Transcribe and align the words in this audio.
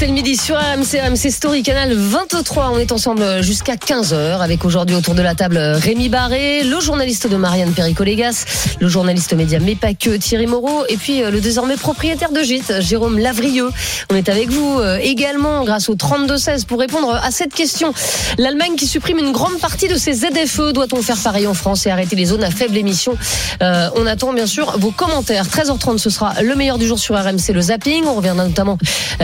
Dans 0.00 0.06
Estelle 0.06 0.14
Midi 0.14 0.36
sur 0.36 0.56
AMC, 0.56 0.94
AMC 0.94 1.30
Story, 1.30 1.62
canal 1.62 1.92
23. 1.92 2.70
On 2.72 2.78
est 2.78 2.90
ensemble 2.90 3.42
jusqu'à 3.42 3.74
15h 3.74 4.40
avec 4.40 4.64
aujourd'hui 4.64 4.96
autour 4.96 5.14
de 5.14 5.20
la 5.20 5.34
table 5.34 5.58
Rémi 5.58 6.08
Barré, 6.08 6.62
le 6.62 6.80
journaliste 6.80 7.26
de 7.26 7.36
Marianne 7.36 7.72
Perico-Légas, 7.72 8.76
le 8.80 8.88
journaliste 8.88 9.34
média 9.34 9.58
mais 9.60 9.74
pas 9.74 9.92
que 9.92 10.16
Thierry 10.16 10.46
Moreau 10.46 10.84
et 10.88 10.96
puis 10.96 11.22
euh, 11.22 11.30
le 11.30 11.42
désormais 11.42 11.76
propriétaire 11.76 12.32
de 12.32 12.42
gîte 12.42 12.80
Jérôme 12.80 13.18
Lavrieux. 13.18 13.68
On 14.10 14.16
est 14.16 14.30
avec 14.30 14.48
vous 14.48 14.78
euh, 14.78 14.98
également 15.02 15.64
grâce 15.64 15.90
au 15.90 15.96
32-16 15.96 16.64
pour 16.64 16.80
répondre 16.80 17.14
à 17.22 17.30
cette 17.30 17.52
question. 17.52 17.92
L'Allemagne 18.38 18.76
qui 18.76 18.86
supprime 18.86 19.18
une 19.18 19.32
grande 19.32 19.58
partie 19.58 19.88
de 19.88 19.96
ses 19.96 20.14
ZFE. 20.14 20.72
Doit-on 20.72 21.02
faire 21.02 21.18
pareil 21.18 21.46
en 21.46 21.54
France 21.54 21.86
et 21.86 21.90
arrêter 21.90 22.16
les 22.16 22.26
zones 22.26 22.44
à 22.44 22.50
faible 22.50 22.78
émission? 22.78 23.18
Euh, 23.62 23.90
On 23.96 24.06
attend 24.06 24.32
bien 24.32 24.46
sûr 24.46 24.78
vos 24.78 24.92
commentaires. 24.92 25.46
13h30 25.46 25.98
ce 25.98 26.08
sera 26.08 26.40
le 26.40 26.54
meilleur 26.54 26.78
du 26.78 26.86
jour 26.86 26.98
sur 26.98 27.16
RMC, 27.16 27.52
le 27.52 27.60
zapping. 27.60 28.04
On 28.06 28.14
reviendra 28.14 28.46
notamment 28.46 28.78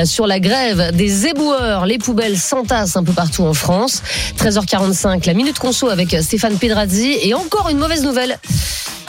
sur 0.04 0.26
la 0.26 0.38
grève 0.38 0.65
des 0.74 1.26
éboueurs. 1.26 1.86
Les 1.86 1.98
poubelles 1.98 2.38
s'entassent 2.38 2.96
un 2.96 3.04
peu 3.04 3.12
partout 3.12 3.42
en 3.42 3.54
France. 3.54 4.02
13h45, 4.38 5.26
la 5.26 5.34
minute 5.34 5.58
conso 5.58 5.88
avec 5.88 6.16
Stéphane 6.20 6.56
Pedrazzi. 6.56 7.18
Et 7.22 7.34
encore 7.34 7.68
une 7.68 7.78
mauvaise 7.78 8.02
nouvelle. 8.02 8.38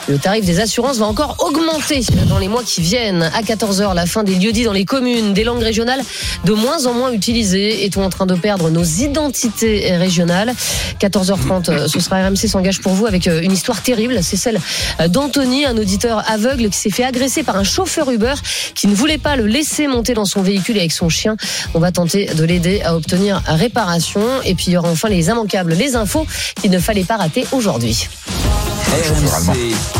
Le 0.08 0.18
tarif 0.18 0.44
des 0.44 0.60
assurances 0.60 0.98
va 0.98 1.06
encore 1.06 1.36
augmenter 1.40 2.00
dans 2.28 2.38
les 2.38 2.48
mois 2.48 2.62
qui 2.64 2.80
viennent. 2.80 3.22
À 3.34 3.42
14h, 3.42 3.94
la 3.94 4.06
fin 4.06 4.24
des 4.24 4.34
lieux-dits 4.34 4.64
dans 4.64 4.72
les 4.72 4.86
communes, 4.86 5.34
des 5.34 5.44
langues 5.44 5.62
régionales 5.62 6.02
de 6.44 6.52
moins 6.52 6.86
en 6.86 6.94
moins 6.94 7.12
utilisées. 7.12 7.84
Est-on 7.84 8.02
en 8.02 8.08
train 8.08 8.24
de 8.24 8.34
perdre 8.34 8.70
nos 8.70 8.84
identités 8.84 9.94
régionales 9.96 10.54
14h30, 10.98 11.70
euh, 11.70 11.88
ce 11.88 12.00
sera 12.00 12.26
RMC 12.26 12.48
s'engage 12.48 12.80
pour 12.80 12.92
vous 12.92 13.06
avec 13.06 13.28
euh, 13.28 13.40
une 13.42 13.52
histoire 13.52 13.82
terrible. 13.82 14.18
C'est 14.22 14.36
celle 14.36 14.58
euh, 15.00 15.08
d'Anthony, 15.08 15.64
un 15.64 15.76
auditeur 15.76 16.24
aveugle 16.30 16.70
qui 16.70 16.78
s'est 16.78 16.90
fait 16.90 17.04
agresser 17.04 17.42
par 17.42 17.56
un 17.56 17.64
chauffeur 17.64 18.10
Uber 18.10 18.34
qui 18.74 18.86
ne 18.86 18.94
voulait 18.94 19.18
pas 19.18 19.36
le 19.36 19.46
laisser 19.46 19.86
monter 19.86 20.14
dans 20.14 20.24
son 20.24 20.42
véhicule 20.42 20.78
avec 20.78 20.92
son 20.92 21.08
chien. 21.08 21.36
On 21.74 21.78
va 21.78 21.92
tenter 21.92 22.26
de 22.26 22.44
l'aider 22.44 22.82
à 22.82 22.96
obtenir 22.96 23.42
réparation. 23.46 24.22
Et 24.44 24.54
puis 24.54 24.66
il 24.68 24.72
y 24.72 24.76
aura 24.76 24.90
enfin 24.90 25.08
les 25.08 25.28
immanquables, 25.28 25.74
les 25.74 25.96
infos 25.96 26.26
qu'il 26.60 26.70
ne 26.70 26.78
fallait 26.78 27.04
pas 27.04 27.16
rater 27.16 27.46
aujourd'hui. 27.52 28.08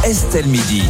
Estelle 0.04 0.46
Midi. 0.46 0.82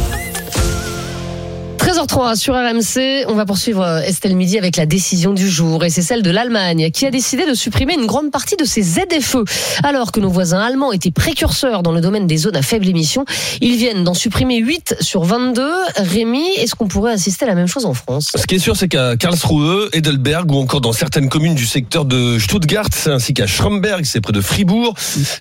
13h03 1.79 2.35
sur 2.35 2.53
RMC, 2.53 3.25
on 3.27 3.33
va 3.33 3.45
poursuivre 3.45 3.81
euh, 3.81 4.01
Estelle 4.01 4.35
Midi 4.35 4.59
avec 4.59 4.77
la 4.77 4.85
décision 4.85 5.33
du 5.33 5.49
jour 5.49 5.83
et 5.83 5.89
c'est 5.89 6.03
celle 6.03 6.21
de 6.21 6.29
l'Allemagne 6.29 6.91
qui 6.91 7.07
a 7.07 7.11
décidé 7.11 7.47
de 7.47 7.55
supprimer 7.55 7.95
une 7.95 8.05
grande 8.05 8.29
partie 8.31 8.55
de 8.55 8.65
ses 8.65 8.83
ZFE. 8.83 9.37
Alors 9.83 10.11
que 10.11 10.19
nos 10.19 10.29
voisins 10.29 10.59
allemands 10.59 10.91
étaient 10.91 11.09
précurseurs 11.09 11.81
dans 11.81 11.91
le 11.91 12.01
domaine 12.01 12.27
des 12.27 12.37
zones 12.37 12.55
à 12.55 12.61
faible 12.61 12.87
émission, 12.87 13.25
ils 13.61 13.75
viennent 13.77 14.03
d'en 14.03 14.13
supprimer 14.13 14.59
8 14.59 14.97
sur 15.01 15.23
22. 15.23 15.67
Rémi, 15.95 16.45
est-ce 16.57 16.75
qu'on 16.75 16.87
pourrait 16.87 17.13
assister 17.13 17.45
à 17.45 17.47
la 17.47 17.55
même 17.55 17.67
chose 17.67 17.85
en 17.85 17.95
France? 17.95 18.31
Ce 18.35 18.45
qui 18.45 18.55
est 18.55 18.59
sûr, 18.59 18.77
c'est 18.77 18.87
qu'à 18.87 19.17
Karlsruhe, 19.17 19.89
Heidelberg 19.91 20.51
ou 20.51 20.57
encore 20.57 20.81
dans 20.81 20.93
certaines 20.93 21.29
communes 21.29 21.55
du 21.55 21.65
secteur 21.65 22.05
de 22.05 22.37
Stuttgart, 22.37 22.89
ainsi 23.07 23.33
qu'à 23.33 23.47
Schromberg, 23.47 24.05
c'est 24.05 24.21
près 24.21 24.33
de 24.33 24.41
Fribourg, 24.41 24.93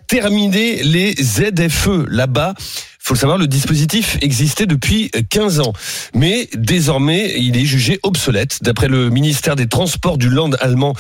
terminer 0.07 0.83
les 0.83 1.15
ZFE 1.15 2.07
là-bas. 2.09 2.55
Faut 3.09 3.15
le 3.15 3.21
savoir, 3.21 3.39
le 3.39 3.47
dispositif 3.47 4.19
existait 4.21 4.67
depuis 4.67 5.11
15 5.31 5.61
ans, 5.61 5.73
mais 6.15 6.47
désormais 6.55 7.33
il 7.39 7.57
est 7.57 7.65
jugé 7.65 7.99
obsolète. 8.03 8.59
D'après 8.61 8.87
le 8.87 9.09
ministère 9.09 9.57
des 9.57 9.67
Transports 9.67 10.19
du 10.19 10.29
Land 10.29 10.51
allemand 10.61 10.93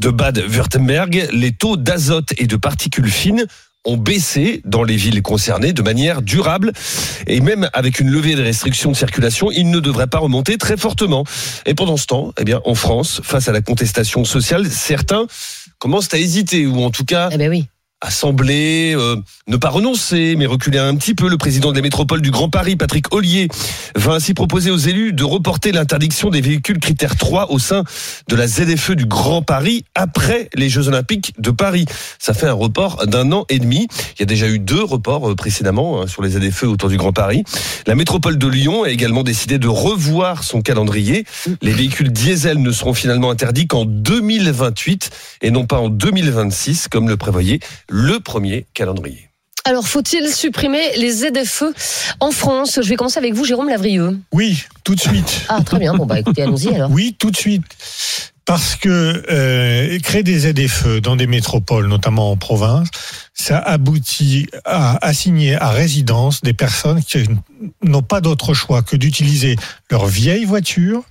de 0.00 0.10
Bade-Württemberg, 0.10 1.28
les 1.30 1.52
taux 1.52 1.76
d'azote 1.76 2.34
et 2.36 2.48
de 2.48 2.56
particules 2.56 3.08
fines 3.08 3.46
ont 3.84 3.96
baissé 3.96 4.60
dans 4.64 4.82
les 4.82 4.96
villes 4.96 5.22
concernées 5.22 5.72
de 5.72 5.82
manière 5.82 6.20
durable 6.20 6.72
et 7.28 7.40
même 7.40 7.70
avec 7.74 8.00
une 8.00 8.10
levée 8.10 8.34
des 8.34 8.42
restrictions 8.42 8.90
de 8.90 8.96
circulation, 8.96 9.52
il 9.52 9.70
ne 9.70 9.78
devrait 9.78 10.08
pas 10.08 10.18
remonter 10.18 10.58
très 10.58 10.76
fortement. 10.76 11.22
Et 11.64 11.74
pendant 11.74 11.96
ce 11.96 12.06
temps, 12.06 12.32
eh 12.40 12.44
bien, 12.44 12.60
en 12.64 12.74
France, 12.74 13.20
face 13.22 13.46
à 13.48 13.52
la 13.52 13.60
contestation 13.60 14.24
sociale, 14.24 14.68
certains 14.68 15.28
commencent 15.78 16.12
à 16.12 16.18
hésiter 16.18 16.66
ou 16.66 16.82
en 16.82 16.90
tout 16.90 17.04
cas 17.04 17.28
Eh 17.30 17.38
ben 17.38 17.48
oui. 17.48 17.68
Sembler 18.10 18.94
euh, 18.96 19.16
ne 19.46 19.56
pas 19.56 19.70
renoncer, 19.70 20.34
mais 20.36 20.46
reculer 20.46 20.78
un 20.78 20.96
petit 20.96 21.14
peu. 21.14 21.28
Le 21.28 21.38
président 21.38 21.70
de 21.70 21.76
la 21.76 21.82
métropole 21.82 22.20
du 22.20 22.30
Grand 22.30 22.48
Paris, 22.48 22.76
Patrick 22.76 23.14
Ollier, 23.14 23.48
va 23.94 24.12
ainsi 24.12 24.34
proposer 24.34 24.70
aux 24.70 24.76
élus 24.76 25.12
de 25.12 25.24
reporter 25.24 25.72
l'interdiction 25.72 26.30
des 26.30 26.40
véhicules 26.40 26.78
critères 26.78 27.16
3 27.16 27.50
au 27.50 27.58
sein 27.58 27.84
de 28.28 28.36
la 28.36 28.46
ZFE 28.46 28.92
du 28.92 29.06
Grand 29.06 29.42
Paris 29.42 29.84
après 29.94 30.48
les 30.54 30.68
Jeux 30.68 30.88
Olympiques 30.88 31.34
de 31.38 31.50
Paris. 31.50 31.84
Ça 32.18 32.34
fait 32.34 32.46
un 32.46 32.52
report 32.52 33.06
d'un 33.06 33.30
an 33.32 33.44
et 33.48 33.58
demi. 33.58 33.88
Il 34.16 34.20
y 34.20 34.22
a 34.22 34.26
déjà 34.26 34.48
eu 34.48 34.58
deux 34.58 34.82
reports 34.82 35.30
euh, 35.30 35.34
précédemment 35.34 36.02
hein, 36.02 36.06
sur 36.06 36.22
les 36.22 36.30
ZFE 36.30 36.64
autour 36.64 36.88
du 36.88 36.96
Grand 36.96 37.12
Paris. 37.12 37.44
La 37.86 37.94
métropole 37.94 38.38
de 38.38 38.46
Lyon 38.48 38.84
a 38.84 38.90
également 38.90 39.22
décidé 39.22 39.58
de 39.58 39.68
revoir 39.68 40.44
son 40.44 40.60
calendrier. 40.60 41.24
Les 41.60 41.72
véhicules 41.72 42.12
diesel 42.12 42.60
ne 42.60 42.72
seront 42.72 42.94
finalement 42.94 43.30
interdits 43.30 43.66
qu'en 43.66 43.84
2028 43.84 45.10
et 45.42 45.50
non 45.50 45.66
pas 45.66 45.78
en 45.78 45.88
2026 45.88 46.88
comme 46.88 47.08
le 47.08 47.16
prévoyait 47.16 47.60
le 47.92 48.20
premier 48.20 48.66
calendrier. 48.72 49.28
Alors 49.64 49.86
faut-il 49.86 50.26
supprimer 50.32 50.80
les 50.96 51.12
ZFE 51.12 51.64
en 52.20 52.32
France? 52.32 52.80
Je 52.82 52.88
vais 52.88 52.96
commencer 52.96 53.18
avec 53.18 53.34
vous, 53.34 53.44
Jérôme 53.44 53.68
Lavrieux. 53.68 54.18
Oui, 54.32 54.64
tout 54.82 54.94
de 54.94 55.00
suite. 55.00 55.42
Ah 55.48 55.60
très 55.64 55.78
bien, 55.78 55.94
bon 55.94 56.06
bah 56.06 56.18
écoutez, 56.18 56.42
allons-y 56.42 56.74
alors. 56.74 56.90
Oui, 56.90 57.14
tout 57.18 57.30
de 57.30 57.36
suite. 57.36 57.62
Parce 58.44 58.74
que 58.74 59.22
euh, 59.30 59.98
créer 60.00 60.24
des 60.24 60.50
ZFE 60.50 61.00
dans 61.00 61.14
des 61.14 61.28
métropoles, 61.28 61.86
notamment 61.86 62.32
en 62.32 62.36
province, 62.36 62.88
ça 63.34 63.58
aboutit 63.58 64.46
à 64.64 65.04
assigner 65.04 65.56
à 65.56 65.70
résidence 65.70 66.42
des 66.42 66.52
personnes 66.52 67.02
qui 67.02 67.24
n'ont 67.82 68.02
pas 68.02 68.20
d'autre 68.20 68.52
choix 68.52 68.82
que 68.82 68.96
d'utiliser 68.96 69.56
leur 69.90 70.06
vieille 70.06 70.44
voiture 70.44 71.02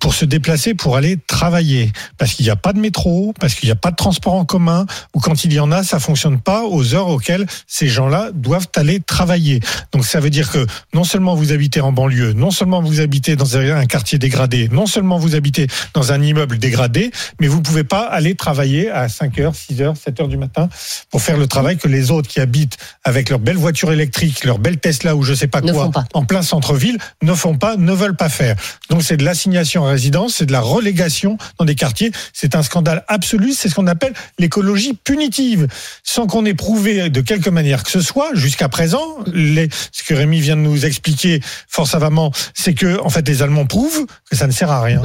pour 0.00 0.14
se 0.14 0.24
déplacer, 0.24 0.74
pour 0.74 0.96
aller 0.96 1.18
travailler. 1.26 1.92
Parce 2.16 2.34
qu'il 2.34 2.44
n'y 2.44 2.50
a 2.50 2.56
pas 2.56 2.72
de 2.72 2.78
métro, 2.78 3.34
parce 3.38 3.54
qu'il 3.54 3.66
n'y 3.66 3.72
a 3.72 3.76
pas 3.76 3.90
de 3.90 3.96
transport 3.96 4.34
en 4.34 4.44
commun, 4.44 4.86
ou 5.14 5.20
quand 5.20 5.44
il 5.44 5.52
y 5.52 5.60
en 5.60 5.70
a, 5.72 5.82
ça 5.82 5.98
fonctionne 5.98 6.40
pas 6.40 6.64
aux 6.64 6.94
heures 6.94 7.08
auxquelles 7.08 7.46
ces 7.66 7.88
gens-là 7.88 8.30
doivent 8.32 8.68
aller 8.76 9.00
travailler. 9.00 9.60
Donc 9.92 10.06
ça 10.06 10.20
veut 10.20 10.30
dire 10.30 10.50
que 10.50 10.66
non 10.94 11.04
seulement 11.04 11.34
vous 11.34 11.52
habitez 11.52 11.80
en 11.80 11.92
banlieue, 11.92 12.32
non 12.32 12.50
seulement 12.50 12.80
vous 12.80 13.00
habitez 13.00 13.36
dans 13.36 13.56
un 13.56 13.86
quartier 13.86 14.18
dégradé, 14.18 14.68
non 14.68 14.86
seulement 14.86 15.18
vous 15.18 15.34
habitez 15.34 15.66
dans 15.92 16.12
un 16.12 16.22
immeuble 16.22 16.58
dégradé, 16.58 17.10
mais 17.40 17.48
vous 17.48 17.60
pouvez 17.60 17.84
pas 17.84 18.06
aller 18.06 18.34
travailler 18.34 18.90
à 18.90 19.08
5h, 19.08 19.52
6h, 19.54 19.96
7h 20.00 20.28
du 20.28 20.36
matin 20.36 20.68
pour 21.10 21.20
faire 21.20 21.36
le 21.36 21.46
travail 21.46 21.57
que 21.76 21.88
les 21.88 22.10
autres 22.10 22.28
qui 22.28 22.40
habitent 22.40 22.76
avec 23.04 23.30
leur 23.30 23.38
belle 23.38 23.56
voiture 23.56 23.92
électrique, 23.92 24.44
leur 24.44 24.58
belle 24.58 24.78
Tesla 24.78 25.16
ou 25.16 25.22
je 25.22 25.34
sais 25.34 25.46
pas 25.46 25.60
Ne 25.60 25.72
quoi, 25.72 25.90
pas. 25.90 26.04
en 26.14 26.24
plein 26.24 26.42
centre-ville, 26.42 26.98
ne 27.22 27.34
font 27.34 27.56
pas, 27.56 27.76
ne 27.76 27.92
veulent 27.92 28.16
pas 28.16 28.28
faire. 28.28 28.56
Donc 28.90 29.02
c'est 29.02 29.16
de 29.16 29.24
l'assignation 29.24 29.86
à 29.86 29.90
résidence, 29.90 30.36
c'est 30.36 30.46
de 30.46 30.52
la 30.52 30.60
relégation 30.60 31.38
dans 31.58 31.64
des 31.64 31.74
quartiers. 31.74 32.12
C'est 32.32 32.54
un 32.54 32.62
scandale 32.62 33.04
absolu. 33.08 33.52
C'est 33.52 33.68
ce 33.68 33.74
qu'on 33.74 33.86
appelle 33.86 34.12
l'écologie 34.38 34.94
punitive, 34.94 35.66
sans 36.02 36.26
qu'on 36.26 36.44
ait 36.44 36.54
prouvé 36.54 37.10
de 37.10 37.20
quelque 37.20 37.50
manière 37.50 37.82
que 37.82 37.90
ce 37.90 38.00
soit 38.00 38.30
jusqu'à 38.34 38.68
présent. 38.68 39.18
Les, 39.32 39.68
ce 39.92 40.02
que 40.02 40.14
Rémi 40.14 40.40
vient 40.40 40.56
de 40.56 40.62
nous 40.62 40.86
expliquer 40.86 41.40
fort 41.68 41.86
savamment, 41.86 42.32
c'est 42.54 42.74
que 42.74 43.00
en 43.00 43.08
fait 43.10 43.26
les 43.28 43.42
Allemands 43.42 43.66
prouvent 43.66 44.06
que 44.30 44.36
ça 44.36 44.46
ne 44.46 44.52
sert 44.52 44.70
à 44.70 44.82
rien. 44.82 45.02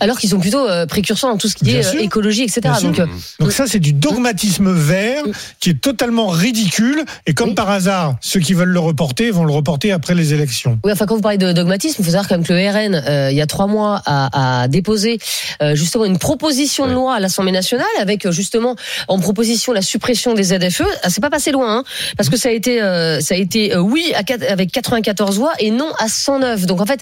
Alors 0.00 0.18
qu'ils 0.18 0.30
sont 0.30 0.38
plutôt 0.40 0.68
euh, 0.68 0.86
précurseurs 0.86 1.30
dans 1.30 1.36
tout 1.38 1.48
ce 1.48 1.54
qui 1.56 1.64
Bien 1.64 1.80
est 1.80 1.82
sûr. 1.82 2.00
euh, 2.00 2.04
écologie, 2.04 2.42
etc. 2.42 2.62
Donc, 2.82 2.98
euh, 2.98 3.06
Donc 3.40 3.52
ça, 3.52 3.66
c'est 3.66 3.78
du 3.78 3.92
dogmatisme 3.92 4.72
vert 4.72 5.22
qui 5.60 5.70
est 5.70 5.80
totalement 5.80 6.28
ridicule. 6.28 7.04
Et 7.26 7.34
comme 7.34 7.50
Oui. 7.50 7.54
par 7.54 7.70
hasard, 7.70 8.16
ceux 8.20 8.40
qui 8.40 8.54
veulent 8.54 8.68
le 8.68 8.80
reporter 8.80 9.30
vont 9.30 9.44
le 9.44 9.52
reporter 9.52 9.92
après 9.92 10.14
les 10.14 10.32
élections. 10.34 10.78
Oui, 10.84 10.92
enfin, 10.92 11.06
quand 11.06 11.14
vous 11.16 11.20
parlez 11.20 11.38
de 11.38 11.52
dogmatisme, 11.52 11.96
il 11.98 12.04
faut 12.04 12.10
savoir 12.10 12.28
quand 12.28 12.36
même 12.36 12.46
que 12.46 12.52
le 12.52 12.68
RN, 12.68 12.94
euh, 12.94 13.30
il 13.30 13.36
y 13.36 13.40
a 13.42 13.46
trois 13.46 13.66
mois, 13.66 14.02
a, 14.06 14.62
a 14.62 14.68
déposé 14.68 15.18
euh, 15.62 15.74
justement 15.74 16.04
une 16.04 16.18
proposition 16.18 16.86
de 16.86 16.92
loi 16.92 17.14
à 17.16 17.20
l'Assemblée 17.20 17.52
nationale 17.52 17.86
avec 18.00 18.26
euh, 18.26 18.32
justement 18.32 18.76
en 19.08 19.18
proposition 19.18 19.72
la 19.72 19.82
suppression 19.82 20.34
des 20.34 20.44
ZFE. 20.44 20.82
Ah, 21.02 21.10
c'est 21.10 21.20
pas 21.20 21.30
passé 21.30 21.52
loin, 21.52 21.78
hein, 21.78 21.84
parce 22.16 22.28
que 22.28 22.36
ça 22.36 22.48
a 22.48 22.52
été, 22.52 22.82
euh, 22.82 23.20
ça 23.20 23.34
a 23.34 23.38
été 23.38 23.74
euh, 23.74 23.78
oui 23.80 24.12
à, 24.14 24.22
avec 24.50 24.72
94 24.72 25.38
voix 25.38 25.52
et 25.58 25.70
non 25.70 25.90
à 25.98 26.08
109. 26.08 26.66
Donc 26.66 26.80
en 26.80 26.86
fait. 26.86 27.00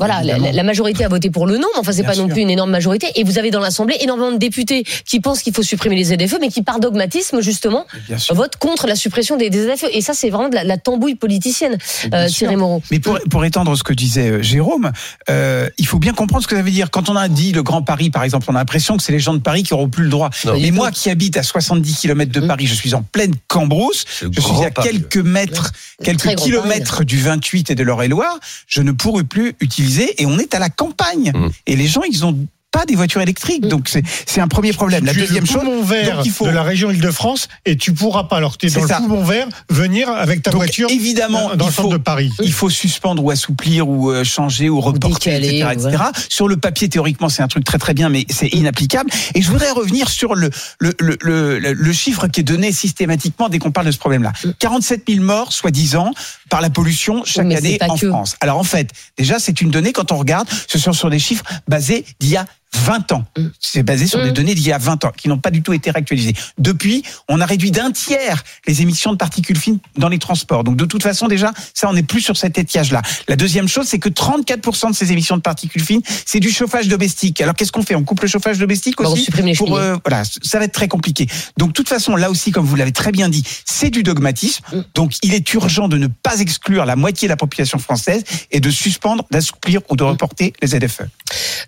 Voilà, 0.00 0.22
la, 0.22 0.62
majorité 0.62 1.04
a 1.04 1.08
voté 1.08 1.30
pour 1.30 1.46
le 1.46 1.58
non, 1.58 1.68
mais 1.74 1.80
enfin 1.80 1.92
c'est 1.92 2.02
pas 2.02 2.16
non 2.16 2.26
plus 2.26 2.40
une 2.40 2.50
énorme 2.50 2.70
majorité. 2.70 3.06
Et 3.14 3.22
vous 3.22 3.38
avez 3.38 3.50
dans 3.50 3.60
l'Assemblée 3.60 3.96
énormément 4.00 4.32
de 4.32 4.38
députés 4.38 4.84
qui 5.04 5.20
pensent 5.20 5.42
qu'il 5.42 5.54
faut 5.54 5.62
supprimer 5.62 5.94
les 5.94 6.04
ZFE, 6.04 6.38
mais 6.40 6.48
qui 6.48 6.62
par 6.62 6.80
dogmatisme 6.80 7.40
justement 7.40 7.86
votent 8.30 8.56
contre 8.56 8.86
la 8.86 8.96
suppression 8.96 9.36
des, 9.36 9.50
des 9.50 9.74
ZFE. 9.74 9.86
Et 9.92 10.00
ça 10.00 10.14
c'est 10.14 10.30
vraiment 10.30 10.48
de 10.48 10.56
la, 10.56 10.64
la 10.64 10.76
tambouille 10.76 11.14
politicienne, 11.14 11.78
euh. 12.12 12.26
Thierry 12.28 12.56
Moreau. 12.56 12.82
Mais 12.90 12.98
pour, 12.98 13.18
pour 13.30 13.44
étendre 13.44 13.76
ce 13.76 13.82
que 13.82 13.92
disait 13.92 14.30
euh, 14.30 14.42
Jérôme, 14.42 14.90
euh, 15.28 15.68
il 15.78 15.86
faut 15.86 15.98
bien 15.98 16.12
comprendre 16.12 16.42
ce 16.42 16.48
que 16.48 16.56
ça 16.56 16.62
veut 16.62 16.70
dire. 16.70 16.90
Quand 16.90 17.08
on 17.08 17.16
a 17.16 17.28
dit 17.28 17.52
le 17.52 17.62
Grand 17.62 17.82
Paris, 17.82 18.10
par 18.10 18.24
exemple, 18.24 18.46
on 18.48 18.54
a 18.54 18.58
l'impression 18.58 18.96
que 18.96 19.02
c'est 19.02 19.12
les 19.12 19.20
gens 19.20 19.34
de 19.34 19.38
Paris 19.38 19.62
qui 19.62 19.74
auront 19.74 19.88
plus 19.88 20.04
le 20.04 20.10
droit. 20.10 20.30
Non. 20.44 20.58
Mais 20.58 20.70
moi 20.70 20.90
qui 20.90 21.10
habite 21.10 21.36
à 21.36 21.42
70 21.42 21.98
km 21.98 22.32
de 22.32 22.40
Mmh. 22.40 22.48
Paris, 22.48 22.66
je 22.66 22.74
suis 22.74 22.94
en 22.94 23.02
pleine 23.02 23.34
Cambrousse, 23.48 24.04
le 24.22 24.30
je 24.32 24.40
suis 24.40 24.64
à 24.64 24.70
Paris. 24.70 24.88
quelques 24.88 25.18
mètres, 25.18 25.72
quelques 26.02 26.34
kilomètres 26.36 27.04
du 27.04 27.18
28 27.18 27.70
et 27.70 27.74
de 27.74 27.82
l'Eure-et-Loire, 27.82 28.38
je 28.66 28.82
ne 28.82 28.92
pourrai 28.92 29.24
plus 29.24 29.54
utiliser 29.60 29.89
et 29.98 30.26
on 30.26 30.38
est 30.38 30.54
à 30.54 30.58
la 30.58 30.70
campagne. 30.70 31.32
Mmh. 31.34 31.48
Et 31.66 31.76
les 31.76 31.86
gens, 31.86 32.02
ils 32.02 32.24
ont 32.24 32.46
pas 32.70 32.84
des 32.86 32.94
voitures 32.94 33.20
électriques. 33.20 33.66
Donc 33.66 33.88
c'est 33.88 34.02
c'est 34.26 34.40
un 34.40 34.48
premier 34.48 34.72
problème. 34.72 35.04
La 35.04 35.12
tu 35.12 35.18
es 35.18 35.22
deuxième 35.22 35.44
le 35.44 35.48
chose, 35.48 35.60
poumon 35.62 35.82
vert 35.82 36.16
donc 36.18 36.26
il 36.26 36.30
faut 36.32 36.46
de 36.46 36.50
la 36.50 36.62
région 36.62 36.90
Île-de-France 36.90 37.48
et 37.66 37.76
tu 37.76 37.92
pourras 37.92 38.24
pas, 38.24 38.36
alors 38.36 38.52
que 38.52 38.58
tu 38.58 38.66
es 38.66 38.68
C'est 38.70 38.80
dans 38.80 38.86
ça. 38.86 39.00
le 39.00 39.06
poumon 39.06 39.24
vert, 39.24 39.48
venir 39.68 40.08
avec 40.08 40.42
ta 40.42 40.50
Donc, 40.50 40.58
voiture 40.60 40.88
évidemment, 40.90 41.54
dans 41.56 41.64
il 41.64 41.68
le 41.68 41.72
centre 41.72 41.88
faut- 41.88 41.92
de 41.92 42.02
Paris. 42.02 42.30
il 42.42 42.52
faut 42.52 42.70
suspendre 42.70 43.24
ou 43.24 43.30
assouplir 43.30 43.88
ou 43.88 44.10
euh, 44.10 44.24
changer 44.24 44.68
ou 44.68 44.80
reporter, 44.80 45.40
décaler, 45.40 45.58
etc., 45.60 45.68
etc. 45.88 46.04
Sur 46.28 46.46
le 46.48 46.56
papier, 46.56 46.88
théoriquement, 46.88 47.28
c'est 47.28 47.42
un 47.42 47.48
truc 47.48 47.64
très 47.64 47.78
très 47.78 47.94
bien, 47.94 48.08
mais 48.08 48.24
c'est 48.30 48.48
inapplicable. 48.48 49.10
Et 49.34 49.42
je 49.42 49.50
voudrais 49.50 49.70
revenir 49.72 50.08
sur 50.08 50.34
le, 50.34 50.50
le, 50.78 50.94
le, 51.00 51.18
le, 51.20 51.58
le 51.72 51.92
chiffre 51.92 52.28
qui 52.28 52.40
est 52.40 52.44
donné 52.44 52.72
systématiquement 52.72 53.48
dès 53.48 53.58
qu'on 53.58 53.72
parle 53.72 53.86
de 53.86 53.92
ce 53.92 53.98
problème-là. 53.98 54.32
47 54.60 55.02
000 55.08 55.22
morts, 55.24 55.52
soi-disant, 55.52 56.12
par 56.48 56.60
la 56.60 56.70
pollution 56.70 57.22
chaque 57.24 57.52
année 57.52 57.78
en 57.88 57.96
que. 57.96 58.08
France. 58.08 58.36
Alors 58.40 58.58
en 58.58 58.64
fait, 58.64 58.90
déjà, 59.18 59.38
c'est 59.38 59.60
une 59.60 59.70
donnée, 59.70 59.92
quand 59.92 60.12
on 60.12 60.16
regarde, 60.18 60.48
ce 60.68 60.78
sont 60.78 60.92
sur 60.92 61.10
des 61.10 61.18
chiffres 61.18 61.44
basés 61.68 62.04
d'il 62.20 62.30
y 62.30 62.36
a 62.36 62.46
20 62.74 63.12
ans. 63.12 63.24
C'est 63.58 63.82
basé 63.82 64.06
sur 64.06 64.22
des 64.22 64.30
Mm. 64.30 64.34
données 64.34 64.54
d'il 64.54 64.66
y 64.66 64.72
a 64.72 64.78
20 64.78 65.04
ans, 65.04 65.12
qui 65.16 65.28
n'ont 65.28 65.38
pas 65.38 65.50
du 65.50 65.62
tout 65.62 65.72
été 65.72 65.90
réactualisées. 65.90 66.34
Depuis, 66.58 67.02
on 67.28 67.40
a 67.40 67.46
réduit 67.46 67.70
d'un 67.70 67.90
tiers 67.90 68.44
les 68.66 68.82
émissions 68.82 69.12
de 69.12 69.16
particules 69.16 69.58
fines 69.58 69.78
dans 69.96 70.08
les 70.08 70.18
transports. 70.18 70.64
Donc 70.64 70.76
de 70.76 70.84
toute 70.84 71.02
façon, 71.02 71.28
déjà, 71.28 71.52
ça, 71.74 71.88
on 71.88 71.92
n'est 71.92 72.02
plus 72.02 72.20
sur 72.20 72.36
cet 72.36 72.58
étiage-là. 72.58 73.02
La 73.28 73.36
deuxième 73.36 73.68
chose, 73.68 73.86
c'est 73.86 73.98
que 73.98 74.08
34% 74.08 74.90
de 74.90 74.94
ces 74.94 75.12
émissions 75.12 75.36
de 75.36 75.42
particules 75.42 75.82
fines, 75.82 76.02
c'est 76.24 76.40
du 76.40 76.50
chauffage 76.50 76.88
domestique. 76.88 77.40
Alors 77.40 77.54
qu'est-ce 77.54 77.72
qu'on 77.72 77.82
fait? 77.82 77.94
On 77.94 78.04
coupe 78.04 78.22
le 78.22 78.28
chauffage 78.28 78.58
domestique 78.58 79.00
on 79.00 79.04
aussi 79.06 79.24
supprime 79.24 79.46
les 79.46 79.54
pour, 79.54 79.76
euh, 79.76 79.96
voilà, 80.04 80.22
ça 80.24 80.58
va 80.58 80.64
être 80.64 80.72
très 80.72 80.88
compliqué. 80.88 81.26
Donc, 81.56 81.68
de 81.68 81.72
toute 81.74 81.88
façon, 81.88 82.16
là 82.16 82.30
aussi, 82.30 82.50
comme 82.52 82.64
vous 82.64 82.76
l'avez 82.76 82.92
très 82.92 83.12
bien 83.12 83.28
dit, 83.28 83.44
c'est 83.64 83.90
du 83.90 84.02
dogmatisme. 84.02 84.62
Mm. 84.72 84.80
Donc, 84.94 85.14
il 85.22 85.34
est 85.34 85.52
urgent 85.54 85.88
de 85.88 85.98
ne 85.98 86.06
pas 86.06 86.40
exclure 86.40 86.84
la 86.84 86.96
moitié 86.96 87.28
de 87.28 87.32
la 87.32 87.36
population 87.36 87.78
française 87.78 88.22
et 88.50 88.60
de 88.60 88.70
suspendre, 88.70 89.24
d'assouplir 89.30 89.80
ou 89.90 89.96
de 89.96 90.04
reporter 90.04 90.52
les 90.62 90.68
ZFE. 90.68 91.02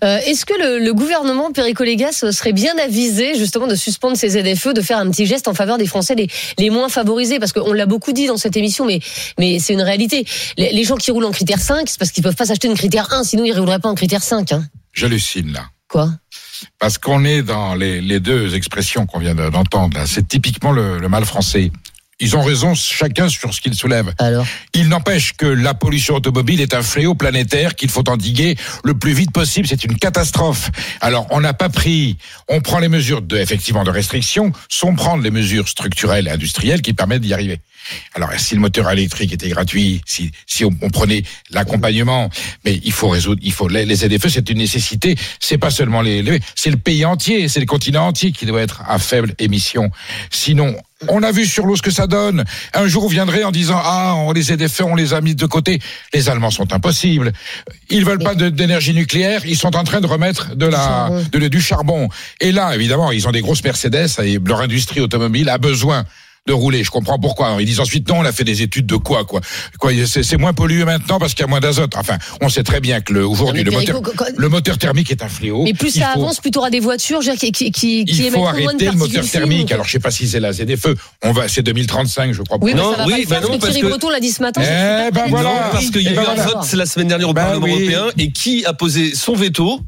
Euh, 0.03 0.17
Est-ce 0.25 0.45
que 0.45 0.53
le, 0.59 0.79
le 0.79 0.93
gouvernement 0.93 1.51
Perico-Légas 1.51 2.25
serait 2.31 2.53
bien 2.53 2.73
avisé 2.83 3.35
justement 3.37 3.67
de 3.67 3.75
suspendre 3.75 4.17
ces 4.17 4.29
ZFE, 4.29 4.69
de 4.73 4.81
faire 4.81 4.97
un 4.97 5.09
petit 5.09 5.25
geste 5.25 5.47
en 5.47 5.53
faveur 5.53 5.77
des 5.77 5.85
Français 5.87 6.15
les, 6.15 6.27
les 6.57 6.69
moins 6.69 6.89
favorisés? 6.89 7.39
Parce 7.39 7.51
qu'on 7.53 7.73
l'a 7.73 7.85
beaucoup 7.85 8.11
dit 8.13 8.27
dans 8.27 8.37
cette 8.37 8.57
émission, 8.57 8.85
mais, 8.85 8.99
mais 9.39 9.59
c'est 9.59 9.73
une 9.73 9.81
réalité. 9.81 10.25
Les, 10.57 10.71
les 10.71 10.83
gens 10.83 10.95
qui 10.95 11.11
roulent 11.11 11.25
en 11.25 11.31
critère 11.31 11.59
5, 11.59 11.87
c'est 11.89 11.99
parce 11.99 12.11
qu'ils 12.11 12.23
peuvent 12.23 12.35
pas 12.35 12.45
s'acheter 12.45 12.67
une 12.67 12.75
critère 12.77 13.11
1, 13.13 13.23
sinon 13.23 13.43
ils 13.45 13.53
rouleraient 13.57 13.79
pas 13.79 13.89
en 13.89 13.95
critère 13.95 14.23
5. 14.23 14.51
Hein. 14.51 14.65
J'hallucine 14.93 15.51
là. 15.53 15.65
Quoi? 15.89 16.09
Parce 16.79 16.97
qu'on 16.97 17.23
est 17.25 17.41
dans 17.43 17.75
les, 17.75 18.01
les 18.01 18.19
deux 18.19 18.55
expressions 18.55 19.05
qu'on 19.05 19.19
vient 19.19 19.35
de- 19.35 19.49
d'entendre. 19.49 19.97
C'est 20.07 20.27
typiquement 20.27 20.71
le, 20.71 20.97
le 20.97 21.09
mal 21.09 21.25
français. 21.25 21.71
Ils 22.23 22.37
ont 22.37 22.41
raison 22.41 22.73
chacun 22.73 23.27
sur 23.27 23.53
ce 23.53 23.59
qu'ils 23.59 23.73
soulèvent. 23.75 24.13
Alors 24.17 24.45
Il 24.73 24.87
n'empêche 24.87 25.33
que 25.33 25.45
la 25.45 25.73
pollution 25.73 26.15
automobile 26.15 26.61
est 26.61 26.73
un 26.73 26.81
fléau 26.81 27.15
planétaire 27.15 27.75
qu'il 27.75 27.89
faut 27.89 28.07
endiguer 28.09 28.55
le 28.85 28.93
plus 28.93 29.11
vite 29.11 29.31
possible. 29.31 29.67
C'est 29.67 29.83
une 29.83 29.97
catastrophe. 29.97 30.71
Alors, 31.01 31.27
on 31.31 31.41
n'a 31.41 31.53
pas 31.53 31.67
pris, 31.67 32.17
on 32.47 32.61
prend 32.61 32.79
les 32.79 32.87
mesures 32.87 33.21
de, 33.21 33.35
effectivement, 33.37 33.83
de 33.83 33.91
restriction, 33.91 34.53
sans 34.69 34.95
prendre 34.95 35.21
les 35.21 35.31
mesures 35.31 35.67
structurelles 35.67 36.27
et 36.27 36.31
industrielles 36.31 36.81
qui 36.81 36.93
permettent 36.93 37.21
d'y 37.23 37.33
arriver. 37.33 37.59
Alors, 38.13 38.29
si 38.37 38.55
le 38.55 38.61
moteur 38.61 38.89
électrique 38.89 39.33
était 39.33 39.49
gratuit, 39.49 40.01
si, 40.05 40.31
si 40.47 40.63
on, 40.63 40.69
on 40.81 40.89
prenait 40.89 41.23
l'accompagnement, 41.51 42.29
mais 42.63 42.79
il 42.85 42.93
faut 42.93 43.09
résoudre, 43.09 43.41
il 43.43 43.51
faut, 43.51 43.67
les, 43.67 43.85
les 43.85 43.95
ZFE, 43.97 44.29
c'est 44.29 44.49
une 44.49 44.59
nécessité. 44.59 45.17
C'est 45.41 45.57
pas 45.57 45.71
seulement 45.71 46.01
les, 46.01 46.21
les- 46.21 46.39
c'est 46.55 46.69
le 46.71 46.77
pays 46.77 47.03
entier, 47.03 47.49
c'est 47.49 47.59
le 47.59 47.65
continent 47.65 48.07
entier 48.07 48.31
qui 48.31 48.45
doit 48.45 48.61
être 48.61 48.81
à 48.87 48.97
faible 48.99 49.35
émission. 49.39 49.91
Sinon, 50.31 50.75
on 51.09 51.23
a 51.23 51.31
vu 51.31 51.45
sur 51.45 51.65
l'eau 51.65 51.75
ce 51.75 51.81
que 51.81 51.91
ça 51.91 52.07
donne. 52.07 52.43
Un 52.73 52.87
jour, 52.87 53.03
vous 53.03 53.09
viendrez 53.09 53.43
en 53.43 53.51
disant 53.51 53.79
ah, 53.83 54.15
on 54.17 54.31
les 54.31 54.51
a 54.51 54.57
défaits, 54.57 54.85
on 54.85 54.95
les 54.95 55.13
a 55.13 55.21
mis 55.21 55.35
de 55.35 55.45
côté. 55.45 55.79
Les 56.13 56.29
Allemands 56.29 56.51
sont 56.51 56.73
impossibles. 56.73 57.31
Ils 57.89 58.05
veulent 58.05 58.19
pas 58.19 58.35
d'énergie 58.35 58.93
nucléaire. 58.93 59.45
Ils 59.45 59.57
sont 59.57 59.75
en 59.75 59.83
train 59.83 60.01
de 60.01 60.07
remettre 60.07 60.55
de 60.55 60.65
la 60.65 61.09
de, 61.31 61.47
du 61.47 61.61
charbon. 61.61 62.09
Et 62.41 62.51
là, 62.51 62.75
évidemment, 62.75 63.11
ils 63.11 63.27
ont 63.27 63.31
des 63.31 63.41
grosses 63.41 63.63
Mercedes 63.63 64.07
et 64.23 64.39
leur 64.45 64.61
industrie 64.61 65.01
automobile 65.01 65.49
a 65.49 65.57
besoin 65.57 66.05
de 66.45 66.53
rouler. 66.53 66.83
Je 66.83 66.91
comprends 66.91 67.17
pourquoi. 67.19 67.55
Ils 67.59 67.65
disent 67.65 67.79
ensuite 67.79 68.07
non, 68.09 68.17
on 68.19 68.25
a 68.25 68.31
fait 68.33 68.43
des 68.43 68.61
études 68.61 68.85
de 68.85 68.95
quoi 68.97 69.23
quoi. 69.23 69.39
Quoi, 69.79 69.91
c'est 70.05 70.23
c'est 70.23 70.35
moins 70.37 70.51
pollué 70.53 70.83
maintenant 70.83 71.17
parce 71.17 71.33
qu'il 71.33 71.41
y 71.41 71.45
a 71.45 71.47
moins 71.47 71.61
d'azote. 71.61 71.93
Enfin, 71.95 72.17
on 72.41 72.49
sait 72.49 72.63
très 72.63 72.81
bien 72.81 72.99
que 72.99 73.13
le- 73.13 73.25
aujourd'hui 73.25 73.63
le 73.63 73.71
moteur 73.71 74.01
Perico, 74.01 74.11
quand- 74.17 74.25
le 74.37 74.49
moteur 74.49 74.77
thermique 74.77 75.09
est 75.11 75.23
un 75.23 75.29
fléau. 75.29 75.63
Mais 75.63 75.73
plus 75.73 75.91
ça 75.91 76.11
faut- 76.13 76.19
avance, 76.19 76.41
plus 76.41 76.51
tu 76.51 76.57
auras 76.59 76.69
des 76.69 76.81
voitures 76.81 77.21
dire, 77.21 77.35
qui, 77.35 77.51
qui, 77.53 77.71
qui, 77.71 78.03
qui 78.03 78.25
il 78.25 78.31
faut 78.31 78.45
arrêter 78.45 78.85
le 78.87 78.91
moteur 78.93 79.23
thermique. 79.29 79.71
Alors, 79.71 79.85
je 79.85 79.91
sais 79.93 79.99
pas 79.99 80.11
si 80.11 80.27
c'est 80.27 80.41
la 80.41 80.51
ZFE. 80.51 80.95
On 81.23 81.31
va, 81.31 81.47
c'est 81.47 81.61
2035, 81.63 82.33
je 82.33 82.41
crois. 82.41 82.57
Oui, 82.61 82.73
mais 82.73 82.81
Non, 82.81 82.91
ça 82.91 82.97
va 82.97 83.05
oui, 83.05 83.11
pas 83.11 83.17
le 83.19 83.25
bah 83.27 83.39
non, 83.41 83.47
parce 83.59 83.59
que 83.59 83.71
Thierry 83.79 83.89
Breton 83.89 84.09
l'a 84.09 84.19
dit 84.19 84.31
ce 84.31 84.41
matin. 84.41 84.61
Eh 84.63 84.65
c'est 84.65 85.11
ben 85.13 85.25
voilà. 85.29 85.49
Non, 85.49 85.55
parce 85.71 85.89
qu'il 85.91 86.01
y 86.01 86.07
a 86.07 86.11
Eh 86.11 86.13
eu 86.13 86.15
ben 86.17 86.21
un 86.23 86.35
voilà. 86.35 86.43
vote, 86.43 86.57
c'est 86.63 86.75
la 86.77 86.85
semaine 86.85 87.07
dernière 87.07 87.29
au 87.29 87.33
Ben 87.33 87.45
Parlement 87.45 87.67
européen, 87.67 88.05
et 88.17 88.31
qui 88.31 88.65
a 88.65 88.73
posé 88.73 89.15
son 89.15 89.33
veto? 89.33 89.79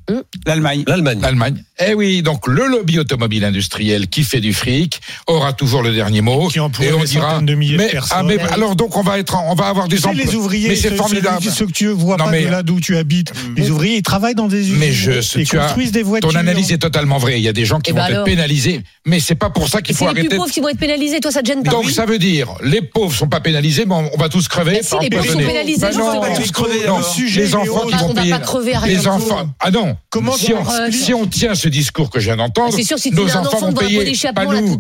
L'Allemagne. 0.46 0.86
L'Allemagne. 0.88 1.20
L'Allemagne. 1.22 1.64
Eh 1.78 1.94
oui, 1.94 2.22
donc 2.22 2.48
le 2.48 2.68
lobby 2.68 3.00
automobile 3.00 3.44
industriel 3.44 4.08
qui 4.08 4.24
fait 4.24 4.40
du 4.40 4.54
fric 4.54 5.02
aura 5.28 5.52
toujours 5.52 5.82
le 5.82 5.92
dernier 5.94 6.22
mot. 6.22 6.48
Qui 6.48 6.62
emploie 6.62 6.86
et 6.86 6.94
on 6.94 7.02
des 7.02 7.08
dira. 7.08 7.32
centaines 7.32 7.46
de 7.48 7.56
milliers 7.56 7.74
de 7.78 7.84
mais, 7.84 7.90
personnes. 7.90 8.18
ah, 8.18 8.24
mais 8.24 8.38
Ah 8.40 8.54
alors 8.54 8.78
donc 8.78 8.96
on 8.96 9.02
va 9.02 9.20
être, 9.20 9.36
on 9.50 9.56
va 9.56 9.66
avoir 9.68 9.90
Tu 9.90 9.96
des 9.96 10.02
sais, 10.02 10.08
emplois. 10.08 10.24
les 10.24 10.36
ouvriers, 10.36 10.70
Mais 10.70 10.76
c'est 10.78 10.96
formidable. 10.96 11.44
Ceux, 11.44 11.52
ceux 11.52 11.66
que 11.66 11.72
tu 11.74 11.88
vois 11.88 12.16
Non, 12.16 12.26
pas 12.26 12.32
mais- 12.32 12.44
de 12.46 12.48
là 12.50 12.64
d'où 12.64 12.80
tu 12.80 12.96
habites. 12.96 13.34
Les 13.58 13.72
ouvriers, 13.72 13.98
ils 13.98 14.04
travaillent 14.04 14.36
dans 14.36 14.48
des 14.48 14.60
usines. 14.62 14.78
Mais 14.78 14.94
je, 14.94 15.12
ils 15.38 15.46
tu 15.46 15.60
as, 15.60 15.64
construisent 15.66 15.92
des 15.92 16.04
voitures. 16.04 16.30
ton 16.30 16.36
analyse 16.38 16.72
est 16.72 16.78
totalement 16.78 17.18
vraie. 17.18 17.40
Il 17.40 17.44
y 17.44 17.50
a 17.50 17.54
des 17.54 17.66
gens 17.66 17.80
qui 17.82 17.90
Eh 17.90 17.94
vont 17.94 17.98
ben 18.00 18.06
être 18.06 18.12
alors 18.14 18.26
pénalisés, 18.26 18.82
mais 19.06 19.20
c'est 19.20 19.36
pas 19.36 19.50
pour 19.50 19.68
ça 19.68 19.80
Et 19.80 19.82
qu'il 19.82 19.96
c'est 19.96 20.06
faut 20.06 20.08
les 20.10 20.14
plus 20.14 20.22
arrêter. 20.22 20.38
pauvres 20.38 20.52
qui 20.52 20.62
vont 20.62 20.70
être 20.70 20.80
pénalisés. 20.80 21.20
Toi, 21.20 21.32
ça 21.32 21.42
te 21.42 21.48
gêne 21.48 21.62
pas 21.64 21.72
Donc 21.72 21.92
ça 21.92 22.06
veut 22.06 22.20
dire 22.20 22.54
les 22.64 22.82
pauvres 22.82 23.14
sont 23.14 23.28
pas 23.28 23.42
pénalisés, 23.42 23.86
mais 23.86 23.96
on 23.96 24.10
on 24.14 24.18
va 24.18 24.30
tous 24.30 24.48
crever. 24.48 24.72
Mais 24.72 24.84
si, 24.84 24.96
les 25.02 25.10
pauvres 25.10 25.26
sont 25.30 25.38
pénalisés, 25.40 25.82
Ben 25.82 25.98
non, 25.98 26.06
On 26.06 26.22
va 26.22 26.30
tous 26.30 26.52
crever, 26.54 26.80
les 26.80 27.54
enfants 27.56 27.76
autres. 27.82 27.88
qui 27.88 27.96
on 27.96 28.08
vont 28.08 28.14
va 28.14 28.22
payer. 28.22 28.96
les 28.96 29.08
enfants. 29.08 29.50
Ah 29.60 29.72
non. 29.72 29.98
Comment 30.10 30.32
si 30.38 31.14
on 31.14 31.26
tient 31.28 31.54
ce 31.66 31.70
discours 31.70 32.12
que 32.12 32.20
je 32.20 32.26
viens 32.26 32.38
d'entendre, 32.38 32.76
C'est 32.76 32.84
sûr, 32.84 33.00
si 33.00 33.10
tu 33.10 33.16
nos 33.16 33.26
enfants 33.26 33.40
enfant 33.40 33.72
vont 33.72 33.74
payer. 33.74 34.16
Pas 34.36 34.46
nous. 34.46 34.80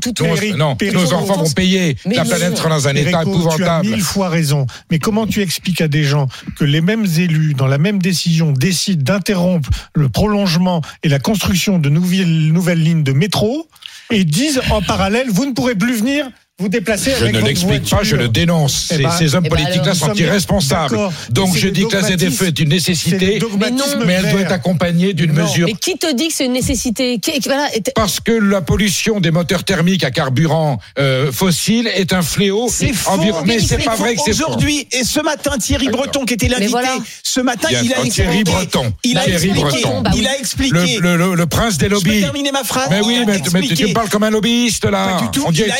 non, 0.55 0.77
nos 0.93 1.13
enfants 1.13 1.43
vont 1.43 1.49
payer. 1.49 1.97
La 2.05 2.23
planète 2.23 2.57
sera 2.57 2.69
dans 2.69 2.87
un 2.87 2.95
état 2.95 3.09
tu 3.09 3.15
as 3.15 3.21
épouvantable. 3.21 3.87
mille 3.87 4.01
fois 4.01 4.29
raison. 4.29 4.67
Mais 4.91 4.99
comment 4.99 5.25
tu 5.25 5.41
expliques 5.41 5.81
à 5.81 5.87
des 5.87 6.03
gens 6.03 6.27
que 6.57 6.63
les 6.63 6.81
mêmes 6.81 7.05
élus, 7.17 7.55
dans 7.55 7.65
la 7.65 7.79
même 7.79 7.99
décision, 7.99 8.51
décident 8.51 9.03
d'interrompre 9.03 9.69
le 9.95 10.09
prolongement 10.09 10.81
et 11.01 11.09
la 11.09 11.17
construction 11.17 11.79
de 11.79 11.89
nouvelles, 11.89 12.51
nouvelles 12.53 12.83
lignes 12.83 13.03
de 13.03 13.13
métro 13.13 13.67
et 14.11 14.23
disent 14.23 14.61
en 14.69 14.83
parallèle, 14.83 15.27
vous 15.31 15.45
ne 15.45 15.53
pourrez 15.53 15.75
plus 15.75 15.97
venir 15.97 16.27
vous 16.57 16.69
déplacer 16.69 17.11
Je 17.19 17.23
avec 17.23 17.35
ne 17.35 17.41
l'explique 17.41 17.89
pas, 17.89 17.99
je 18.03 18.15
le 18.15 18.29
dénonce. 18.29 18.87
Eh 18.91 18.95
Ces, 18.95 19.03
ben, 19.03 19.11
ces 19.11 19.35
hommes 19.35 19.43
eh 19.45 19.49
ben 19.49 19.57
politiques-là 19.57 19.93
sont 19.93 20.13
irresponsables. 20.13 20.97
Donc 21.29 21.53
je 21.57 21.67
dis 21.67 21.85
que 21.85 21.97
la 21.97 22.01
ZFE 22.01 22.43
est 22.43 22.59
une 22.61 22.69
nécessité, 22.69 23.33
le 23.33 23.39
dogmatisme 23.41 24.03
mais 24.05 24.13
elle 24.13 24.31
doit 24.31 24.39
être 24.39 24.53
accompagnée 24.53 25.13
d'une 25.13 25.33
Non. 25.33 25.43
mesure 25.43 25.65
Mais 25.67 25.73
qui 25.73 25.97
te 25.97 26.13
dit 26.15 26.29
que 26.29 26.33
c'est 26.33 26.45
une 26.45 26.53
nécessité? 26.53 27.19
Qui- 27.19 27.41
qui- 27.41 27.49
voilà, 27.49 27.67
et 27.75 27.81
t- 27.81 27.91
Parce 27.93 28.21
que 28.21 28.31
la 28.31 28.61
pollution 28.61 29.19
des 29.19 29.31
moteurs 29.31 29.65
thermiques 29.65 30.05
à 30.05 30.11
carburant 30.11 30.79
euh, 30.97 31.29
fossile 31.29 31.87
est 31.93 32.13
un 32.13 32.21
fléau. 32.21 32.67
C'est 32.71 32.93
faux. 32.93 33.19
Mais 33.45 33.59
c'est 33.59 33.83
pas 33.83 33.95
vrai 33.95 34.15
que 34.15 34.21
c'est 34.23 34.31
faux. 34.33 34.45
Aujourd'hui, 34.47 34.87
et 34.93 35.03
ce 35.03 35.19
matin, 35.19 35.57
Thierry. 35.57 35.89
Breton, 35.89 36.23
qui 36.23 36.35
était 36.35 36.47
l'invité, 36.47 36.69
voilà. 36.69 36.95
ce 37.21 37.41
matin, 37.41 37.67
il 37.71 37.75
a 37.75 37.79
sûr, 37.81 37.89
expliqué. 38.05 38.11
Thierry 38.13 38.43
Breton. 38.45 38.93
Il 39.03 39.17
a 39.17 39.23
Thierry 39.23 39.47
expliqué. 39.49 39.61
Breton. 39.81 40.01
Bah. 40.03 40.11
Il 40.15 40.25
a 40.25 40.31
Le, 40.31 40.39
expliqué. 40.39 40.99
le, 41.01 41.45
prince 41.47 41.77
des 41.77 41.85
Je 41.87 41.89
peux 41.89 41.95
lobbies. 41.95 42.21
terminer 42.21 42.51
ma 42.53 42.63
phrase 42.63 42.87
Mais 42.89 43.01
oui, 43.01 43.15
Il 43.17 43.23
a 43.23 43.25
mais, 43.25 43.33
mais 43.33 43.39
tu, 43.41 43.57
expliqué. 43.57 43.87
tu 43.87 43.93
parles 43.93 44.07
comme 44.09 44.23
un 44.23 44.29
lobbyiste 44.29 44.85
là. 44.85 45.17
On 45.45 45.51
il 45.51 45.63
a 45.63 45.75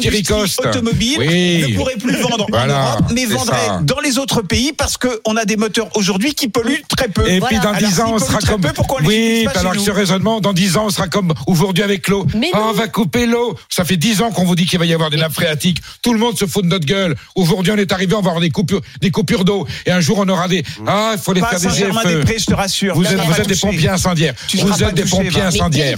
Thierry, 0.00 0.22
Coste. 0.22 0.60
automobile 0.64 1.16
Oui. 1.18 1.64
ne 1.72 1.76
pourrait 1.76 1.96
plus 1.96 2.16
vendre 2.16 2.46
Voilà, 2.48 2.74
en 2.74 2.90
Europe, 3.00 3.04
mais 3.14 3.24
vendrait 3.26 3.66
ça. 3.66 3.80
dans 3.82 4.00
les 4.00 4.18
autres 4.18 4.42
pays 4.42 4.72
parce 4.72 4.96
qu'on 4.96 5.36
a 5.36 5.44
des 5.44 5.56
moteurs 5.56 5.88
aujourd'hui 5.96 6.34
qui 6.34 6.48
polluent 6.48 6.82
très 6.88 7.08
peu. 7.08 7.28
Et 7.28 7.38
Voilà. 7.38 7.46
puis 7.46 7.56
dans 7.64 7.72
Alors, 7.74 7.90
10 7.90 8.00
ans, 8.00 8.12
on 8.14 8.18
sera 8.18 8.38
comme. 8.40 8.60
peu, 8.62 8.72
Oui, 9.04 9.44
pas 9.52 9.60
alors 9.60 9.72
que 9.72 9.78
ce 9.80 9.90
raisonnement, 9.90 10.40
dans 10.40 10.52
10 10.52 10.76
ans, 10.76 10.86
on 10.86 10.90
sera 10.90 11.08
comme 11.08 11.32
aujourd'hui 11.46 11.82
avec 11.82 12.08
l'eau. 12.08 12.26
Ah, 12.52 12.58
on 12.70 12.72
va 12.72 12.88
couper 12.88 13.26
l'eau. 13.26 13.56
Ça 13.68 13.84
fait 13.84 13.96
10 13.96 14.22
ans 14.22 14.30
qu'on 14.30 14.44
vous 14.44 14.54
dit 14.56 14.66
qu'il 14.66 14.78
va 14.78 14.86
y 14.86 14.94
avoir 14.94 15.10
des 15.10 15.16
nappes 15.16 15.32
phréatiques. 15.32 15.78
Tout 16.02 16.12
le 16.12 16.18
monde 16.18 16.38
se 16.38 16.46
fout 16.46 16.64
de 16.64 16.68
notre 16.70 16.86
gueule. 16.86 17.14
Aujourd'hui, 17.34 17.72
on 17.72 17.76
est 17.76 17.92
arrivé, 17.92 18.14
on 18.14 18.20
va 18.22 18.30
avoir 18.30 18.40
des 18.40 18.50
coupures, 18.50 18.80
des 19.00 19.10
coupures 19.10 19.44
d'eau. 19.44 19.66
Et 19.86 19.90
un 19.90 20.00
jour, 20.00 20.18
on 20.18 20.28
aura 20.28 20.48
des. 20.48 20.62
Ah, 20.86 21.12
il 21.14 21.18
faut 21.20 21.32
les 21.32 21.40
Pas 21.40 21.58
faire 21.58 21.60
des 21.60 21.68
GFE. 21.68 22.38
je 22.38 22.46
te 22.46 22.54
rassure. 22.54 22.94
Vous 22.94 23.04
êtes, 23.06 23.18
vous 23.20 23.42
des 23.44 23.56
pompiers 23.56 23.88
incendiaires. 23.88 24.34
Tu 24.48 24.56
Vous 24.58 24.82
êtes 24.82 24.94
des 24.94 25.02
touché, 25.02 25.16
pompiers 25.24 25.40
incendiaires. 25.42 25.96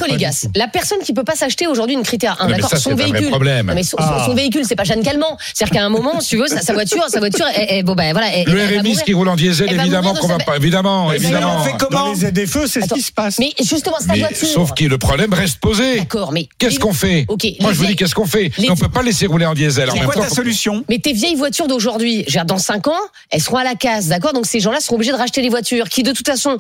La 0.55 0.69
personne 0.69 0.99
qui 1.05 1.13
peut 1.13 1.25
pas 1.25 1.37
s'acheter 1.37 1.67
aujourd'hui 1.67 1.95
une 1.95 2.03
critère 2.03 2.37
1, 2.41 2.45
Non, 2.45 2.51
mais 2.51 2.55
d'accord, 2.57 2.71
ça, 2.71 2.77
son 2.79 2.95
véhicule. 2.95 3.31
Mais 3.77 3.83
son, 3.85 3.97
Ah. 4.01 4.25
son 4.27 4.35
véhicule, 4.35 4.63
c'est 4.67 4.75
pas 4.75 4.85
Jeanne 4.85 5.03
Calment. 5.03 5.37
C'est-à-dire 5.55 5.77
qu'à 5.79 5.85
un 5.85 5.89
moment, 5.91 6.21
si 6.21 6.31
tu 6.31 6.37
veux, 6.39 6.47
sa, 6.49 6.61
sa 6.63 6.73
voiture, 6.73 7.05
sa 7.09 7.21
voiture, 7.21 7.47
elle- 7.55 7.67
elle- 7.69 7.85
bon 7.85 7.95
ben 7.95 8.13
voilà. 8.13 8.29
elle- 8.35 8.49
Le 8.49 8.79
RMI 8.79 8.97
qui 9.05 9.13
roule 9.15 9.29
en 9.29 9.37
diesel, 9.37 9.71
évidemment 9.73 10.15
qu'on 10.15 10.27
va 10.29 10.39
pas. 10.39 10.57
Évidemment, 10.57 11.11
Mais 11.11 11.17
évidemment. 11.17 11.57
on 11.61 11.63
fait 11.65 11.75
comment 11.79 12.07
Dans 12.07 12.13
les 12.13 12.17
ZFE, 12.47 12.67
c'est 12.67 12.81
ce 12.83 12.93
qui 12.95 13.03
se 13.03 13.13
passe. 13.13 13.39
Mais 13.39 13.53
justement, 13.63 13.97
sa 14.01 14.13
Mais, 14.15 14.21
voiture. 14.21 14.49
sauf 14.49 14.73
que 14.75 14.85
le 14.85 14.99
problème 14.99 15.33
reste 15.35 15.59
posé. 15.59 15.99
D'accord, 15.99 16.33
mais 16.33 16.49
Qu'est-ce 16.59 16.81
qu'on 16.81 16.93
fait 16.95 17.27
Ok, 17.29 17.47
Moi, 17.61 17.73
je 17.73 17.79
vous 17.79 17.87
dis 17.87 17.97
qu'est-ce 17.97 18.15
qu'on 18.15 18.27
fait 18.27 18.51
On 18.69 18.75
peut 18.77 18.89
pas 18.89 19.03
laisser 19.03 19.27
rouler 19.27 19.47
en 19.47 19.55
diesel. 19.55 19.89
En 19.91 19.93
C'est 19.93 19.99
même 20.01 20.07
quoi 20.07 20.15
temps, 20.15 20.23
ta 20.23 20.35
solution 20.35 20.85
Mais 20.89 20.99
tes 20.99 21.13
vieilles 21.13 21.35
voitures 21.37 21.67
d'aujourd'hui, 21.69 22.25
dans 22.47 22.59
5 22.59 22.87
ans, 22.89 22.93
elles 23.31 23.41
seront 23.43 23.59
à 23.59 23.65
la 23.65 23.75
casse, 23.75 24.07
d'accord 24.09 24.33
Donc 24.33 24.47
ces 24.47 24.61
gens-là 24.61 24.81
seront 24.81 24.97
obligés 24.97 25.13
de 25.13 25.17
racheter 25.17 25.43
les 25.43 25.49
voitures 25.51 25.89
qui, 25.89 26.03
de 26.03 26.13
toute 26.13 26.27
façon, 26.27 26.59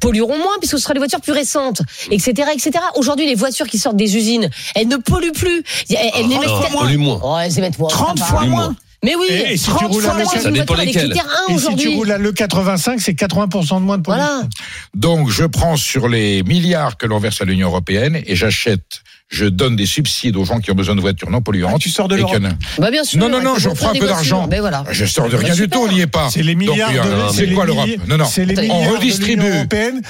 pollueront 0.00 0.38
moins 0.38 0.58
puisque 0.60 0.76
ce 0.78 0.82
sera 0.82 0.94
des 0.94 0.98
voitures 1.00 1.20
plus 1.20 1.32
récentes, 1.32 1.82
etc., 2.10 2.50
etc. 2.52 2.70
Aujourd'hui, 2.96 3.26
les 3.26 3.34
voitures 3.34 3.66
qui 3.66 3.78
sortent 3.78 3.96
des 3.96 4.16
usines, 4.16 4.48
elles 4.74 4.88
ne 4.88 4.96
polluent 4.96 5.32
plus. 5.32 5.62
Elles, 5.90 6.10
elles 6.14 6.28
Ah, 6.44 6.48
n'émettent 6.50 6.72
non, 6.72 6.78
qu'à- 6.78 6.84
pollue 6.86 6.98
moins. 6.98 7.20
Oh, 7.22 7.36
elles 7.42 7.58
émettent 7.58 7.78
moins. 7.78 7.88
30 7.88 8.18
ça 8.18 8.24
va. 8.24 8.30
fois 8.30 8.44
moins. 8.46 8.76
Mais 9.04 9.16
oui, 9.16 9.26
Et- 9.30 9.52
et 9.54 9.56
si 9.56 9.64
tu 9.64 9.70
30 9.70 9.90
roules 9.92 10.04
à 10.04 10.08
fois 10.10 10.14
moins 10.22 10.24
Ça 10.26 10.50
dépend 10.52 10.74
1 11.24 11.52
Et 11.54 11.58
si 11.58 11.64
tu 11.64 11.66
aujourd'hui. 11.66 11.96
roules 11.96 12.12
à 12.12 12.18
l'E85, 12.18 13.00
c'est 13.00 13.14
80% 13.14 13.80
de 13.80 13.84
moins 13.84 13.98
de 13.98 14.02
pollution. 14.02 14.24
Voilà. 14.28 14.48
Donc, 14.94 15.28
je 15.28 15.44
prends 15.44 15.76
sur 15.76 16.08
les 16.08 16.44
milliards 16.44 16.96
que 16.96 17.06
l'on 17.06 17.18
verse 17.18 17.40
à 17.40 17.44
l'Union 17.44 17.66
européenne 17.68 18.22
et 18.24 18.36
j'achète, 18.36 19.02
je 19.32 19.46
donne 19.46 19.74
des 19.76 19.86
subsides 19.86 20.36
aux 20.36 20.44
gens 20.44 20.60
qui 20.60 20.70
ont 20.70 20.74
besoin 20.74 20.94
de 20.94 21.00
voitures 21.00 21.30
non 21.30 21.40
polluantes. 21.40 21.72
Ah, 21.76 21.78
tu 21.80 21.88
sors 21.88 22.06
de 22.06 22.16
l'Europe. 22.16 22.36
Bah 22.78 22.90
bien 22.90 23.02
sûr. 23.02 23.18
Non, 23.18 23.28
non, 23.28 23.42
non, 23.42 23.54
faire 23.58 23.68
prends 23.70 23.90
un 23.90 23.94
peu 23.94 24.06
d'argent. 24.06 24.46
Ben 24.46 24.60
voilà. 24.60 24.84
Je 24.90 25.04
sors 25.06 25.28
de 25.28 25.32
Bah, 25.36 25.42
rien 25.42 25.54
du 25.54 25.68
tout, 25.68 25.80
on 25.80 25.90
n'y 25.90 26.00
est 26.02 26.06
pas. 26.06 26.28
C'est 26.30 26.42
les 26.42 26.54
milliards 26.54 26.92
Donc, 26.92 27.02
de, 27.02 27.08
euh, 27.10 27.28
c'est 27.32 27.46
les 27.46 27.54
quoi 27.54 27.64
l'Europe 27.66 27.88
Non, 28.06 28.18
non. 28.18 28.24
C'est 28.26 28.44
les 28.44 28.70
On 28.70 28.90
redistribue. 28.92 29.42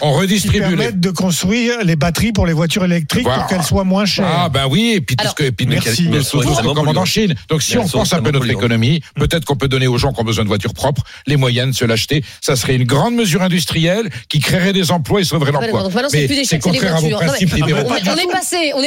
On 0.01 0.13
qui 0.13 0.19
redistribue 0.19 0.59
les. 0.59 0.77
permettent 0.77 1.01
de 1.01 1.11
construire 1.11 1.75
les 1.85 1.97
batteries 1.97 2.33
pour 2.33 2.47
les 2.47 2.53
voitures 2.53 2.85
électriques 2.85 3.23
Voilà. 3.23 3.41
pour 3.43 3.49
qu'elles 3.49 3.63
soient 3.63 3.85
moins 3.85 4.05
chères. 4.07 4.27
Ah 4.29 4.49
ben 4.49 4.67
oui, 4.69 4.95
et 4.97 5.01
puis 5.01 5.17
tout 5.17 5.27
ce 5.29 5.35
que, 5.35 5.45
et 5.45 5.53
puis 5.53 5.67
Merci. 5.67 6.09
nous- 6.09 6.75
commande 6.75 6.99
en. 6.99 7.05
Chine. 7.05 7.35
Donc 7.49 7.63
si 7.63 7.77
on 7.79 7.87
pense 7.87 8.13
un 8.13 8.23
peu 8.23 8.31
notre 8.31 8.49
économie, 8.51 9.03
peut-être 9.17 9.45
qu'on 9.45 9.57
peut 9.57 9.69
donner 9.69 9.87
aux 9.87 9.99
gens 9.99 10.13
qui 10.13 10.21
ont 10.21 10.25
besoin 10.25 10.45
de 10.45 10.49
voitures 10.49 10.75
propres 10.75 11.03
les 11.27 11.37
moyens 11.37 11.71
de 11.71 11.75
se 11.77 11.85
l'acheter. 11.85 12.25
Ça 12.41 12.57
serait 12.57 12.75
une 12.77 12.85
grande 12.85 13.15
mesure 13.15 13.43
industrielle 13.43 14.09
qui 14.29 14.41
créerait 14.41 14.73
des 14.73 14.91
emplois 14.91 15.21
et 15.21 15.25
sauverait 15.25 15.53
l'emploi. 15.53 15.89
c'est 16.11 16.29
Mais 16.53 16.59
contraire 16.61 16.97
à 16.97 17.01
vos 17.01 17.07
mais- 17.09 17.13
principes 17.13 17.51
Ah, 17.53 17.57
libéraux. 17.57 17.81
On, 17.89 17.95
est- 17.95 18.09
on 18.09 18.17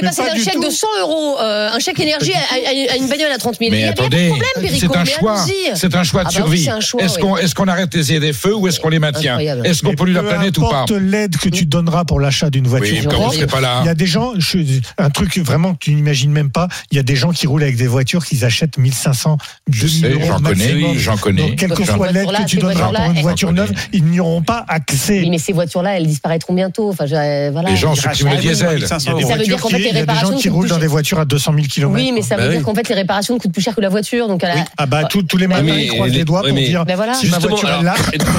passé 0.03 0.21
pas 0.25 0.31
d'un 0.31 0.35
du 0.35 0.43
chèque 0.43 0.53
tout. 0.55 0.63
de 0.65 0.69
100 0.69 0.87
euros, 1.01 1.37
euh, 1.39 1.69
un 1.73 1.79
chèque 1.79 1.99
énergie 1.99 2.33
à, 2.33 2.37
à- 2.55 2.93
à 2.93 2.97
une 2.97 3.07
bagnole 3.07 3.31
à 3.31 3.37
30 3.37 3.57
000. 3.59 3.71
Mais 3.71 3.77
Il 3.77 3.81
y 3.81 3.83
a 3.85 3.89
attendez, 3.89 4.25
un 4.25 4.29
problème, 4.29 4.77
c'est 4.79 4.95
un 4.95 5.03
mais 5.03 5.09
choix, 5.11 5.33
allons-y. 5.41 5.75
c'est 5.77 5.95
un 5.95 6.03
choix 6.03 6.23
de 6.23 6.29
Ah 6.29 6.31
bah 6.39 6.45
oui, 6.47 6.57
survie. 6.59 6.63
c'est 6.63 6.69
un 6.71 6.79
choix, 6.79 7.01
Est-ce 7.03 7.15
oui. 7.15 7.21
qu'on 7.21 7.37
est-ce 7.37 7.55
qu'on 7.55 7.67
arrête 7.67 7.93
les 7.93 8.03
ZFE 8.03 8.47
ou 8.55 8.67
est-ce 8.67 8.79
qu'on 8.79 8.89
les 8.89 8.99
maintient? 8.99 9.33
Incroyable. 9.33 9.65
Est-ce 9.67 9.81
qu'on 9.83 9.93
pollue 9.95 10.13
la 10.13 10.21
peu 10.21 10.27
planète 10.29 10.57
ou 10.57 10.61
pas? 10.61 10.67
importe 10.83 10.91
l'aide 10.91 11.37
que 11.37 11.49
tu 11.49 11.65
donneras 11.65 12.03
pour 12.05 12.19
l'achat 12.19 12.49
d'une 12.49 12.67
voiture 12.67 12.95
Oui, 12.95 13.01
je 13.03 13.07
comme 13.09 13.15
on 13.19 13.21
comprends. 13.23 13.31
serait 13.33 13.47
pas 13.47 13.61
là. 13.61 13.79
Il 13.83 13.87
y 13.87 13.89
a 13.89 13.95
des 13.95 14.05
gens, 14.07 14.33
je- 14.37 14.57
un 14.97 15.09
truc 15.09 15.37
vraiment 15.39 15.73
que 15.73 15.79
tu 15.79 15.93
n'imagines 15.93 16.31
même 16.31 16.51
pas, 16.51 16.67
il 16.91 16.97
y 16.97 16.99
a 16.99 17.03
des 17.03 17.15
gens 17.15 17.31
qui 17.31 17.47
roulent 17.47 17.63
avec 17.63 17.75
des 17.77 17.87
voitures 17.87 18.25
qu'ils 18.25 18.45
achètent 18.45 18.77
1500, 18.77 19.37
Je 19.69 19.81
2000 19.85 20.01
sais, 20.01 20.09
euros 20.11 20.23
j'en 20.25 20.39
connais, 20.39 20.55
maximum. 20.55 20.97
j'en 20.97 21.17
connais. 21.17 21.41
Donc, 21.49 21.55
quelle 21.57 21.69
que 21.71 21.83
ces 21.83 21.91
soit 21.91 22.11
l'aide 22.11 22.23
voitures-là, 22.23 22.39
que 22.39 22.49
tu 22.49 22.55
ces 22.55 22.61
donneras 22.61 22.79
pour 22.83 22.89
voitures-là, 22.91 23.13
une 23.15 23.21
voiture 23.21 23.51
neuve, 23.53 23.71
ils 23.93 24.03
n'y 24.05 24.19
auront 24.19 24.41
pas 24.41 24.65
accès. 24.67 25.19
Oui, 25.19 25.29
mais 25.29 25.37
ces 25.37 25.53
voitures-là, 25.53 25.97
elles 25.97 26.07
disparaîtront 26.07 26.53
bientôt. 26.53 26.89
Enfin, 26.89 27.05
je- 27.05 27.51
voilà. 27.51 27.69
Les 27.69 27.75
gens 27.75 27.95
suppriment 27.95 28.29
le 28.31 28.37
diesel. 28.37 28.75
1500 28.75 29.11
Il 29.11 29.11
y 29.11 29.15
a 29.15 29.17
des 29.17 29.21
euros. 29.23 29.31
Ça 29.31 29.37
veut 29.37 29.43
dire 29.43 29.57
qu'en 29.61 29.69
fait, 29.69 30.04
les 30.05 30.13
il 30.13 30.15
y 30.15 30.19
a 30.19 30.21
des 30.21 30.27
réparations 30.27 30.31
gens 30.37 30.37
qui 30.41 30.49
roulent 30.49 30.67
dans 30.69 30.77
des 30.77 30.87
voitures 30.87 31.19
à 31.19 31.25
200 31.25 31.53
000 31.55 31.67
km. 31.67 31.93
Oui, 31.93 32.11
mais 32.13 32.21
ça 32.21 32.35
veut 32.35 32.43
Bah 32.43 32.49
dire 32.49 32.57
oui. 32.59 32.63
qu'en 32.63 32.73
fait, 32.75 32.87
les 32.89 32.95
réparations 32.95 33.37
coûtent 33.37 33.51
plus 33.51 33.61
cher 33.61 33.75
que 33.75 33.81
la 33.81 33.89
voiture. 33.89 34.27
Donc. 34.27 34.43
Ah 34.77 34.85
bah 34.85 35.05
tous, 35.05 35.37
les 35.37 35.47
matins, 35.47 35.63
mais 35.63 35.85
ils 35.85 35.89
croisent 35.89 36.13
les- 36.13 36.23
doigts 36.25 36.41
pour 36.43 36.53
dire 36.53 36.85
voilà. 36.95 37.13
si 37.13 37.27
ma 37.29 37.39
voiture 37.39 37.69
est 37.69 37.83
là, 37.83 37.95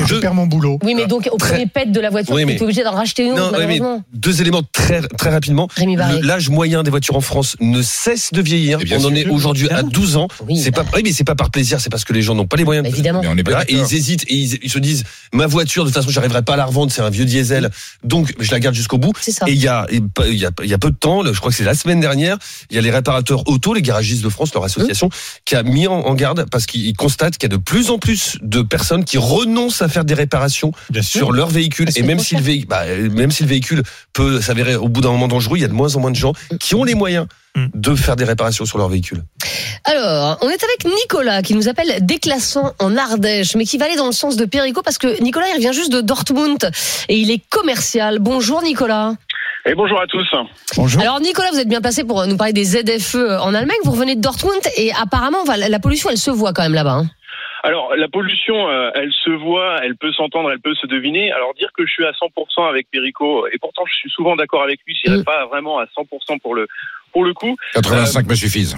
je 0.07 0.15
perds 0.17 0.35
mon 0.35 0.47
boulot. 0.47 0.79
Oui, 0.83 0.95
mais 0.95 1.07
donc, 1.07 1.29
au 1.33 1.37
premier 1.37 1.67
pet 1.67 1.91
de 1.91 2.01
la 2.01 2.11
voiture, 2.11 2.35
tu 2.37 2.43
es 2.53 2.63
obligé 2.63 2.83
d'en 2.85 2.93
racheter 2.93 3.25
une 3.25 3.33
autre, 3.33 3.41
Non, 3.53 3.59
ouais, 3.59 3.67
mais 3.67 3.79
malheureusement. 3.79 4.03
deux 4.13 4.41
éléments 4.41 4.63
très 4.73 5.01
très 5.03 5.31
rapidement. 5.31 5.69
L'âge 6.23 6.49
moyen 6.51 6.83
des 6.83 6.91
voitures 6.91 7.17
en 7.17 7.21
France 7.21 7.57
ne 7.61 7.83
cesse 7.83 8.33
de 8.33 8.41
vieillir. 8.43 8.79
Bien 8.79 8.99
On 9.01 9.07
en 9.07 9.15
est 9.15 9.27
aujourd'hui 9.29 9.69
à 9.71 9.83
12 9.83 10.17
ans. 10.17 10.29
Oui, 10.49 10.59
c'est 10.59 10.71
bah. 10.71 10.85
pas, 10.85 10.97
oui, 10.97 11.03
mais 11.05 11.13
c'est 11.13 11.25
pas 11.25 11.35
par 11.35 11.51
plaisir, 11.51 11.81
c'est 11.81 11.91
parce 11.91 12.05
que 12.05 12.13
les 12.13 12.23
gens 12.23 12.35
n'ont 12.35 12.47
pas 12.47 12.57
les 12.57 12.65
moyens. 12.65 12.85
Bah, 12.85 12.91
de- 12.91 12.95
évidemment. 12.95 13.23
Et 13.69 13.73
ils 13.75 13.95
hésitent 13.95 14.25
et 14.29 14.35
ils, 14.35 14.71
se 14.71 14.79
disent 14.79 15.05
ma 15.33 15.47
voiture 15.47 15.85
de 15.85 15.89
toute 15.91 15.97
façon 15.97 16.11
j'arriverai 16.11 16.43
pas 16.43 16.55
à 16.55 16.57
la 16.57 16.65
revendre 16.65 16.93
c'est 16.93 17.03
un 17.03 17.11
vieux 17.11 17.25
diesel 17.25 17.71
donc 18.05 18.35
je 18.39 18.51
la 18.51 18.61
garde 18.61 18.75
jusqu'au 18.75 18.99
bout 18.99 19.13
C'est 19.21 19.33
ça. 19.33 19.47
et 19.49 19.53
il 19.53 19.59
y 19.63 19.69
a 19.69 19.87
et 19.91 20.01
pas- 20.01 20.27
il 20.27 20.35
y 20.37 20.45
a 20.47 20.51
il 20.63 20.69
y 20.71 20.75
a 20.75 20.79
peu 20.79 20.91
de 20.91 20.97
temps 20.97 21.25
je 21.25 21.39
crois 21.39 21.51
que 21.51 21.56
c'est 21.57 21.65
la 21.65 21.75
semaine 21.75 22.01
dernière 22.01 22.39
il 22.71 22.77
y 22.77 22.79
a 22.79 22.83
les 22.83 22.91
réparateurs 22.91 23.49
auto 23.49 23.75
les 23.75 23.83
garagistes 23.83 24.23
de 24.23 24.29
France 24.29 24.53
leur 24.55 24.65
association 24.65 25.09
qui 25.45 25.57
a 25.57 25.63
mis 25.63 25.87
en, 25.87 26.15
garde 26.15 26.47
parce 26.51 26.67
qu'ils 26.67 26.97
constatent 26.97 27.37
qu'il 27.39 27.51
y 27.51 27.55
a 27.55 27.57
de 27.57 27.63
plus 27.63 27.91
en 27.91 27.99
plus 27.99 28.39
de 28.43 28.63
personnes 28.63 29.05
qui 29.05 29.19
renoncent 29.19 29.83
à 29.83 29.89
faire 29.89 30.05
des 30.05 30.15
réparations 30.15 30.73
Bien 30.91 31.03
sûr. 31.03 31.21
sur 31.21 31.33
leur 31.33 31.49
véhicule 31.49 31.87
Parce 31.87 31.97
et 31.97 32.03
même 32.03 32.19
si 32.19 32.37
le 32.37 32.43
véhicule 32.43 32.69
bah, 32.69 32.85
même 33.13 33.31
si 33.31 33.43
le 33.43 33.49
véhicule 33.49 33.83
peut 34.13 34.41
s'avérer 34.41 34.77
au 34.77 34.89
bout 34.89 35.01
d'un 35.01 35.11
moment 35.11 35.29
dangereux 35.29 35.59
il 35.59 35.63
y 35.63 35.65
a 35.65 35.69
de 35.69 35.73
moins 35.73 35.95
en 35.97 36.01
moins 36.01 36.11
de 36.11 36.17
gens 36.17 36.33
qui 36.61 36.75
ont 36.75 36.85
les 36.85 36.95
moyens 36.95 37.27
Mm. 37.57 37.69
de 37.73 37.95
faire 37.95 38.17
des 38.17 38.25
réparations 38.25 38.67
sur 38.67 38.77
leur 38.77 38.91
véhicule 38.91 39.23
Alors, 39.85 40.37
on 40.43 40.49
est 40.51 40.63
avec 40.63 40.85
Nicolas 40.85 41.41
qui 41.41 41.55
nous 41.55 41.69
appelle 41.69 42.05
déclassant 42.05 42.75
en 42.79 42.95
Ardèche, 42.99 43.57
mais 43.57 43.65
qui 43.65 43.79
va 43.79 43.87
aller 43.87 43.97
dans 43.97 44.07
le 44.07 44.13
sens 44.13 44.37
de 44.37 44.45
Perico 44.45 44.83
parce 44.83 44.99
que 44.99 45.23
Nicolas, 45.23 45.47
il 45.55 45.61
vient 45.61 45.73
juste 45.73 45.91
de 45.91 46.03
Dortmund 46.03 46.71
et 47.09 47.17
il 47.17 47.31
est 47.31 47.41
commercial. 47.49 48.19
Bonjour 48.19 48.61
Nicolas. 48.63 49.15
Et 49.69 49.75
bonjour 49.75 50.01
à 50.01 50.07
tous. 50.07 50.27
Bonjour. 50.77 51.03
Alors 51.03 51.21
Nicolas, 51.21 51.49
vous 51.53 51.59
êtes 51.59 51.69
bien 51.69 51.81
placé 51.81 52.05
pour 52.05 52.25
nous 52.27 52.37
parler 52.37 52.53
des 52.53 52.65
ZFE 52.65 53.17
en 53.43 53.53
Allemagne. 53.55 53.77
Vous 53.85 53.91
revenez 53.93 54.15
de 54.15 54.21
Dortmund 54.21 54.61
et 54.77 54.93
apparemment, 54.93 55.39
enfin, 55.43 55.57
la 55.57 55.69
la 55.69 55.79
pollution, 55.81 56.09
elle 56.11 56.19
se 56.19 56.31
voit 56.31 56.53
quand 56.53 56.63
même 56.63 56.75
là-bas. 56.75 56.99
hein. 57.03 57.07
Alors, 57.65 57.93
la 57.97 58.07
pollution, 58.07 58.69
euh, 58.69 58.91
elle 58.95 59.11
se 59.13 59.31
voit, 59.31 59.81
elle 59.83 59.97
peut 59.97 60.13
s'entendre, 60.13 60.53
elle 60.53 60.61
peut 60.61 60.75
se 60.81 60.87
deviner. 60.87 61.33
Alors, 61.33 61.53
dire 61.55 61.69
que 61.77 61.85
je 61.85 61.91
suis 61.91 62.05
à 62.07 62.13
100% 62.13 62.69
avec 62.69 62.87
Perico, 62.93 63.49
et 63.49 63.59
pourtant 63.61 63.83
je 63.87 63.95
suis 63.95 64.11
souvent 64.11 64.37
d'accord 64.37 64.63
avec 64.63 64.79
lui, 64.87 64.95
je 64.95 65.11
n'irai 65.11 65.23
Mm. 65.23 65.25
pas 65.25 65.47
vraiment 65.47 65.81
à 65.81 65.87
100% 65.87 66.39
pour 66.39 66.55
le 66.55 66.69
pour 67.17 67.25
le 67.25 67.33
coup. 67.33 67.57
85 67.73 68.27
me 68.29 68.35
suffisent. 68.35 68.77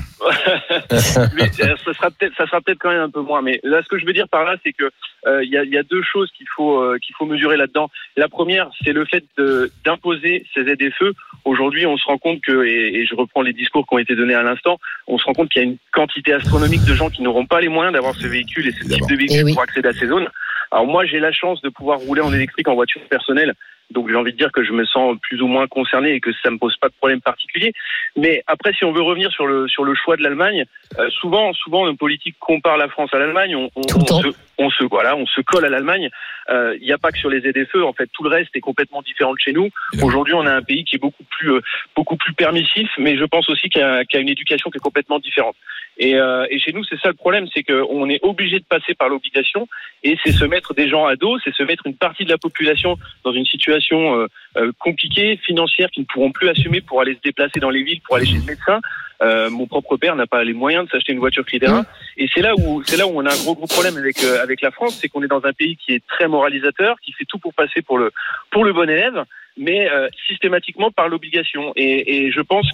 Mais 1.34 1.50
euh, 1.60 1.74
ça 1.84 1.92
sera 1.92 2.10
peut-être 2.12 2.36
ça 2.36 2.46
sera 2.46 2.60
peut-être 2.60 2.78
quand 2.78 2.90
même 2.90 3.00
un 3.00 3.10
peu 3.10 3.20
moins. 3.20 3.42
Mais 3.42 3.58
là, 3.64 3.80
ce 3.82 3.88
que 3.88 3.98
je 3.98 4.06
veux 4.06 4.12
dire 4.12 4.28
par 4.28 4.44
là, 4.44 4.54
c'est 4.64 4.72
que 4.72 4.84
euh, 5.26 5.42
il 5.42 5.50
y, 5.50 5.56
a, 5.56 5.64
il 5.64 5.70
y 5.72 5.76
a 5.76 5.82
deux 5.82 6.02
choses 6.04 6.30
qu'il 6.36 6.46
faut 6.54 6.80
euh, 6.80 6.98
qu'il 7.04 7.16
faut 7.16 7.26
mesurer 7.26 7.56
là-dedans. 7.56 7.90
La 8.16 8.28
première, 8.28 8.70
c'est 8.84 8.92
le 8.92 9.04
fait 9.06 9.24
de- 9.36 9.72
d'imposer 9.84 10.46
ces 10.54 10.62
ZFE. 10.62 11.14
Aujourd'hui, 11.44 11.84
on 11.86 11.96
se 11.96 12.04
rend 12.04 12.18
compte 12.18 12.40
que, 12.42 12.64
et, 12.64 13.00
et 13.00 13.06
je 13.06 13.16
reprends 13.16 13.42
les 13.42 13.52
discours 13.52 13.84
qui 13.88 13.94
ont 13.96 13.98
été 13.98 14.14
donnés 14.14 14.34
à 14.34 14.42
l'instant, 14.44 14.78
on 15.08 15.18
se 15.18 15.24
rend 15.24 15.32
compte 15.32 15.48
qu'il 15.48 15.60
y 15.62 15.64
a 15.64 15.68
une 15.68 15.78
quantité 15.92 16.32
astronomique 16.32 16.84
de 16.84 16.94
gens 16.94 17.10
qui 17.10 17.22
n'auront 17.22 17.46
pas 17.46 17.60
les 17.60 17.68
moyens 17.68 17.92
d'avoir 17.92 18.14
ce 18.14 18.28
véhicule 18.28 18.68
et 18.68 18.72
ce 18.72 18.84
type 18.84 19.08
de 19.08 19.16
véhicule 19.16 19.40
Eh 19.40 19.44
oui. 19.44 19.54
pour 19.54 19.62
accéder 19.62 19.88
à 19.88 19.92
ces 19.94 20.06
zones. 20.06 20.28
Alors 20.70 20.86
moi, 20.86 21.04
j'ai 21.06 21.18
la 21.18 21.32
chance 21.32 21.60
de 21.62 21.70
pouvoir 21.70 21.98
rouler 21.98 22.20
en 22.20 22.32
électrique 22.32 22.68
en 22.68 22.74
voiture 22.76 23.00
personnelle. 23.10 23.54
Donc 23.90 24.08
j'ai 24.10 24.16
envie 24.16 24.32
de 24.32 24.36
dire 24.36 24.52
que 24.52 24.62
je 24.64 24.72
me 24.72 24.84
sens 24.84 25.16
plus 25.22 25.40
ou 25.40 25.46
moins 25.46 25.66
concerné 25.66 26.12
et 26.12 26.20
que 26.20 26.30
ça 26.42 26.50
me 26.50 26.58
pose 26.58 26.76
pas 26.76 26.88
de 26.88 26.94
problème 26.94 27.20
particulier. 27.22 27.72
Mais 28.16 28.42
après, 28.46 28.72
si 28.74 28.84
on 28.84 28.92
veut 28.92 29.00
revenir 29.02 29.30
sur 29.32 29.46
le 29.46 29.66
sur 29.68 29.84
le 29.84 29.94
choix 29.94 30.16
de 30.16 30.22
l'Allemagne, 30.22 30.64
euh, 30.98 31.08
souvent 31.10 31.52
souvent 31.54 31.86
nos 31.86 31.94
politiques 31.96 32.36
comparent 32.38 32.76
la 32.76 32.88
France 32.88 33.10
à 33.14 33.18
l'Allemagne. 33.18 33.56
On, 33.56 33.70
on, 33.76 33.88
se, 34.22 34.28
on 34.58 34.70
se 34.70 34.84
voilà, 34.84 35.16
on 35.16 35.26
se 35.26 35.40
colle 35.40 35.64
à 35.64 35.68
l'Allemagne. 35.70 36.10
Euh, 36.50 36.76
Il 36.80 36.86
n'y 36.86 36.92
a 36.92 36.98
pas 36.98 37.10
que 37.12 37.18
sur 37.18 37.30
les 37.30 37.40
ZFE. 37.40 37.76
En 37.84 37.92
fait, 37.92 38.08
tout 38.12 38.22
le 38.22 38.30
reste 38.30 38.54
est 38.54 38.60
complètement 38.60 39.02
différent 39.02 39.32
de 39.32 39.38
chez 39.38 39.52
nous. 39.52 39.68
Aujourd'hui, 40.02 40.34
on 40.34 40.44
a 40.46 40.52
un 40.54 40.62
pays 40.62 40.84
qui 40.84 40.96
est 40.96 40.98
beaucoup 40.98 41.24
plus 41.24 41.52
euh, 41.52 41.60
beaucoup 41.96 42.16
plus 42.16 42.34
permissif, 42.34 42.88
mais 42.98 43.16
je 43.16 43.24
pense 43.24 43.48
aussi 43.48 43.68
qu'il 43.70 43.80
y, 43.80 43.84
a- 43.84 44.04
qu'il 44.04 44.18
y 44.18 44.20
a 44.20 44.22
une 44.22 44.28
éducation 44.28 44.70
qui 44.70 44.76
est 44.78 44.80
complètement 44.80 45.18
différente. 45.18 45.56
Et, 45.98 46.14
euh, 46.14 46.46
et 46.50 46.58
chez 46.58 46.72
nous, 46.72 46.84
c'est 46.84 46.98
ça 47.00 47.08
le 47.08 47.14
problème, 47.14 47.46
c'est 47.52 47.62
qu'on 47.62 48.08
est 48.08 48.20
obligé 48.22 48.58
de 48.58 48.64
passer 48.64 48.94
par 48.94 49.08
l'obligation, 49.08 49.66
et 50.02 50.16
c'est 50.24 50.32
se 50.32 50.44
mettre 50.44 50.74
des 50.74 50.88
gens 50.88 51.06
à 51.06 51.16
dos, 51.16 51.38
c'est 51.44 51.54
se 51.54 51.62
mettre 51.62 51.86
une 51.86 51.96
partie 51.96 52.24
de 52.24 52.30
la 52.30 52.38
population 52.38 52.96
dans 53.24 53.32
une 53.32 53.46
situation 53.46 54.20
euh, 54.20 54.26
euh, 54.56 54.72
compliquée, 54.78 55.38
financière, 55.44 55.90
qui 55.90 56.00
ne 56.00 56.06
pourront 56.06 56.32
plus 56.32 56.48
assumer 56.48 56.80
pour 56.80 57.00
aller 57.00 57.14
se 57.14 57.20
déplacer 57.20 57.60
dans 57.60 57.70
les 57.70 57.82
villes, 57.82 58.00
pour 58.02 58.16
aller 58.16 58.26
chez 58.26 58.38
le 58.38 58.44
médecin. 58.44 58.80
Euh, 59.20 59.50
mon 59.50 59.66
propre 59.66 59.96
père 59.96 60.14
n'a 60.14 60.26
pas 60.26 60.44
les 60.44 60.52
moyens 60.52 60.84
de 60.84 60.90
s'acheter 60.90 61.12
une 61.12 61.18
voiture 61.18 61.44
critère 61.44 61.74
1. 61.74 61.86
Et 62.18 62.28
c'est 62.32 62.40
là 62.40 62.54
où 62.56 62.82
c'est 62.84 62.96
là 62.96 63.06
où 63.06 63.12
on 63.14 63.26
a 63.26 63.32
un 63.32 63.36
gros 63.38 63.54
gros 63.54 63.66
problème 63.66 63.96
avec 63.96 64.22
euh, 64.22 64.42
avec 64.42 64.60
la 64.60 64.70
France, 64.70 64.98
c'est 65.00 65.08
qu'on 65.08 65.22
est 65.22 65.28
dans 65.28 65.44
un 65.44 65.52
pays 65.52 65.76
qui 65.76 65.92
est 65.92 66.06
très 66.06 66.28
moralisateur, 66.28 66.96
qui 67.00 67.12
fait 67.12 67.24
tout 67.24 67.38
pour 67.38 67.52
passer 67.54 67.82
pour 67.82 67.98
le 67.98 68.12
pour 68.50 68.64
le 68.64 68.72
bon 68.72 68.88
élève, 68.88 69.24
mais 69.56 69.90
euh, 69.90 70.08
systématiquement 70.28 70.92
par 70.92 71.08
l'obligation. 71.08 71.72
Et, 71.74 72.26
et 72.26 72.30
je 72.30 72.40
pense 72.40 72.68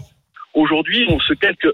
aujourd'hui 0.53 1.07
on 1.09 1.19
se 1.19 1.33
calque 1.33 1.67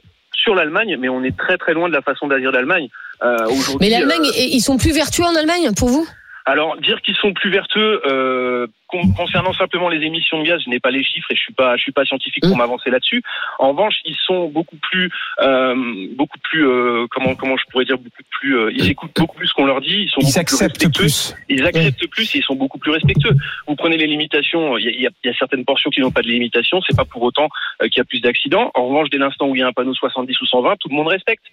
sur 0.42 0.54
l'Allemagne, 0.54 0.97
mais 0.99 1.09
on 1.09 1.23
est 1.23 1.37
très 1.37 1.59
très 1.59 1.75
loin 1.75 1.88
de 1.88 1.94
la 1.94 2.02
façon 2.02 2.26
d'agir 2.26 2.52
d'Allemagne. 2.52 2.88
Euh, 3.23 3.37
aujourd'hui, 3.47 3.78
Mais 3.80 3.90
l'Allemagne, 3.90 4.26
euh, 4.26 4.32
ils 4.50 4.61
sont 4.61 4.78
plus 4.78 4.92
vertueux 4.92 5.25
en 5.25 5.35
Allemagne 5.35 5.70
pour 5.76 5.88
vous? 5.88 6.09
Alors 6.50 6.76
dire 6.78 7.00
qu'ils 7.02 7.16
sont 7.16 7.33
plus 7.33 7.50
vertueux 7.50 8.02
euh, 8.07 8.66
con- 8.88 9.12
concernant 9.16 9.52
simplement 9.52 9.88
les 9.88 10.04
émissions 10.04 10.38
de 10.40 10.47
gaz, 10.49 10.61
je 10.64 10.71
n'ai 10.71 10.80
pas 10.80 10.90
les 10.90 11.04
chiffres 11.04 11.30
et 11.30 11.37
je 11.37 11.40
suis 11.40 11.52
pas 11.52 11.76
je 11.76 11.83
suis 11.83 11.92
pas 11.92 12.04
scientifique 12.04 12.42
pour 12.45 12.57
Mm. 12.57 12.59
m'avancer 12.59 12.90
là-dessus. 12.90 13.23
En 13.59 13.69
revanche, 13.71 13.97
ils 14.04 14.16
sont 14.26 14.49
beaucoup 14.49 14.76
plus 14.76 15.11
euh, 15.40 15.75
beaucoup 16.16 16.38
plus 16.49 16.66
euh, 16.66 17.07
comment 17.11 17.35
comment 17.35 17.57
je 17.57 17.64
pourrais 17.71 17.85
dire 17.85 17.99
beaucoup 17.99 18.23
plus 18.30 18.57
euh, 18.59 18.71
ils 18.75 18.88
écoutent 18.90 19.14
beaucoup 19.16 19.37
plus 19.37 19.49
ce 19.49 19.54
qu'on 19.54 19.66
leur 19.66 19.80
dit, 19.80 20.02
ils 20.07 20.11
sont 20.11 20.21
Ils 20.21 20.25
beaucoup 20.25 20.33
plus 20.33 20.40
acceptent 20.40 20.61
respectueux. 20.83 21.02
plus. 21.04 21.35
Ils 21.49 21.64
acceptent 21.66 22.07
plus 22.09 22.35
et 22.35 22.38
ils 22.38 22.45
sont 22.45 22.57
beaucoup 22.57 22.78
plus 22.78 22.90
respectueux. 22.90 23.35
Vous 23.69 23.76
prenez 23.76 23.97
les 23.97 24.07
limitations, 24.07 24.76
il 24.78 24.85
y 24.87 25.07
a, 25.07 25.11
y 25.25 25.28
a- 25.28 25.35
certaines 25.38 25.64
portions 25.64 25.90
qui 25.90 26.00
n'ont 26.00 26.11
pas 26.11 26.23
de 26.23 26.28
limitation, 26.28 26.80
c'est 26.87 26.97
pas 26.97 27.04
pour 27.04 27.23
autant 27.23 27.49
euh, 27.83 27.88
qu'il 27.88 27.99
y 27.99 28.00
a 28.00 28.04
plus 28.04 28.21
d'accidents. 28.21 28.71
En 28.75 28.87
revanche, 28.88 29.09
dès 29.11 29.19
l'instant 29.19 29.47
où 29.49 29.54
il 29.57 29.61
y 29.61 29.62
a 29.62 29.66
un 29.69 29.73
panneau 29.73 29.95
70 29.95 30.40
ou 30.42 30.47
120, 30.47 30.76
tout 30.80 30.88
le 30.88 30.97
monde 30.97 31.09
respecte. 31.09 31.45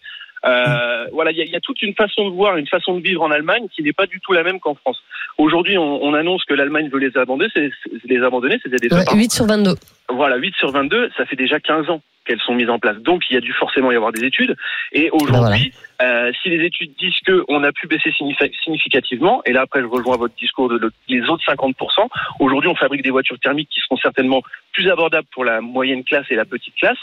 Euh, 0.46 1.06
Voilà, 1.12 1.32
il 1.32 1.38
y, 1.38 1.50
y 1.50 1.56
a 1.56 1.60
toute 1.60 1.82
une 1.82 1.94
façon 1.96 2.30
de 2.30 2.34
voir, 2.36 2.58
une 2.58 2.68
façon 2.68 2.96
de 2.98 3.02
vivre 3.02 3.22
en 3.24 3.32
Allemagne 3.32 3.68
qui 3.74 3.82
n'est 3.84 3.94
pas 3.94 4.06
du 4.06 4.20
tout 4.20 4.34
la 4.34 4.44
même 4.44 4.60
qu'en 4.60 4.76
France. 4.76 5.02
Aujourd'hui, 5.38 5.78
on, 5.78 6.04
on 6.04 6.14
annonce 6.14 6.44
que 6.46 6.54
l'Allemagne 6.54 6.90
veut 6.90 7.00
les 7.00 7.16
abandonner, 7.18 7.50
c'est 7.54 7.70
les 8.06 8.24
abandonner, 8.24 8.58
c'est 8.64 8.70
des 8.70 8.94
Ouais, 8.94 9.04
8 9.14 9.32
sur 9.32 9.46
22. 9.46 9.76
voilà, 10.10 10.36
8 10.38 10.56
sur 10.56 10.72
22, 10.72 11.10
ça 11.18 11.26
fait 11.26 11.36
déjà 11.36 11.60
15 11.60 11.90
ans 11.90 12.02
qu'elles 12.26 12.40
sont 12.42 12.56
mises 12.56 12.70
en 12.70 12.78
place. 12.80 12.98
Donc, 12.98 13.24
il 13.30 13.36
y 13.36 13.38
a 13.38 13.42
dû 13.42 13.54
forcément 13.54 13.90
y 13.92 13.96
avoir 13.96 14.12
des 14.12 14.26
études. 14.26 14.56
Et 14.92 15.10
aujourd'hui, 15.12 15.72
euh, 16.02 16.32
si 16.42 16.50
les 16.50 16.66
études 16.66 16.92
disent 17.00 17.20
qu'on 17.26 17.64
a 17.64 17.72
pu 17.72 17.88
baisser 17.88 18.10
signifi- 18.12 18.52
significativement, 18.64 19.42
et 19.46 19.54
là 19.54 19.62
après 19.62 19.80
je 19.82 19.86
rejoins 19.86 20.18
votre 20.18 20.36
discours 20.36 20.68
de 20.70 20.78
le- 20.78 20.92
les 21.08 21.22
autres 21.30 21.44
50%, 21.46 22.10
aujourd'hui 22.40 22.70
on 22.70 22.76
fabrique 22.76 23.02
des 23.04 23.12
voitures 23.12 23.40
thermiques 23.40 23.70
qui 23.70 23.80
seront 23.80 23.98
certainement 23.98 24.42
plus 24.74 24.90
abordables 24.90 25.28
pour 25.32 25.46
la 25.46 25.62
moyenne 25.62 26.04
classe 26.04 26.26
et 26.30 26.36
la 26.36 26.46
petite 26.46 26.76
classe 26.76 26.98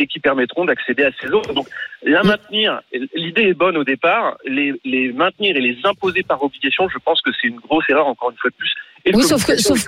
et 0.00 0.06
qui 0.06 0.18
permettront 0.18 0.64
d'accéder 0.64 1.04
à 1.04 1.10
ces 1.20 1.28
autres. 1.30 1.52
Donc, 1.52 1.66
la 2.02 2.22
maintenir, 2.22 2.80
l'idée 3.14 3.42
est 3.48 3.54
bonne 3.54 3.76
au 3.76 3.84
départ, 3.84 4.38
les, 4.46 4.72
les 4.84 5.12
maintenir 5.12 5.56
et 5.56 5.60
les 5.60 5.76
imposer 5.84 6.22
par 6.22 6.42
obligation, 6.42 6.88
je 6.88 6.98
pense 6.98 7.20
que 7.20 7.30
c'est 7.38 7.48
une 7.48 7.60
grosse 7.60 7.84
erreur, 7.90 8.06
encore 8.06 8.30
une 8.30 8.38
fois 8.38 8.50
de 8.50 8.56
plus. 8.56 8.72
Et 9.04 9.14
Oui, 9.14 9.22
sauf 9.22 9.44
que- 9.46 9.56
sauf- 9.58 9.84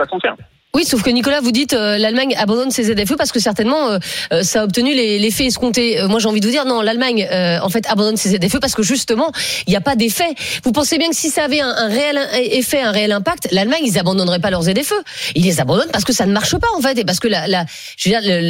Oui, 0.75 0.87
sauf 0.87 1.02
que 1.02 1.11
Nicolas, 1.11 1.43
vous 1.43 1.52
dites 1.52 1.75
euh, 1.75 1.99
l'Allemagne 1.99 2.35
abandonne 2.38 2.71
ses 2.71 2.85
ZFE 2.85 3.14
parce 3.19 3.31
que 3.31 3.38
certainement 3.38 3.91
euh, 3.91 3.99
euh, 4.33 4.43
ça 4.43 4.62
a 4.62 4.64
obtenu 4.64 4.95
les- 4.95 5.19
l'effet 5.19 5.45
escompté. 5.45 6.00
Euh, 6.00 6.09
moi, 6.09 6.19
j'ai 6.19 6.29
envie 6.29 6.41
de 6.41 6.47
vous 6.47 6.50
dire 6.50 6.64
non, 6.64 6.81
l'Allemagne 6.81 7.29
euh, 7.31 7.59
en 7.61 7.69
fait 7.69 7.85
abandonne 7.91 8.17
ses 8.17 8.31
ZFE 8.31 8.57
parce 8.59 8.75
que 8.75 8.83
justement 8.83 9.31
il 9.67 9.71
n'y 9.71 9.76
a 9.76 9.83
pas 9.83 9.97
d'effet. 9.97 10.35
Vous 10.64 10.73
pensez 10.73 10.97
bien 10.97 11.11
que 11.11 11.14
si 11.14 11.29
ça 11.29 11.45
avait 11.45 11.61
un, 11.61 11.69
un 11.69 11.88
réel 11.88 12.19
effet, 12.52 12.81
un 12.81 12.91
réel 12.91 13.12
impact, 13.12 13.49
l'Allemagne 13.52 13.83
ils 13.85 13.99
abandonneraient 13.99 14.38
pas 14.38 14.49
leurs 14.49 14.62
ZFE. 14.62 14.95
Ils 15.35 15.45
les 15.45 15.61
abandonnent 15.61 15.91
parce 15.93 16.05
que 16.07 16.14
ça 16.14 16.25
ne 16.25 16.33
marche 16.33 16.57
pas 16.57 16.69
en 16.75 16.81
fait 16.81 16.97
et 16.99 17.05
parce 17.05 17.21
que 17.21 17.29
la, 17.29 17.47
la, 17.49 17.67
je 17.99 18.09
veux 18.09 18.19
dire, 18.19 18.23
le- 18.25 18.41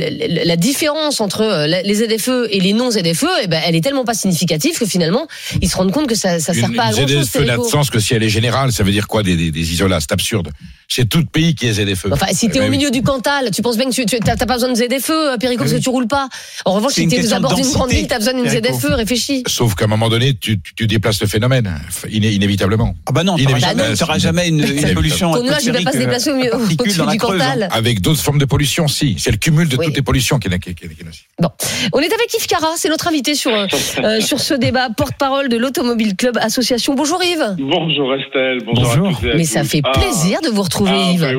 le- 0.43 0.45
la 0.47 0.55
différence 0.57 1.21
entre 1.21 1.67
les 1.83 1.95
ZFE 1.97 2.47
et 2.51 2.61
les 2.61 2.73
non 2.73 2.93
ZFE, 2.93 3.25
eh 3.43 3.47
ben, 3.49 3.61
elle 3.67 3.75
est 3.75 3.81
tellement 3.83 4.05
pas 4.05 4.15
significative 4.15 4.79
que 4.79 4.87
finalement 4.87 5.27
ils 5.61 5.69
se 5.69 5.77
rendent 5.77 5.91
compte 5.91 6.07
que 6.07 6.15
ça, 6.15 6.39
ça 6.39 6.55
sert 6.55 6.69
Une, 6.69 6.77
pas 6.77 6.85
à 6.85 6.93
grand 6.93 7.05
chose. 7.09 7.25
ZFE 7.27 7.39
n'a 7.47 7.57
de 7.57 7.63
sens 7.65 7.91
que 7.91 7.99
si 7.99 8.15
elle 8.15 8.23
est 8.23 8.29
générale. 8.29 8.71
Ça 8.71 8.85
veut 8.85 8.93
dire 8.93 9.09
quoi 9.09 9.25
des, 9.25 9.35
des, 9.35 9.51
des 9.51 9.73
isolats 9.73 9.99
C'est 9.99 10.13
absurde. 10.13 10.51
C'est 10.87 11.09
tout 11.09 11.25
pays 11.25 11.57
qui 11.57 11.67
est 11.67 11.73
ZFE. 11.73 12.12
Enfin, 12.13 12.27
si 12.33 12.49
t'es 12.49 12.61
au 12.61 12.65
oui. 12.65 12.71
milieu 12.71 12.91
du 12.91 13.03
Cantal, 13.03 13.51
tu 13.51 13.63
penses 13.63 13.77
bien 13.77 13.87
que 13.89 13.95
tu 13.95 14.05
tu- 14.07 14.21
t'as 14.21 14.37
t'as 14.37 14.47
pas 14.47 14.55
besoin 14.55 14.71
de 14.71 14.75
ZFE, 14.77 15.11
euh, 15.11 15.37
Perico, 15.39 15.63
parce 15.65 15.73
que 15.73 15.79
tu 15.79 15.89
roules 15.89 16.07
pas. 16.07 16.29
En 16.65 16.73
revanche, 16.73 16.93
si 16.93 17.09
t'es 17.09 17.25
aux 17.25 17.33
abords 17.35 17.55
d'une 17.55 17.71
grande 17.71 17.91
ville, 17.91 18.07
t'as 18.07 18.19
besoin 18.19 18.35
d'une. 18.35 18.49
ZFE, 18.49 18.93
réfléchis. 18.95 19.43
Sauf 19.47 19.75
qu'à 19.75 19.85
un 19.85 19.89
moment 19.89 20.09
donné, 20.09 20.35
tu, 20.35 20.61
tu, 20.61 20.75
tu 20.75 20.87
déplaces 20.87 21.21
le 21.21 21.27
phénomène, 21.27 21.73
iné- 22.11 22.31
inévitablement. 22.33 22.95
Ah 23.07 23.13
bah 23.13 23.25
non, 23.25 23.37
t'auras 23.37 23.59
jamais, 23.59 23.95
t'auras 23.95 24.19
jamais 24.19 24.49
une, 24.49 24.61
une 24.63 24.95
pollution 24.95 25.33
Ton 25.33 25.43
nuage, 25.43 25.65
il 25.65 25.73
va 25.73 25.81
pas 25.83 25.93
se 25.93 25.97
atmosphérique, 25.99 25.99
déplacer 25.99 26.31
au 26.33 26.37
milieu 26.37 26.55
euh, 26.55 27.13
du. 27.13 27.19
Cantal. 27.19 27.69
Avec 27.73 28.01
d'autres 28.01 28.21
formes 28.21 28.39
de 28.39 28.45
pollution, 28.45 28.89
si. 28.89 29.17
C'est 29.19 29.31
le 29.31 29.37
cumul 29.39 29.69
de 29.69 29.77
toutes 29.77 29.95
les 29.97 30.03
pollutions 30.03 30.39
qui 30.39 30.49
est, 30.49 30.53
est 30.53 31.05
nocive. 31.05 31.23
On 31.93 31.99
est 32.01 32.13
avec 32.13 32.35
Yves 32.35 32.47
Cara, 32.47 32.69
c'est 32.77 32.89
notre 32.89 33.09
invité 33.09 33.35
sur, 33.35 33.53
euh, 33.53 34.21
sur 34.21 34.39
ce 34.41 34.55
débat, 34.55 34.89
porte-parole 34.97 35.49
de 35.49 35.57
l'Automobile 35.57 36.15
Club 36.17 36.37
Association. 36.41 36.95
Bonjour 36.95 37.23
Yves. 37.23 37.57
Bonjour 37.59 38.15
Estelle, 38.15 38.59
bonjour, 38.65 38.85
Bonjour. 38.85 39.09
à 39.09 39.13
toutes 39.15 39.25
et 39.25 39.31
à 39.33 39.37
Mais 39.37 39.45
tous. 39.45 39.51
ça 39.51 39.65
fait 39.65 39.81
Ah, 39.85 39.91
plaisir 39.99 40.41
de 40.43 40.49
vous 40.49 40.63
retrouver 40.63 40.91
ah, 40.95 41.11
Yves. 41.13 41.23
ouais, 41.23 41.31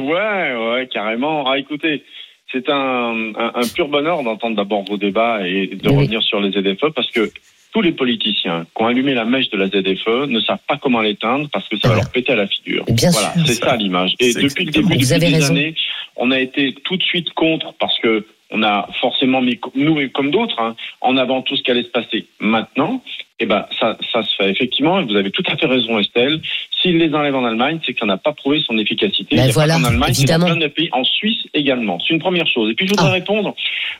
ouais, 0.71 0.87
carrément. 0.91 1.49
Ah, 1.49 1.57
écoutez, 1.57 2.03
c'est 2.51 2.69
un, 2.69 3.33
un, 3.35 3.51
un 3.55 3.67
pur 3.73 3.87
bonheur 3.87 4.23
d'entendre 4.23 4.55
d'abord 4.55 4.83
vos 4.83 4.97
débats 4.97 5.47
et 5.47 5.67
de 5.67 5.89
Oui. 5.89 5.95
revenir 5.97 6.21
sur 6.23 6.39
les 6.39 6.51
ZFE 6.51 6.89
parce 6.95 7.09
que 7.11 7.31
tous 7.73 7.81
les 7.81 7.91
politiciens 7.91 8.65
qui 8.75 8.83
ont 8.83 8.85
allumé 8.87 9.15
la 9.15 9.25
mèche 9.25 9.49
de 9.49 9.57
la 9.57 9.67
ZFE 9.67 10.27
ne 10.27 10.39
savent 10.41 10.59
pas 10.67 10.77
comment 10.77 11.01
l'éteindre 11.01 11.49
parce 11.51 11.67
que 11.67 11.77
ça 11.77 11.87
va 11.87 11.95
Ouais. 11.95 12.01
leur 12.01 12.11
péter 12.11 12.33
à 12.33 12.35
la 12.35 12.47
figure. 12.47 12.85
Bien 12.89 13.09
voilà, 13.11 13.33
c'est 13.45 13.53
ça 13.55 13.75
l'image. 13.75 14.13
Et 14.19 14.33
depuis 14.33 14.65
le 14.65 14.71
début, 14.71 14.85
Vous 14.85 14.93
depuis 14.93 15.13
avez 15.13 15.27
des 15.29 15.33
raison. 15.35 15.53
années, 15.53 15.73
on 16.15 16.29
a 16.29 16.39
été 16.39 16.73
tout 16.83 16.97
de 16.97 17.03
suite 17.03 17.31
contre 17.33 17.73
parce 17.79 17.97
que 17.99 18.25
on 18.53 18.63
a 18.63 18.87
forcément 19.01 19.41
mis, 19.41 19.59
nous 19.75 19.99
et 19.99 20.09
comme 20.09 20.31
d'autres, 20.31 20.59
hein, 20.59 20.75
en 21.01 21.17
avant 21.17 21.41
tout 21.41 21.57
ce 21.57 21.63
qui 21.63 21.71
allait 21.71 21.83
se 21.83 21.89
passer. 21.89 22.27
Maintenant, 22.39 23.03
eh 23.39 23.45
ben, 23.47 23.65
ça, 23.79 23.97
ça 24.11 24.21
se 24.21 24.33
fait 24.35 24.49
effectivement, 24.49 24.99
et 24.99 25.05
vous 25.05 25.15
avez 25.15 25.31
tout 25.31 25.43
à 25.47 25.57
fait 25.57 25.65
raison, 25.65 25.99
Estelle. 25.99 26.39
S'il 26.81 26.97
les 26.97 27.13
enlève 27.15 27.35
en 27.35 27.43
Allemagne, 27.45 27.79
c'est 27.85 27.97
ça 27.97 28.05
n'a 28.05 28.17
pas 28.17 28.31
prouvé 28.31 28.61
son 28.65 28.77
efficacité. 28.77 29.35
Ben 29.35 29.49
voilà, 29.51 29.75
qu'en 29.75 29.85
Allemagne, 29.85 30.13
c'est 30.13 30.25
dans 30.27 30.45
plein 30.45 30.55
de 30.55 30.67
pays, 30.67 30.89
en 30.91 31.03
Suisse 31.03 31.47
également. 31.53 31.99
C'est 31.99 32.13
une 32.13 32.19
première 32.19 32.47
chose. 32.47 32.69
Et 32.69 32.75
puis, 32.75 32.85
je 32.85 32.91
voudrais 32.91 33.09
Ah. 33.09 33.13
répondre 33.13 33.55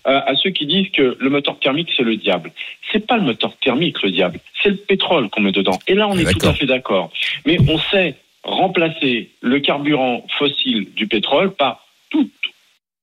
euh, 0.08 0.20
à 0.26 0.36
ceux 0.36 0.52
qui 0.52 0.66
disent 0.68 0.90
que 0.92 1.18
le 1.20 1.30
moteur 1.30 1.58
thermique, 1.60 1.90
c'est 1.98 2.04
le 2.04 2.16
diable. 2.16 2.52
C'est 2.92 3.08
pas 3.08 3.18
le 3.18 3.24
moteur 3.24 3.54
thermique, 3.58 4.02
le 4.04 4.12
diable. 4.12 4.40
C'est 4.62 4.70
le 4.70 4.76
pétrole 4.76 5.30
qu'on 5.30 5.42
met 5.42 5.52
dedans. 5.52 5.80
Et 5.88 5.96
là, 5.96 6.08
on 6.08 6.18
est 6.18 6.32
tout 6.32 6.46
à 6.48 6.54
fait 6.54 6.68
d'accord. 6.68 7.12
Mais 7.46 7.58
on 7.68 7.80
sait 7.80 8.16
remplacer 8.44 9.30
le 9.42 9.60
carburant 9.62 10.26
fossile 10.38 10.88
du 10.96 11.08
pétrole 11.08 11.54
par 11.56 11.86
tout 12.10 12.30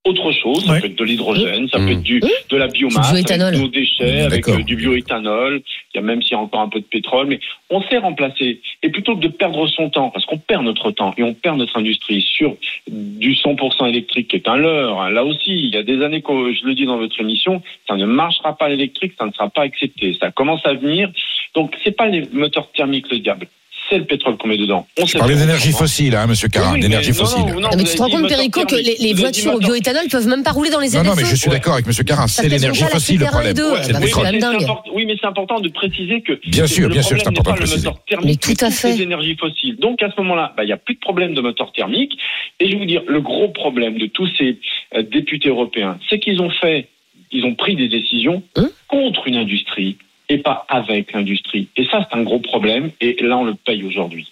autre 0.07 0.33
chose. 0.33 0.65
Ça 0.65 0.73
Ouais. 0.73 0.81
peut 0.81 0.87
être 0.87 0.97
de 0.99 1.05
l'hydrogène, 1.05 1.69
ça 1.69 1.79
Mmh. 1.79 1.87
peut 1.87 1.93
être 1.93 2.03
du, 2.03 2.21
de 2.21 2.57
la 2.57 2.69
biomasse, 2.69 3.13
Du 3.13 3.33
avec 3.33 3.59
nos 3.59 3.69
déchets, 3.69 4.21
avec 4.23 4.49
euh, 4.49 4.63
du 4.63 4.75
bioéthanol. 4.77 5.61
Il 5.93 5.97
y 5.97 5.99
a 5.99 6.03
même 6.03 6.23
s'il 6.23 6.33
y 6.33 6.35
a 6.35 6.39
encore 6.39 6.61
un 6.61 6.69
peu 6.69 6.81
de 6.81 6.85
pétrole, 6.87 7.27
mais 7.27 7.39
on 7.69 7.83
sait 7.83 7.99
remplacer. 7.99 8.61
Et 8.83 8.89
plutôt 8.89 9.15
que 9.17 9.21
de 9.21 9.29
perdre 9.29 9.67
son 9.69 9.91
temps, 9.91 10.09
parce 10.11 10.25
qu'on 10.25 10.39
perd 10.39 10.65
notre 10.65 10.91
temps 10.91 11.13
et 11.19 11.23
on 11.23 11.35
perd 11.35 11.59
notre 11.59 11.77
industrie 11.79 12.23
sur 12.23 12.57
du 12.89 13.35
100% 13.35 13.87
électrique 13.89 14.29
qui 14.29 14.37
est 14.37 14.49
un 14.49 14.57
leurre. 14.57 15.01
hein. 15.03 15.11
Là 15.11 15.25
aussi, 15.25 15.51
il 15.51 15.75
y 15.75 15.77
a 15.77 15.83
des 15.83 16.03
années 16.03 16.23
que 16.23 16.53
je 16.55 16.65
le 16.67 16.75
dis 16.75 16.87
dans 16.87 16.97
votre 16.97 17.21
émission, 17.21 17.63
ça 17.87 17.97
ne 17.97 18.07
marchera 18.07 18.57
pas 18.57 18.69
l'électrique, 18.69 19.13
ça 19.19 19.27
ne 19.27 19.33
sera 19.33 19.51
pas 19.51 19.63
accepté. 19.63 20.17
Ça 20.19 20.31
commence 20.31 20.65
à 20.65 20.73
venir. 20.75 21.11
Donc 21.55 21.77
c'est 21.85 21.97
pas 21.97 22.07
les 22.07 22.23
moteurs 22.33 22.71
thermiques 22.73 23.11
le 23.11 23.19
diable, 23.19 23.49
c'est 23.91 23.99
le 23.99 24.05
pétrole 24.05 24.37
qu'on 24.39 24.49
met 24.49 24.57
dedans. 24.57 24.87
On 24.99 25.07
sait 25.07 25.19
pas. 25.19 25.27
d'énergie 25.27 25.73
fossile, 25.73 26.15
hein, 26.15 26.27
monsieur 26.27 26.49
Carin, 26.49 26.75
Oui, 26.75 26.81
d'énergie 26.81 27.11
mais 27.11 27.19
non, 27.19 27.25
fossile. 27.25 27.41
non, 27.47 27.55
non, 27.55 27.61
Non, 27.61 27.69
mais 27.77 27.85
tu 27.85 27.95
te 27.97 28.03
rends 28.03 28.09
compte, 28.09 28.29
Perico, 28.29 28.65
que 28.65 28.77
les, 28.77 29.13
voitures 29.15 29.55
au 29.55 29.59
bioéthanol 29.59 30.07
peuvent 30.11 30.29
même 30.29 30.43
pas 30.45 30.53
rouler 30.53 30.71
dans 30.71 30.81
les 30.81 30.89
ZFE 30.89 30.99
Non, 30.99 31.05
non, 31.11 31.15
mais 31.17 31.25
je 31.25 31.35
suis 31.37 31.51
d'accord 31.51 31.75
avec 31.75 31.87
monsieur 31.87 32.05
Carin, 32.05 32.27
c'est 32.29 32.47
ont 32.47 32.49
l'énergie 32.49 32.85
fossile 32.85 33.19
le 33.21 33.27
problème. 33.27 33.53
R2, 33.55 33.83
C'est 33.83 33.93
le 33.93 33.99
c'est 34.07 34.67
Oui, 34.95 35.05
mais 35.07 35.17
c'est 35.21 35.27
important- 35.27 35.61
de 35.61 35.69
préciser 35.69 36.21
que 36.23 36.39
Bien 36.47 36.67
sûr, 36.67 36.87
le 36.89 36.93
bien 36.95 37.03
sûr, 37.03 37.17
c'est 37.19 37.27
important 37.27 37.51
pas 37.51 37.57
de 37.57 37.63
le 37.63 37.67
préciser. 37.67 37.87
moteur 37.89 38.05
thermique, 38.09 38.41
Mais 38.49 38.55
tout 38.55 38.65
à 38.65 38.71
fait. 38.71 38.93
les 38.95 39.03
énergies 39.03 39.37
fossiles. 39.37 39.77
Donc 39.77 40.03
à 40.03 40.11
ce 40.11 40.21
moment-là, 40.21 40.55
bah, 40.57 40.63
il 40.63 40.67
n'y 40.67 40.73
a 40.73 40.77
plus 40.77 40.95
de 40.95 41.01
problème 41.01 41.35
de 41.35 41.41
moteur 41.41 41.73
thermique. 41.73 42.13
Et 42.61 42.67
je 42.67 42.73
vais 42.73 42.79
vous 42.79 42.85
dire, 42.87 43.03
le 43.09 43.21
gros 43.21 43.49
problème 43.49 43.99
de 43.99 44.07
tous 44.07 44.29
ces 44.39 44.59
euh, 44.97 45.03
députés 45.03 45.49
européens, 45.49 45.99
c'est 46.09 46.19
qu'ils 46.21 46.41
ont 46.41 46.51
fait, 46.51 46.89
ils 47.33 47.45
ont 47.45 47.55
pris 47.55 47.75
des 47.77 47.89
décisions 47.89 48.43
Hein 48.57 48.71
contre 48.89 49.27
une 49.27 49.37
industrie 49.37 49.97
et 50.31 50.39
pas 50.39 50.65
avec 50.69 51.13
l'industrie. 51.13 51.69
Et 51.77 51.85
ça, 51.91 52.07
c'est 52.09 52.17
un 52.19 52.23
gros 52.23 52.39
problème. 52.41 52.91
Et 53.01 53.17
là, 53.21 53.37
on 53.37 53.45
le 53.45 53.55
paye 53.55 53.83
aujourd'hui. 53.85 54.27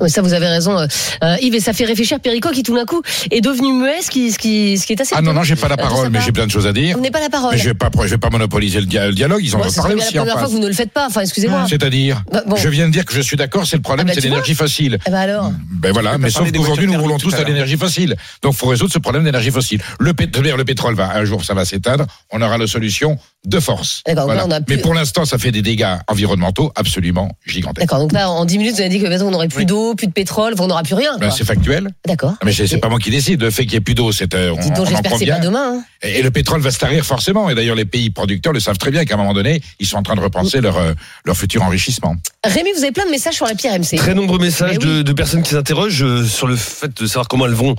Oui, 0.00 0.10
ça, 0.10 0.20
vous 0.20 0.34
avez 0.34 0.48
raison, 0.48 0.76
euh, 0.76 0.86
euh, 1.22 1.36
Yves, 1.40 1.54
et 1.54 1.60
ça 1.60 1.72
fait 1.72 1.84
réfléchir 1.86 2.20
Perico 2.20 2.50
qui, 2.50 2.62
tout 2.62 2.74
d'un 2.74 2.84
coup, 2.84 3.00
est 3.30 3.40
devenu 3.40 3.72
muet, 3.72 4.02
ce 4.02 4.10
qui, 4.10 4.30
ce 4.30 4.36
qui, 4.36 4.76
ce 4.76 4.84
qui 4.86 4.92
est 4.92 5.00
assez. 5.00 5.14
Ah 5.16 5.22
non, 5.22 5.32
non, 5.32 5.42
j'ai 5.42 5.56
pas 5.56 5.68
la 5.68 5.74
Euh, 5.74 5.76
parole, 5.78 6.10
mais 6.10 6.20
j'ai 6.20 6.32
plein 6.32 6.44
de 6.44 6.50
choses 6.50 6.66
à 6.66 6.72
dire. 6.74 6.96
Vous 6.96 7.00
n'avez 7.02 7.12
pas 7.12 7.20
la 7.20 7.30
parole. 7.30 7.52
Mais 7.54 7.58
je 7.58 7.68
vais 7.68 7.74
pas, 7.74 7.88
je 8.02 8.08
vais 8.08 8.18
pas 8.18 8.28
monopoliser 8.28 8.80
le, 8.80 8.84
dia- 8.86 9.06
le 9.06 9.14
dialogue, 9.14 9.40
ils 9.42 9.54
en 9.56 9.60
ont 9.60 9.72
parlé 9.72 9.94
la 9.94 10.02
aussi 10.04 10.18
en 10.18 10.22
première 10.22 10.38
fois 10.38 10.48
que 10.48 10.52
vous 10.52 10.58
ne 10.58 10.66
le 10.66 10.74
faites 10.74 10.90
pas. 10.92 11.06
Enfin, 11.06 11.22
excusez-moi. 11.22 11.64
C'est-à-dire, 11.68 12.22
Bah, 12.30 12.42
bon. 12.46 12.56
je 12.56 12.68
viens 12.68 12.88
de 12.88 12.92
dire 12.92 13.06
que 13.06 13.14
je 13.14 13.22
suis 13.22 13.36
d'accord, 13.38 13.64
c'est 13.66 13.76
le 13.76 13.82
problème, 13.82 14.06
Ah 14.06 14.12
bah, 14.12 14.14
c'est 14.20 14.26
l'énergie 14.28 14.54
fossile. 14.54 14.98
Eh 15.06 15.10
ben 15.10 15.16
alors. 15.16 15.50
Ben 15.80 15.92
voilà, 15.92 16.18
mais 16.18 16.28
sauf 16.30 16.50
qu'aujourd'hui, 16.52 16.88
nous 16.88 17.00
roulons 17.00 17.16
tous 17.18 17.32
à 17.34 17.44
l'énergie 17.44 17.78
fossile. 17.78 18.16
Donc, 18.42 18.52
faut 18.54 18.66
résoudre 18.66 18.92
ce 18.92 18.98
problème 18.98 19.24
d'énergie 19.24 19.52
fossile. 19.52 19.80
Le 19.98 20.12
pétrole, 20.12 20.46
le 20.46 20.64
pétrole 20.64 20.94
va, 20.94 21.12
un 21.16 21.24
jour, 21.24 21.42
ça 21.44 21.54
va 21.54 21.64
s'éteindre. 21.64 22.04
On 22.32 22.42
aura 22.42 22.58
la 22.58 22.66
solution 22.66 23.16
de 23.46 23.60
force. 23.60 24.02
Voilà. 24.06 24.34
là, 24.34 24.44
on 24.46 24.50
a 24.50 24.60
plus- 24.60 24.76
Mais 24.76 24.82
pour 24.82 24.92
l'instant, 24.92 25.24
ça 25.24 25.38
fait 25.38 25.52
des 25.52 25.62
dégâts 25.62 25.96
environnementaux 26.08 26.72
absolument 26.74 27.30
gigantesques. 27.46 27.80
D'accord, 27.80 28.00
donc 28.00 28.12
là, 28.12 28.28
en 28.28 28.44
10 28.44 28.58
minutes, 28.58 28.74
vous 28.74 28.80
avez 28.80 28.90
dit 28.90 29.00
que 29.00 29.06
bientôt, 29.08 29.24
on 29.26 29.30
n'aurait 29.30 29.48
plus 29.48 29.60
Oui. 29.60 29.66
d'eau, 29.66 29.94
plus 29.94 30.08
de 30.08 30.12
pétrole, 30.12 30.54
on 30.58 30.66
n'aura 30.66 30.82
plus 30.82 30.94
rien. 30.94 31.16
Ben, 31.18 31.30
c'est 31.30 31.44
factuel. 31.44 31.88
D'accord. 32.06 32.34
Mais 32.44 32.52
c'est 32.52 32.78
pas 32.78 32.88
moi 32.88 32.98
qui 32.98 33.10
décide. 33.10 33.40
Le 33.42 33.50
fait 33.50 33.62
qu'il 33.62 33.72
n'y 33.72 33.76
ait 33.76 33.80
plus 33.80 33.94
d'eau, 33.94 34.10
c'est, 34.12 34.34
euh, 34.34 34.50
on, 34.52 34.56
donc, 34.70 34.86
j'espère 34.88 35.12
que 35.12 35.18
c'est 35.18 35.26
pas 35.26 35.38
demain. 35.38 35.76
hein. 35.78 35.84
Et, 36.02 36.18
et 36.18 36.22
le 36.22 36.30
pétrole 36.30 36.60
va 36.60 36.70
se 36.70 36.78
tarir 36.78 37.04
forcément. 37.06 37.48
Et 37.48 37.54
d'ailleurs, 37.54 37.76
les 37.76 37.84
pays 37.84 38.10
producteurs 38.10 38.52
le 38.52 38.60
savent 38.60 38.78
très 38.78 38.90
bien 38.90 39.04
qu'à 39.04 39.14
un 39.14 39.18
moment 39.18 39.32
donné, 39.34 39.62
ils 39.78 39.86
sont 39.86 39.96
en 39.96 40.02
train 40.02 40.16
de 40.16 40.20
repenser 40.20 40.60
leur, 40.60 40.76
euh, 40.78 40.92
leur 41.24 41.36
futur 41.36 41.62
enrichissement. 41.62 42.16
Rémi, 42.44 42.70
vous 42.76 42.82
avez 42.82 42.92
plein 42.92 43.06
de 43.06 43.10
messages 43.10 43.34
sur 43.34 43.46
la 43.46 43.54
pierre 43.54 43.74
MC. 43.78 43.96
Très 43.96 44.14
nombreux 44.14 44.38
messages 44.38 44.78
oui. 44.80 44.86
de, 44.86 45.02
de 45.02 45.12
personnes 45.12 45.42
qui 45.42 45.50
s'interrogent 45.50 46.02
euh, 46.02 46.24
sur 46.24 46.46
le 46.46 46.56
fait 46.56 47.00
de 47.00 47.06
savoir 47.06 47.28
comment 47.28 47.46
elles 47.46 47.52
vont 47.52 47.76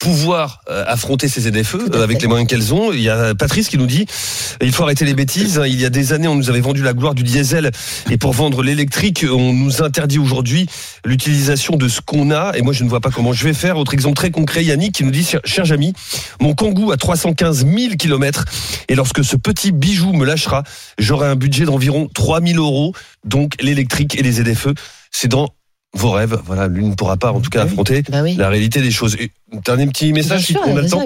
pouvoir 0.00 0.62
euh, 0.68 0.82
affronter 0.86 1.28
ces 1.28 1.42
ZFE 1.42 1.74
euh, 1.74 2.02
avec 2.02 2.20
les 2.20 2.26
moyens 2.26 2.48
qu'elles 2.48 2.74
ont. 2.74 2.90
Il 2.90 3.00
y 3.00 3.10
a 3.10 3.34
Patrice 3.34 3.68
qui 3.68 3.78
nous 3.78 3.86
dit 3.86 4.06
il 4.60 4.72
faut 4.72 4.82
arrêter 4.82 5.04
les 5.04 5.14
bêtises. 5.14 5.58
hein. 5.58 5.66
Il 5.66 5.80
y 5.80 5.84
a 5.84 5.90
des 5.90 6.12
années, 6.12 6.26
on 6.26 6.34
nous 6.34 6.50
avait 6.50 6.60
vendu 6.62 6.82
la 6.82 6.94
gloire 6.94 7.14
du 7.14 7.22
diesel 7.22 7.70
et 8.10 8.16
pour 8.16 8.32
vendre 8.32 8.62
l'électrique, 8.62 9.24
on 9.30 9.52
nous 9.52 9.82
interdit 9.82 10.18
aujourd'hui 10.18 10.66
l'utilisation 11.04 11.76
de 11.76 11.86
ce 11.86 12.00
qu'on 12.00 12.30
a. 12.30 12.52
Et 12.56 12.62
moi, 12.62 12.72
je 12.72 12.82
ne 12.82 12.88
vois 12.88 13.00
pas 13.00 13.10
comment 13.10 13.32
je 13.32 13.44
vais 13.44 13.54
faire. 13.54 13.76
Autre 13.76 13.92
exemple 13.94 14.16
très 14.16 14.30
concret, 14.30 14.64
Yannick 14.64 14.94
qui 14.94 15.04
nous 15.04 15.10
dit 15.10 15.28
cher 15.44 15.64
Jamy, 15.64 15.92
mon 16.40 16.54
Kangoo 16.54 16.90
a 16.92 16.96
315 16.96 17.66
000 17.66 17.94
kilomètres 17.98 18.46
et 18.88 18.94
lorsque 18.94 19.22
ce 19.22 19.36
petit 19.36 19.70
bijou 19.70 20.14
me 20.14 20.24
lâchera, 20.24 20.64
j'aurai 20.98 21.28
un 21.28 21.36
budget 21.36 21.66
d'environ 21.66 22.08
3000 22.12 22.56
euros. 22.58 22.94
Donc 23.24 23.52
l'électrique 23.60 24.18
et 24.18 24.22
les 24.22 24.32
ZFE, 24.32 24.68
c'est 25.10 25.28
dans 25.28 25.48
vos 25.92 26.10
rêves. 26.12 26.38
Voilà, 26.46 26.68
l'une 26.68 26.90
ne 26.90 26.94
pourra 26.94 27.16
pas 27.16 27.32
en 27.32 27.40
tout 27.40 27.50
cas 27.50 27.64
Oui. 27.64 27.70
affronter 27.70 28.02
Bah 28.08 28.22
oui. 28.22 28.36
la 28.36 28.48
réalité 28.48 28.80
des 28.80 28.90
choses. 28.90 29.16
Et 29.18 29.30
dernier 29.64 29.86
petit 29.86 30.12
message, 30.12 30.46
si 30.46 30.52
sûr, 30.52 30.62
on 30.66 30.76
a 30.76 30.82
le 30.82 30.88
temps. 30.88 31.04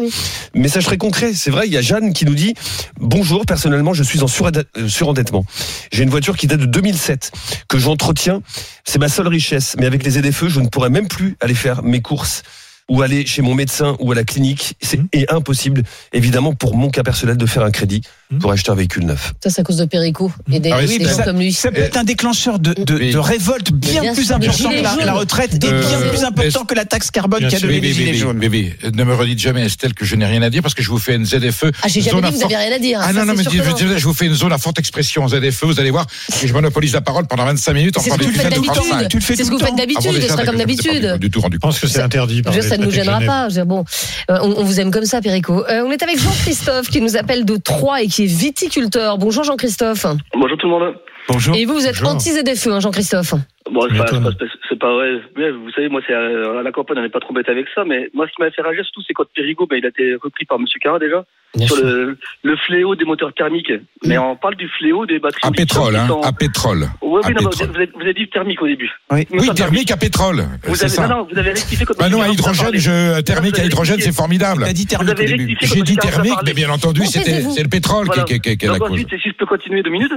Message 0.55 0.85
très 0.85 0.99
concret, 0.99 1.33
c'est 1.35 1.51
vrai, 1.51 1.66
il 1.66 1.73
y 1.73 1.77
a 1.77 1.81
Jeanne 1.81 2.12
qui 2.12 2.25
nous 2.27 2.35
dit 2.35 2.55
Bonjour, 3.01 3.47
personnellement, 3.47 3.94
je 3.94 4.03
suis 4.03 4.23
en 4.23 4.27
euh, 4.27 4.88
surendettement. 4.88 5.44
J'ai 5.92 6.03
une 6.03 6.11
voiture 6.11 6.37
qui 6.37 6.47
date 6.47 6.61
de 6.61 6.66
2007, 6.66 7.33
que 7.68 7.79
j'entretiens. 7.79 8.42
C'est 8.85 8.99
ma 8.99 9.09
seule 9.09 9.29
richesse. 9.29 9.75
Mais 9.79 9.87
avec 9.87 10.05
les 10.05 10.11
ZFE, 10.12 10.49
je 10.49 10.61
ne 10.61 10.68
pourrais 10.68 10.90
même 10.90 11.09
plus 11.09 11.37
aller 11.40 11.55
faire 11.55 11.83
mes 11.83 12.03
courses 12.03 12.42
ou 12.88 13.01
aller 13.03 13.25
chez 13.25 13.40
mon 13.42 13.55
médecin 13.55 13.97
ou 13.99 14.12
à 14.12 14.14
la 14.14 14.25
clinique. 14.25 14.75
C'est 14.83 14.99
Mhm. 14.99 15.25
impossible, 15.31 15.83
évidemment, 16.12 16.53
pour 16.55 16.77
mon 16.77 16.90
cas 16.90 17.03
personnel, 17.03 17.37
de 17.37 17.47
faire 17.47 17.62
un 17.62 17.70
crédit 17.70 18.03
Mhm. 18.31 18.38
pour 18.40 18.53
acheter 18.53 18.70
un 18.70 18.75
véhicule 18.75 19.07
neuf. 19.07 19.33
Ça, 19.42 19.49
c'est 19.51 19.61
à 19.62 19.64
cause 19.64 19.79
de 19.79 19.85
Perico 19.87 20.31
et 20.53 20.61
des, 20.61 20.70
Ah 20.70 20.79
oui, 20.81 20.87
des 20.99 21.05
c'est 21.05 21.11
gens 21.11 21.16
ça. 21.16 21.23
comme 21.25 21.38
lui. 21.38 21.53
Ça 21.53 21.70
peut 21.73 21.81
être 21.81 21.97
un 21.97 22.05
déclencheur 22.05 22.59
de, 22.59 22.75
de, 22.75 22.94
Oui. 22.94 23.11
de 23.12 23.18
révolte 23.18 23.73
bien, 23.73 24.03
bien 24.03 24.14
plus 24.14 24.31
important 24.33 24.68
que 24.70 25.05
la, 25.05 25.12
retraite 25.14 25.55
et 25.64 25.66
Euh, 25.66 25.81
bien 25.81 26.09
plus 26.11 26.25
important 26.25 26.64
que 26.64 26.75
la 26.75 26.85
taxe 26.85 27.11
carbone 27.11 27.49
qui 27.49 27.57
a 27.57 27.61
donné 27.61 27.81
les 27.81 27.92
gilets 27.92 28.07
bébé, 28.07 28.18
jaunes. 28.18 28.38
bébé, 28.38 28.77
ne 28.92 29.05
me 29.05 29.14
redites 29.14 29.38
jamais, 29.38 29.64
Estelle, 29.64 29.94
que 29.94 30.05
je 30.05 30.14
n'ai 30.16 30.27
rien 30.27 30.42
à 30.42 30.51
dire 30.51 30.62
parce 30.62 30.75
que 30.75 30.83
je 30.83 30.90
vous 30.90 30.99
fais 30.99 31.14
une 31.14 31.25
ZFE. 31.25 31.64
Ah, 31.83 31.88
j'ai 31.88 32.01
jamais 32.03 32.20
dit 32.23 32.29
que 32.29 32.35
vous 32.35 32.40
fort- 32.40 32.47
avez 32.53 32.57
rien 32.66 32.77
à 32.77 32.79
dire. 32.79 32.99
Ah 33.03 33.07
Ça, 33.09 33.12
non, 33.14 33.25
non, 33.25 33.35
mais 33.37 33.44
je, 33.44 34.05
vous 34.05 34.14
fais 34.14 34.27
une 34.27 34.35
zone 34.35 34.53
à 34.53 34.59
forte 34.59 34.79
expression 34.79 35.27
ZFE, 35.29 35.64
vous 35.64 35.81
allez 35.81 35.90
voir, 35.90 36.07
et 36.42 36.47
je 36.47 36.53
monopolise 36.53 36.92
la 36.92 37.01
parole 37.01 37.27
pendant 37.27 37.44
25 37.47 37.73
minutes 37.73 37.97
en 37.99 38.03
parlant 38.03 38.16
que 38.16 38.25
du 38.25 38.33
C'est 38.35 39.37
ce 39.37 39.44
que 39.44 39.51
le 39.51 39.57
vous 39.57 39.59
faites. 39.61 39.73
Ah 39.75 39.77
d'habitude, 39.77 40.23
ce 40.23 40.29
sera 40.29 40.44
comme 40.44 40.59
je 40.59 40.64
m'étais 40.66 40.83
pas 40.88 40.92
d'habitude. 40.92 41.20
Du 41.20 41.31
tout 41.31 41.40
rendu 41.40 41.57
Je 41.57 41.61
pense 41.61 41.79
que 41.81 41.87
c'est 41.87 42.01
interdit 42.03 42.42
par 42.42 42.53
Je 42.53 42.61
ça 42.74 42.80
ne 42.80 42.84
nous 42.87 42.90
gênera 42.90 43.20
pas. 43.20 43.48
Bon, 43.64 43.84
euh, 44.30 44.38
on, 44.42 44.54
on 44.56 44.64
vous 44.64 44.80
aime 44.80 44.90
comme 44.90 45.04
ça, 45.04 45.20
Perico. 45.20 45.64
Euh, 45.68 45.84
on 45.87 45.90
est 45.90 46.02
avec 46.02 46.18
Jean-Christophe 46.18 46.88
qui 46.88 47.00
nous 47.00 47.16
appelle 47.16 47.44
de 47.44 47.56
Troyes 47.56 48.02
et 48.02 48.08
qui 48.08 48.24
est 48.24 48.26
viticulteur. 48.26 49.18
Bonjour 49.18 49.44
Jean-Christophe. 49.44 50.06
Bonjour 50.34 50.58
tout 50.58 50.66
le 50.66 50.72
monde. 50.72 50.94
Bonjour. 51.28 51.56
Et 51.56 51.64
vous, 51.64 51.74
vous 51.74 51.87
êtes 51.87 52.02
anti-ZFE, 52.02 52.66
hein, 52.68 52.80
Jean-Christophe 52.80 53.34
Bon, 53.70 53.81
c'est 53.90 53.96
pas, 53.96 54.05
pas, 54.05 54.31
c'est 54.68 54.79
pas 54.79 54.92
vrai. 54.92 55.20
Mais 55.37 55.50
vous 55.50 55.70
savez, 55.70 55.88
moi, 55.88 56.00
c'est 56.07 56.12
euh, 56.12 56.61
à 56.61 56.62
la 56.62 56.70
campagne, 56.70 56.98
on 56.98 57.03
n'est 57.03 57.09
pas 57.09 57.20
trop 57.20 57.33
bête 57.33 57.48
avec 57.48 57.66
ça. 57.74 57.83
Mais 57.87 58.11
moi, 58.12 58.27
ce 58.29 58.33
qui 58.35 58.42
m'a 58.42 58.50
fait 58.50 58.61
réagir 58.61 58.85
surtout, 58.85 59.00
c'est 59.07 59.14
quand 59.14 59.24
Périgo, 59.35 59.66
ben, 59.66 59.77
il 59.79 59.87
a 59.87 59.88
été 59.88 60.14
repris 60.22 60.44
par 60.44 60.59
Monsieur 60.59 60.79
Carra 60.81 60.98
déjà 60.98 61.24
Bien 61.57 61.66
sur 61.66 61.77
le, 61.77 62.18
le 62.42 62.57
fléau 62.57 62.94
des 62.94 63.05
moteurs 63.07 63.33
thermiques. 63.33 63.72
Mais 64.05 64.18
on 64.18 64.37
parle 64.37 64.57
du 64.57 64.68
fléau 64.68 65.07
des 65.07 65.18
batteries. 65.18 65.40
À 65.44 65.50
pétrole, 65.50 65.96
hein, 65.96 66.07
sont- 66.09 66.20
à 66.20 66.33
pétrole. 66.33 66.81
Ouais, 67.00 67.20
à 67.24 67.29
oui, 67.29 67.35
non, 67.35 67.40
mais 67.40 67.42
vous, 67.44 67.48
pétrole. 67.50 67.62
avez, 67.62 67.68
vous 67.70 67.77
avez- 67.77 67.90
vous 67.94 68.00
avez 68.03 68.14
dit 68.14 68.29
thermique 68.29 68.61
au 68.61 68.66
début. 68.66 68.90
Oui. 69.11 69.27
Oui, 69.31 69.48
thermique 69.55 69.90
à 69.90 69.96
pétrole. 69.96 70.44
Vous 70.64 70.81
avez, 70.81 70.88
ça. 70.90 71.09
non, 71.09 71.16
non, 71.18 71.29
vous 71.33 71.38
avez 71.38 71.50
rectifié 71.53 71.87
quand 71.87 71.96
Bah 71.98 72.09
non, 72.11 72.20
à 72.20 72.29
hydrogène, 72.29 72.74
je, 72.74 73.20
thermique 73.22 73.59
à 73.59 73.64
hydrogène, 73.64 74.00
c'est 74.00 74.14
formidable. 74.14 74.64
T'as 74.66 74.72
dit 74.74 74.87
thermique 74.87 75.11
au 75.18 75.24
début. 75.24 75.57
J'ai 75.62 75.81
dit 75.83 75.96
thermique, 75.96 76.38
mais 76.44 76.53
bien 76.53 76.68
entendu, 76.68 77.07
c'est 77.07 77.62
le 77.62 77.68
pétrole 77.68 78.11
qui, 78.11 78.24
qui, 78.24 78.40
qui, 78.40 78.57
qui 78.59 78.66
est 78.66 78.68
la 78.68 78.79
cause. 78.79 78.90
ensuite, 78.90 79.09
si 79.22 79.31
je 79.31 79.35
peux 79.35 79.46
continuer 79.46 79.83
deux 79.83 79.90
minutes, 79.90 80.12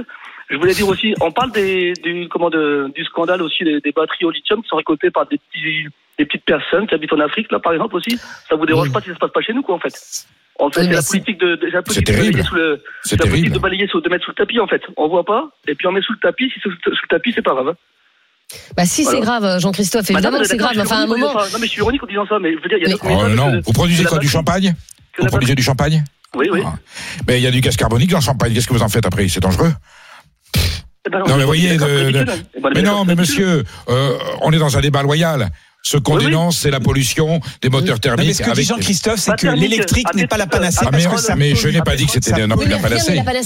je 0.50 0.56
voulais 0.56 0.74
dire 0.74 0.88
aussi, 0.88 1.14
on 1.20 1.30
parle 1.32 1.52
des, 1.52 1.92
du, 2.02 2.28
comment 2.28 2.50
de, 2.50 2.90
du 2.94 3.04
scandale 3.04 3.42
aussi 3.42 3.64
des, 3.64 3.80
des 3.80 3.92
batteries 3.92 4.24
au 4.24 4.30
lithium 4.30 4.62
qui 4.62 4.68
sont 4.68 4.76
récoltées 4.76 5.10
par 5.10 5.26
des, 5.26 5.38
petits, 5.38 5.86
des 6.18 6.24
petites 6.24 6.44
personnes 6.44 6.86
qui 6.86 6.94
habitent 6.94 7.12
en 7.12 7.20
Afrique, 7.20 7.50
là 7.52 7.58
par 7.60 7.72
exemple 7.72 7.96
aussi. 7.96 8.18
Ça 8.48 8.56
vous 8.56 8.66
dérange 8.66 8.90
pas 8.92 9.00
si 9.00 9.08
ça 9.08 9.14
se 9.14 9.18
passe 9.18 9.32
pas 9.32 9.40
chez 9.42 9.52
nous, 9.52 9.62
quoi, 9.62 9.74
en 9.76 9.78
fait 9.78 9.92
En 10.58 10.70
fait, 10.70 10.84
c'est 10.84 10.90
la 10.90 11.02
politique 11.02 11.38
de, 11.40 11.56
de- 11.56 11.66
la 11.66 11.82
politique 11.82 12.06
de 12.06 12.12
terrible. 12.12 12.32
balayer 12.32 12.44
sous 12.48 12.54
le, 12.54 12.82
C'est 13.02 13.08
c'est 13.10 13.16
la 13.16 13.18
politique 13.24 13.44
terrible. 13.44 13.54
de 13.54 13.58
balayer 13.60 13.86
sous, 13.88 14.00
de 14.00 14.08
mettre 14.08 14.24
sous 14.24 14.30
le 14.30 14.36
tapis, 14.36 14.58
en 14.60 14.66
fait. 14.66 14.82
On 14.96 15.08
voit 15.08 15.24
pas, 15.24 15.50
et 15.66 15.74
puis 15.74 15.86
on 15.86 15.92
met 15.92 16.00
sous 16.02 16.12
le 16.14 16.18
tapis. 16.20 16.48
Si 16.50 16.60
c'est 16.62 16.70
sous, 16.70 16.76
sous 16.82 16.90
le 16.90 17.08
tapis, 17.08 17.32
c'est 17.34 17.42
pas 17.42 17.52
grave. 17.54 17.68
hein. 17.68 17.74
Bah 18.76 18.86
si, 18.86 19.02
Voilà. 19.02 19.18
c'est 19.18 19.22
grave, 19.24 19.60
Jean-Christophe, 19.60 20.06
Bah, 20.08 20.14
évidemment 20.14 20.38
que 20.38 20.44
c'est 20.46 20.56
grave. 20.56 20.72
Enfin, 20.80 20.96
à 21.00 21.02
un 21.02 21.06
moment... 21.06 21.34
Non, 21.34 21.40
mais 21.60 21.66
je 21.66 21.72
suis 21.72 21.80
ironique 21.80 22.02
en 22.02 22.06
disant 22.06 22.26
ça, 22.26 22.38
mais 22.38 22.54
je 22.56 22.62
veux 22.62 22.68
dire, 22.68 22.78
il 22.78 22.82
y 22.82 22.84
a 22.84 22.86
Mais- 22.86 22.92
d'autres 22.92 23.02
combien 23.04 23.26
Oh 23.26 23.28
non, 23.28 23.60
vous 23.62 23.72
produisez 23.74 24.04
quoi 24.04 24.18
du 24.18 24.28
champagne 24.28 24.74
Vous 25.18 25.26
produisez 25.26 25.54
du 25.54 25.62
champagne 25.62 26.02
Oui, 26.34 26.48
oui. 26.50 26.62
Ah. 26.64 26.72
Mais 27.26 27.38
il 27.38 27.42
y 27.42 27.46
a 27.46 27.50
du 27.50 27.60
gaz 27.60 27.76
carbonique 27.76 28.08
dans 28.10 28.18
le 28.18 28.22
champagne. 28.22 28.54
Qu'est-ce 28.54 28.66
que 28.66 28.72
vous 28.72 28.82
en 28.82 28.88
faites 28.88 29.04
après? 29.04 29.28
C'est 29.28 29.40
dangereux. 29.40 29.70
Ben 31.10 31.18
Non, 31.26 31.36
mais 31.36 31.44
voyez, 31.44 31.76
de- 31.76 32.10
de- 32.10 32.24
ben, 32.24 32.70
Mais 32.74 32.82
non, 32.82 33.04
mais 33.04 33.14
monsieur, 33.14 33.64
euh, 33.88 34.18
on 34.42 34.52
est 34.52 34.58
dans 34.58 34.76
un 34.76 34.80
débat 34.80 35.02
loyal. 35.02 35.48
Ce 35.82 35.96
qu'on 35.96 36.14
Oui, 36.16 36.24
oui. 36.24 36.30
dénonce, 36.32 36.58
c'est 36.58 36.70
la 36.72 36.80
pollution 36.80 37.40
des 37.62 37.68
moteurs 37.70 37.96
Non, 38.04 38.14
mais 38.18 38.24
thermiques. 38.24 38.34
ce 38.34 38.38
que 38.40 38.44
dit 38.46 38.50
avec- 38.50 38.66
Jean-Christophe, 38.66 39.20
c'est 39.20 39.36
que 39.36 39.46
l'électrique 39.46 40.12
n'est 40.14 40.26
pas 40.26 40.36
la 40.36 40.46
panacée 40.46 40.80
Ah, 40.82 40.88
parce 40.90 41.04
mais, 41.04 41.10
que 41.10 41.20
ça 41.20 41.36
mais 41.36 41.54
je 41.54 41.68
n'ai 41.68 41.80
pas 41.80 41.94
dit 41.96 42.04
que 42.04 42.12
c'était 42.12 42.46
non 42.46 42.56
plus 42.56 42.66
mais 42.66 42.74
la 42.74 42.78
panacée. 42.80 43.14
Le 43.14 43.22
problème, 43.22 43.42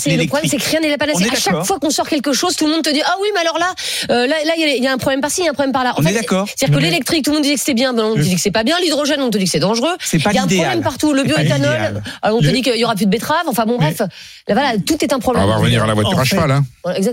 c'est 0.49 0.57
que 0.57 0.71
rien 0.71 0.81
n'est 0.81 0.89
la 0.91 0.99
panacée. 0.99 1.25
On 1.31 1.33
À 1.33 1.37
chaque 1.39 1.65
fois 1.65 1.79
qu'on 1.79 1.91
sort 1.91 2.09
quelque 2.09 2.33
chose, 2.33 2.57
tout 2.57 2.67
le 2.67 2.73
monde 2.73 2.83
te 2.83 2.91
dit 2.93 3.03
Ah 3.05 3.15
oui, 3.21 3.29
mais 3.35 3.41
alors 3.43 3.59
là, 3.59 3.73
euh, 4.11 4.27
là, 4.27 4.37
là, 4.47 4.53
il 4.57 4.83
y 4.83 4.87
a- 4.89 4.93
un 4.93 4.99
problème 4.99 5.21
par-ci, 5.21 5.43
il 5.43 5.45
y 5.45 5.49
a 5.49 5.51
un 5.51 5.55
problème 5.55 5.73
par-là. 5.73 5.93
En 5.97 6.01
On 6.01 6.03
fait, 6.03 6.11
est 6.11 6.15
d'accord. 6.15 6.49
C'est-à-dire 6.49 6.79
que 6.79 6.83
l'électrique, 6.83 7.25
tout 7.25 7.31
le 7.33 7.37
monde 7.37 7.45
dit 7.45 7.55
que 7.55 7.61
c'est 7.61 7.75
bien, 7.75 7.97
on 7.97 8.15
te 8.17 8.21
dit 8.21 8.35
que 8.35 8.41
c'est 8.41 8.51
pas 8.51 8.65
bien. 8.65 8.77
L'hydrogène, 8.83 9.21
on 9.21 9.31
te 9.31 9.37
dit 9.39 9.45
que 9.45 9.51
c'est 9.51 9.61
dangereux. 9.61 9.95
C'est 10.01 10.19
pas 10.19 10.31
Il 10.31 10.37
y 10.37 10.39
a 10.39 10.43
un 10.43 10.47
problème 10.49 10.83
partout. 10.83 11.13
Le 11.13 11.23
bioéthanol, 11.25 12.03
euh, 12.25 12.29
on 12.31 12.41
te 12.41 12.47
dit 12.49 12.63
qu'il 12.63 12.77
y 12.77 12.85
aura 12.85 12.95
plus 12.95 13.05
de 13.07 13.11
betteraves. 13.11 13.45
Enfin 13.47 13.67
bon, 13.67 13.77
bref, 13.77 13.99
là, 14.01 14.07
voilà, 14.49 14.73
tout 14.85 14.97
est 15.05 15.13
un 15.13 15.17
On 15.17 15.21
problème. 15.21 15.47
va 15.47 15.57
revenir 15.57 15.85
à 15.85 15.87
la 15.87 15.95
voiture 15.95 16.19
à 16.19 16.25
cheval. 16.25 16.61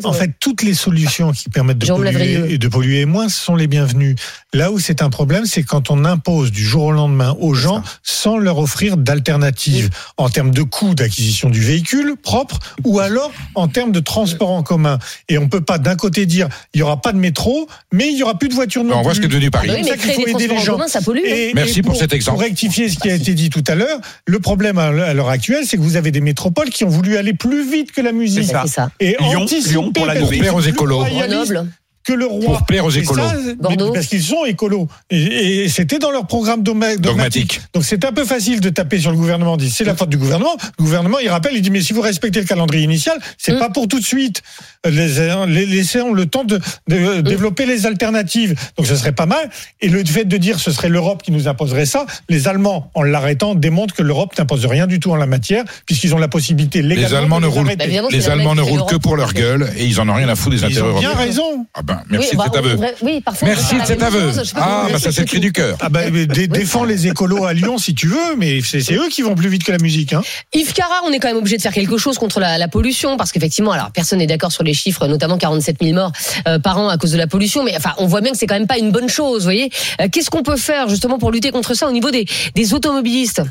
En 0.03 0.13
fait, 0.13 0.31
toutes 0.39 0.63
les 0.63 0.73
solutions 0.73 1.31
qui 1.33 1.49
permettent 1.49 1.77
de 1.77 1.87
polluer, 1.87 2.53
et 2.53 2.57
de 2.57 2.67
polluer 2.67 3.05
moins 3.05 3.29
sont 3.29 3.55
les 3.55 3.67
bienvenues. 3.67 4.15
Là 4.53 4.71
où 4.71 4.79
c'est 4.79 5.01
un 5.03 5.08
problème, 5.09 5.45
c'est 5.45 5.63
quand 5.63 5.89
on 5.91 6.05
impose 6.05 6.51
du 6.51 6.63
jour 6.63 6.83
au 6.85 6.91
lendemain 6.91 7.35
aux 7.39 7.53
gens 7.53 7.83
sans 8.03 8.37
leur 8.37 8.57
offrir 8.59 8.97
d'alternatives 8.97 9.89
en 10.17 10.29
termes 10.29 10.51
de 10.51 10.63
coût 10.63 10.95
d'acquisition 10.95 11.49
du 11.49 11.61
véhicule 11.61 12.15
propre 12.21 12.59
ou 12.85 12.99
alors 12.99 13.31
en 13.55 13.67
termes 13.67 13.91
de 13.91 13.99
transport 13.99 14.49
en 14.51 14.63
commun. 14.63 14.99
Et 15.27 15.37
on 15.37 15.47
peut 15.47 15.61
pas 15.61 15.77
d'un 15.77 15.95
côté 15.95 16.25
dire 16.25 16.47
il 16.73 16.79
y 16.79 16.83
aura 16.83 17.01
pas 17.01 17.11
de 17.11 17.17
métro, 17.17 17.67
mais 17.91 18.09
il 18.11 18.17
y 18.17 18.23
aura 18.23 18.37
plus 18.37 18.49
de 18.49 18.53
voitures 18.53 18.83
non 18.83 18.97
On 18.97 19.01
voit 19.01 19.13
ce 19.13 19.19
plus. 19.19 19.27
qu'est 19.27 19.33
devenu 19.35 19.51
Paris. 19.51 19.67
Bah 19.67 19.73
oui, 19.77 19.81
mais 19.81 19.83
C'est 19.83 19.89
ça 19.91 19.97
qu'il 19.97 20.11
créer 20.11 20.15
faut 20.15 20.37
des 20.37 20.43
aider 20.45 20.53
les 20.53 20.59
en 20.59 20.63
gens. 20.63 20.71
commun, 20.73 20.87
ça 20.87 21.01
pollue. 21.01 21.19
hein. 21.25 21.29
Et- 21.33 21.51
Merci 21.53 21.79
et 21.79 21.81
pour 21.81 21.95
cet 21.95 22.13
exemple. 22.13 22.37
Pour 22.37 22.43
rectifier 22.45 22.89
ce 22.89 22.97
qui 22.97 23.09
a 23.09 23.15
été 23.15 23.33
dit 23.33 23.49
tout 23.49 23.63
à 23.67 23.75
l'heure, 23.75 23.99
le 24.25 24.39
problème 24.39 24.77
à 24.77 24.87
à 24.89 25.13
l'heure 25.13 25.29
actuelle, 25.29 25.65
c'est 25.65 25.77
que 25.77 25.81
vous 25.81 25.95
avez 25.95 26.11
des 26.11 26.21
métropoles 26.21 26.69
qui 26.69 26.83
ont 26.83 26.89
voulu 26.89 27.17
aller 27.17 27.33
plus 27.33 27.69
vite 27.69 27.91
que 27.91 28.01
la 28.01 28.11
musique. 28.11 28.43
C'est 28.43 28.51
ça. 28.51 28.63
Ça. 28.67 28.89
Et 28.99 29.15
Lyon, 29.19 29.45
Lyon 29.67 29.91
pour 29.91 30.05
la 30.05 30.13
Plaire 30.13 30.55
aux 30.55 30.59
plus 30.59 30.69
écolos. 30.69 31.03
Grenoble. 31.05 31.67
Que 32.09 32.13
le 32.13 32.25
roi. 32.25 32.57
Pour 32.57 32.65
plaire 32.65 32.85
aux 32.85 32.89
écolos. 32.89 33.21
ça, 33.23 33.35
Bordeaux. 33.59 33.93
Parce 33.93 34.07
qu'ils 34.07 34.23
sont 34.23 34.43
écolos. 34.45 34.87
Et, 35.11 35.63
et 35.65 35.69
c'était 35.69 35.99
dans 35.99 36.09
leur 36.11 36.25
programme 36.25 36.63
dogma- 36.63 36.95
dogmatique. 36.95 37.03
Dogmatique. 37.03 37.61
Donc 37.73 37.83
c'est 37.85 38.03
un 38.05 38.11
peu 38.11 38.25
facile 38.25 38.61
de 38.61 38.69
taper 38.69 38.99
sur 38.99 39.11
le 39.11 39.17
gouvernement, 39.17 39.57
dit 39.57 39.69
c'est 39.69 39.83
la 39.83 39.95
faute 39.95 40.09
du 40.09 40.17
gouvernement. 40.17 40.55
Le 40.79 40.83
gouvernement, 40.83 41.19
il 41.19 41.29
rappelle, 41.29 41.53
il 41.55 41.61
dit 41.61 41.69
mais 41.71 41.81
si 41.81 41.93
vous 41.93 42.01
respectez 42.01 42.39
le 42.39 42.45
calendrier 42.47 42.83
initial, 42.83 43.17
c'est 43.37 43.53
Mm. 43.53 43.59
pas 43.59 43.69
pour 43.69 43.87
tout 43.87 43.99
de 43.99 44.05
suite. 44.05 44.41
Les, 44.89 45.07
les, 45.47 45.65
laissons 45.65 46.13
le 46.13 46.25
temps 46.25 46.43
de, 46.45 46.59
de 46.87 47.21
développer 47.21 47.65
les 47.65 47.85
alternatives. 47.85 48.55
Donc 48.77 48.87
ce 48.87 48.95
serait 48.95 49.11
pas 49.11 49.25
mal. 49.25 49.49
Et 49.81 49.89
le 49.89 50.03
fait 50.05 50.25
de 50.25 50.37
dire 50.37 50.59
ce 50.59 50.71
serait 50.71 50.89
l'Europe 50.89 51.21
qui 51.23 51.31
nous 51.31 51.47
imposerait 51.47 51.85
ça, 51.85 52.05
les 52.29 52.47
Allemands, 52.47 52.89
en 52.95 53.03
l'arrêtant, 53.03 53.55
démontrent 53.55 53.93
que 53.93 54.03
l'Europe 54.03 54.33
n'impose 54.37 54.65
rien 54.65 54.87
du 54.87 54.99
tout 54.99 55.11
en 55.11 55.15
la 55.15 55.25
matière, 55.27 55.63
puisqu'ils 55.85 56.15
ont 56.15 56.17
la 56.17 56.27
possibilité 56.27 56.81
légalement 56.81 57.09
Les 57.09 57.15
Allemands 57.15 57.39
de 57.39 57.45
ne 57.45 57.51
roulent. 57.51 57.75
Bah, 57.77 57.85
les 58.11 58.29
Allemands 58.29 58.55
ne 58.55 58.61
roulent 58.61 58.85
que 58.85 58.95
pour 58.95 59.15
leur 59.15 59.33
gueule 59.33 59.69
et 59.77 59.85
ils 59.85 59.99
en 59.99 60.07
ont 60.09 60.13
rien 60.13 60.29
à 60.29 60.35
foutre 60.35 60.55
des 60.55 60.61
Ils 60.61 60.65
intérêts 60.65 60.89
ont 60.89 60.99
bien 60.99 61.09
européens. 61.09 61.25
raison. 61.25 61.65
Ah 61.73 61.81
ben, 61.83 61.98
merci 62.09 62.29
Oui, 62.29 62.31
de 62.33 62.37
bah, 62.37 62.43
cet 62.45 62.55
aveu. 62.57 62.77
Oui, 63.01 63.21
parfois. 63.21 63.47
Merci 63.47 63.75
de 63.79 63.85
cet 63.85 64.01
aveu. 64.03 64.31
chose. 64.33 64.53
Ah, 64.55 64.87
bah 64.91 64.99
ça 64.99 65.11
c'est 65.11 65.21
le 65.21 65.27
cri 65.27 65.39
du 65.39 65.51
cœur. 65.51 65.77
Ah 65.81 65.89
bah, 65.89 66.09
dé- 66.09 66.47
défends 66.47 66.83
les 66.83 67.07
écolos 67.07 67.45
à 67.45 67.53
Lyon 67.53 67.77
si 67.77 67.93
tu 67.95 68.07
veux, 68.07 68.35
mais 68.37 68.61
c'est 68.61 68.81
c'est 68.81 68.95
eux 68.95 69.07
qui 69.09 69.21
vont 69.21 69.35
plus 69.35 69.49
vite 69.49 69.63
que 69.63 69.71
la 69.71 69.77
musique. 69.79 70.13
Hein. 70.13 70.21
Yves 70.53 70.73
Cara, 70.73 71.01
on 71.05 71.11
est 71.11 71.19
quand 71.19 71.27
même 71.27 71.37
obligé 71.37 71.57
de 71.57 71.61
faire 71.61 71.73
quelque 71.73 71.97
chose 71.97 72.17
contre 72.17 72.39
la, 72.39 72.57
la 72.57 72.67
pollution 72.67 73.17
parce 73.17 73.31
qu'effectivement, 73.31 73.71
alors 73.71 73.91
personne 73.91 74.19
n'est 74.19 74.27
d'accord 74.27 74.51
sur 74.51 74.63
les 74.63 74.73
chiffres, 74.73 75.07
notamment 75.07 75.37
47 75.37 75.77
000 75.81 75.93
morts 75.95 76.11
euh, 76.47 76.59
par 76.59 76.77
an 76.79 76.89
à 76.89 76.97
cause 76.97 77.11
de 77.11 77.17
la 77.17 77.27
pollution, 77.27 77.63
mais 77.63 77.75
enfin, 77.77 77.93
on 77.97 78.07
voit 78.07 78.21
bien 78.21 78.31
que 78.31 78.37
c'est 78.37 78.47
quand 78.47 78.55
même 78.57 78.67
pas 78.67 78.77
une 78.77 78.91
bonne 78.91 79.09
chose, 79.09 79.39
vous 79.39 79.43
voyez. 79.43 79.69
Euh, 80.01 80.07
Qu'est-ce 80.11 80.29
qu'on 80.29 80.43
peut 80.43 80.57
faire 80.57 80.89
justement 80.89 81.17
pour 81.17 81.31
lutter 81.31 81.51
contre 81.51 81.73
ça 81.73 81.87
au 81.87 81.91
niveau 81.91 82.11
des, 82.11 82.25
des 82.55 82.73
automobilistes? 82.73 83.41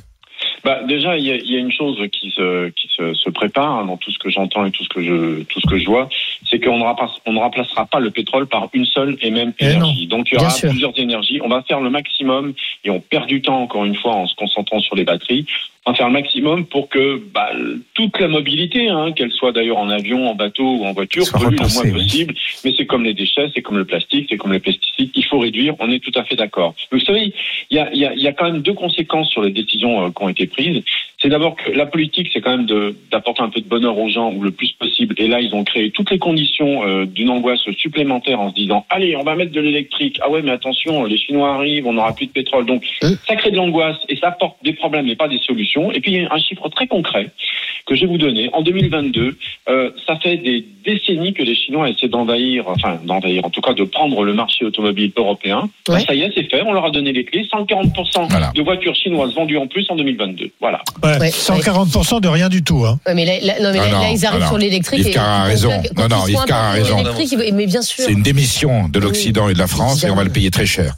Bah, 0.68 0.82
déjà, 0.86 1.16
il 1.16 1.24
y 1.24 1.32
a, 1.32 1.36
il 1.36 1.50
y 1.50 1.56
a 1.56 1.60
une 1.60 1.72
chose 1.72 1.96
qui 2.12 2.30
se, 2.30 2.68
qui 2.68 2.90
se, 2.94 3.14
se 3.14 3.30
prépare 3.30 3.70
hein, 3.78 3.86
dans 3.86 3.96
tout 3.96 4.12
ce 4.12 4.18
que 4.18 4.28
j'entends 4.28 4.66
et 4.66 4.70
tout 4.70 4.84
ce 4.84 4.90
que 4.90 5.02
je, 5.02 5.42
tout 5.44 5.60
ce 5.62 5.66
que 5.66 5.78
je 5.78 5.86
vois, 5.86 6.10
c'est 6.46 6.60
qu'on 6.62 6.76
ne, 6.76 6.82
remplace- 6.84 7.18
on 7.24 7.32
ne 7.32 7.38
remplacera 7.38 7.86
pas 7.86 8.00
le 8.00 8.10
pétrole 8.10 8.46
par 8.46 8.68
une 8.74 8.84
seule 8.84 9.16
et 9.22 9.30
même 9.30 9.54
Eh 9.60 9.64
énergie. 9.64 10.06
Donc, 10.08 10.28
il 10.30 10.34
y 10.34 10.36
aura 10.36 10.50
plusieurs 10.68 10.92
énergies. 10.98 11.40
On 11.42 11.48
va 11.48 11.62
faire 11.62 11.80
le 11.80 11.88
maximum 11.88 12.52
et 12.84 12.90
on 12.90 13.00
perd 13.00 13.26
du 13.28 13.40
temps, 13.40 13.62
encore 13.62 13.86
une 13.86 13.96
fois, 13.96 14.12
en 14.14 14.26
se 14.26 14.34
concentrant 14.34 14.80
sur 14.80 14.94
les 14.94 15.04
batteries. 15.04 15.46
Va 15.88 15.94
faire 15.94 16.08
le 16.08 16.12
maximum 16.12 16.66
pour 16.66 16.90
que 16.90 17.18
bah, 17.32 17.48
toute 17.94 18.20
la 18.20 18.28
mobilité, 18.28 18.90
hein, 18.90 19.12
qu'elle 19.12 19.32
soit 19.32 19.52
d'ailleurs 19.52 19.78
en 19.78 19.88
avion, 19.88 20.28
en 20.28 20.34
bateau 20.34 20.76
ou 20.76 20.84
en 20.84 20.92
voiture, 20.92 21.24
Soit 21.24 21.40
pollue 21.40 21.56
le 21.58 21.72
moins 21.72 21.82
oui. 21.84 21.92
possible. 21.92 22.34
Mais 22.62 22.74
c'est 22.76 22.84
comme 22.84 23.04
les 23.04 23.14
déchets, 23.14 23.50
c'est 23.54 23.62
comme 23.62 23.78
le 23.78 23.86
plastique, 23.86 24.26
c'est 24.28 24.36
comme 24.36 24.52
les 24.52 24.58
pesticides. 24.58 25.10
Il 25.14 25.24
faut 25.24 25.38
réduire. 25.38 25.76
On 25.78 25.90
est 25.90 26.00
tout 26.00 26.12
à 26.14 26.24
fait 26.24 26.36
d'accord. 26.36 26.74
Vous 26.92 27.00
savez, 27.00 27.32
il 27.70 27.76
y 27.76 27.80
a, 27.80 27.88
il 27.94 28.00
y, 28.00 28.04
a, 28.04 28.12
il 28.12 28.20
y 28.20 28.28
a 28.28 28.34
quand 28.34 28.44
même 28.44 28.60
deux 28.60 28.74
conséquences 28.74 29.30
sur 29.30 29.40
les 29.40 29.50
décisions 29.50 30.04
euh, 30.04 30.10
qui 30.10 30.22
ont 30.22 30.28
été 30.28 30.46
prises. 30.46 30.82
C'est 31.22 31.30
d'abord 31.30 31.56
que 31.56 31.70
la 31.70 31.86
politique, 31.86 32.28
c'est 32.32 32.42
quand 32.42 32.56
même 32.58 32.66
d'apporter 33.10 33.42
un 33.42 33.48
peu 33.48 33.60
de 33.60 33.66
bonheur 33.66 33.98
aux 33.98 34.10
gens 34.10 34.30
ou 34.32 34.42
le 34.42 34.50
plus 34.50 34.72
possible. 34.72 35.14
Et 35.18 35.26
là, 35.26 35.40
ils 35.40 35.54
ont 35.54 35.64
créé 35.64 35.90
toutes 35.90 36.10
les 36.10 36.18
conditions 36.18 36.86
euh, 36.86 37.06
d'une 37.06 37.30
angoisse 37.30 37.62
supplémentaire 37.78 38.40
en 38.40 38.50
se 38.50 38.54
disant 38.54 38.84
allez, 38.90 39.16
on 39.16 39.24
va 39.24 39.34
mettre 39.36 39.52
de 39.52 39.60
l'électrique. 39.60 40.18
Ah 40.22 40.28
ouais, 40.30 40.42
mais 40.42 40.50
attention, 40.50 41.04
les 41.04 41.16
Chinois 41.16 41.54
arrivent, 41.54 41.86
on 41.86 41.94
n'aura 41.94 42.14
plus 42.14 42.26
de 42.26 42.32
pétrole. 42.32 42.66
Donc, 42.66 42.84
ça 43.00 43.36
crée 43.36 43.50
de 43.50 43.56
l'angoisse 43.56 43.96
et 44.10 44.16
ça 44.16 44.28
apporte 44.28 44.62
des 44.62 44.74
problèmes 44.74 45.06
mais 45.06 45.16
pas 45.16 45.28
des 45.28 45.38
solutions. 45.38 45.77
Et 45.92 46.00
puis, 46.00 46.12
il 46.12 46.22
y 46.22 46.26
a 46.26 46.32
un 46.32 46.38
chiffre 46.38 46.68
très 46.68 46.86
concret 46.86 47.30
que 47.86 47.94
je 47.94 48.02
vais 48.02 48.06
vous 48.06 48.18
donner. 48.18 48.50
En 48.52 48.60
2022, 48.62 49.36
euh, 49.70 49.90
ça 50.06 50.16
fait 50.16 50.36
des 50.36 50.64
décennies 50.84 51.32
que 51.32 51.42
les 51.42 51.54
Chinois 51.54 51.88
essaient 51.88 52.08
d'envahir, 52.08 52.64
enfin 52.68 52.98
d'envahir, 53.04 53.44
en 53.46 53.50
tout 53.50 53.62
cas 53.62 53.72
de 53.72 53.84
prendre 53.84 54.22
le 54.24 54.34
marché 54.34 54.64
automobile 54.66 55.10
européen. 55.16 55.70
Ouais. 55.88 56.00
Ça 56.04 56.14
y 56.14 56.20
est, 56.22 56.30
c'est 56.34 56.44
fait. 56.50 56.62
On 56.66 56.72
leur 56.72 56.84
a 56.84 56.90
donné 56.90 57.12
les 57.12 57.24
clés. 57.24 57.46
140% 57.50 58.26
Voilà. 58.28 58.52
de 58.54 58.62
voitures 58.62 58.94
chinoises 58.94 59.34
vendues 59.34 59.56
en 59.56 59.66
plus 59.66 59.86
en 59.90 59.96
2022. 59.96 60.50
Voilà. 60.60 60.82
Ouais, 61.02 61.18
Ouais, 61.18 61.30
140% 61.30 62.20
de 62.20 62.28
rien 62.28 62.48
du 62.50 62.62
tout. 62.62 62.84
Hein. 62.84 62.98
Ouais, 63.06 63.14
mais 63.14 63.24
là, 63.24 63.32
là- 63.42 63.54
non, 63.62 63.72
mais 63.72 63.78
Ah 63.80 63.86
là, 63.86 63.92
non, 63.92 64.00
là, 64.02 64.10
ils 64.10 64.26
arrivent 64.26 64.40
non. 64.42 64.48
sur 64.48 64.58
l'électrique. 64.58 65.00
Yves 65.06 65.14
Cara 65.14 65.42
a 65.42 65.44
raison. 65.44 65.70
Non, 65.96 66.08
non, 66.08 66.26
Yves 66.26 66.44
Cara 66.46 66.68
a 66.68 66.72
raison. 66.72 66.96
Mais 67.54 67.66
bien 67.66 67.82
sûr. 67.82 68.04
C'est 68.04 68.12
une 68.12 68.22
démission 68.22 68.88
de 68.88 68.98
l'Occident 68.98 69.48
et 69.48 69.54
de 69.54 69.58
la 69.58 69.66
France 69.66 70.04
et 70.04 70.10
on 70.10 70.14
va 70.14 70.24
le 70.24 70.30
payer 70.30 70.50
très 70.50 70.66
cher. 70.66 70.94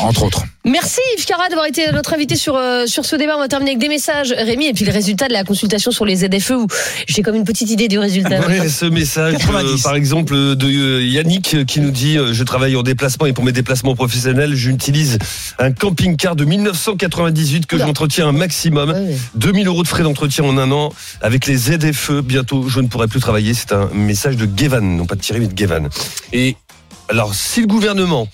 Entre 0.00 0.24
autres. 0.24 0.44
Merci 0.64 1.00
Yves 1.16 1.26
Cara 1.26 1.48
d'avoir 1.48 1.66
été 1.66 1.92
notre 1.92 2.12
invité 2.12 2.34
sur, 2.34 2.56
euh, 2.56 2.86
sur 2.86 3.04
ce 3.04 3.14
débat. 3.14 3.36
On 3.36 3.40
va 3.40 3.46
terminer 3.46 3.72
avec 3.72 3.80
des 3.80 3.88
messages, 3.88 4.32
Rémi, 4.36 4.66
et 4.66 4.72
puis 4.72 4.84
le 4.84 4.90
résultat 4.90 5.28
de 5.28 5.32
la 5.32 5.44
consultation 5.44 5.92
sur 5.92 6.04
les 6.04 6.16
ZFE 6.16 6.50
où 6.52 6.66
j'ai 7.06 7.22
comme 7.22 7.36
une 7.36 7.44
petite 7.44 7.70
idée 7.70 7.86
du 7.86 7.98
résultat. 7.98 8.40
Ouais, 8.46 8.68
ce 8.68 8.86
message, 8.86 9.34
euh, 9.34 9.38
90. 9.38 9.82
par 9.82 9.94
exemple, 9.94 10.34
de 10.34 10.66
euh, 10.66 11.04
Yannick 11.04 11.66
qui 11.66 11.80
nous 11.80 11.92
dit 11.92 12.18
euh, 12.18 12.32
Je 12.32 12.42
travaille 12.42 12.74
en 12.74 12.82
déplacement 12.82 13.26
et 13.26 13.32
pour 13.32 13.44
mes 13.44 13.52
déplacements 13.52 13.94
professionnels, 13.94 14.54
j'utilise 14.54 15.18
un 15.60 15.70
camping-car 15.70 16.34
de 16.34 16.44
1998 16.44 17.66
que 17.66 17.78
j'entretiens 17.78 18.28
un 18.28 18.32
maximum. 18.32 18.90
Ouais, 18.90 18.98
ouais. 18.98 19.16
2000 19.36 19.68
euros 19.68 19.82
de 19.84 19.88
frais 19.88 20.02
d'entretien 20.02 20.44
en 20.44 20.58
un 20.58 20.72
an. 20.72 20.92
Avec 21.20 21.46
les 21.46 21.56
ZFE, 21.56 22.22
bientôt, 22.22 22.68
je 22.68 22.80
ne 22.80 22.88
pourrai 22.88 23.06
plus 23.06 23.20
travailler. 23.20 23.54
C'est 23.54 23.72
un 23.72 23.88
message 23.94 24.36
de 24.36 24.48
Gevan, 24.56 24.96
non 24.96 25.06
pas 25.06 25.14
de 25.14 25.20
Thierry, 25.20 25.40
mais 25.40 25.46
de 25.46 25.56
Gevan. 25.56 25.88
Et 26.32 26.56
Alors, 27.10 27.34
si 27.34 27.60
le 27.60 27.66
gouvernement 27.66 28.28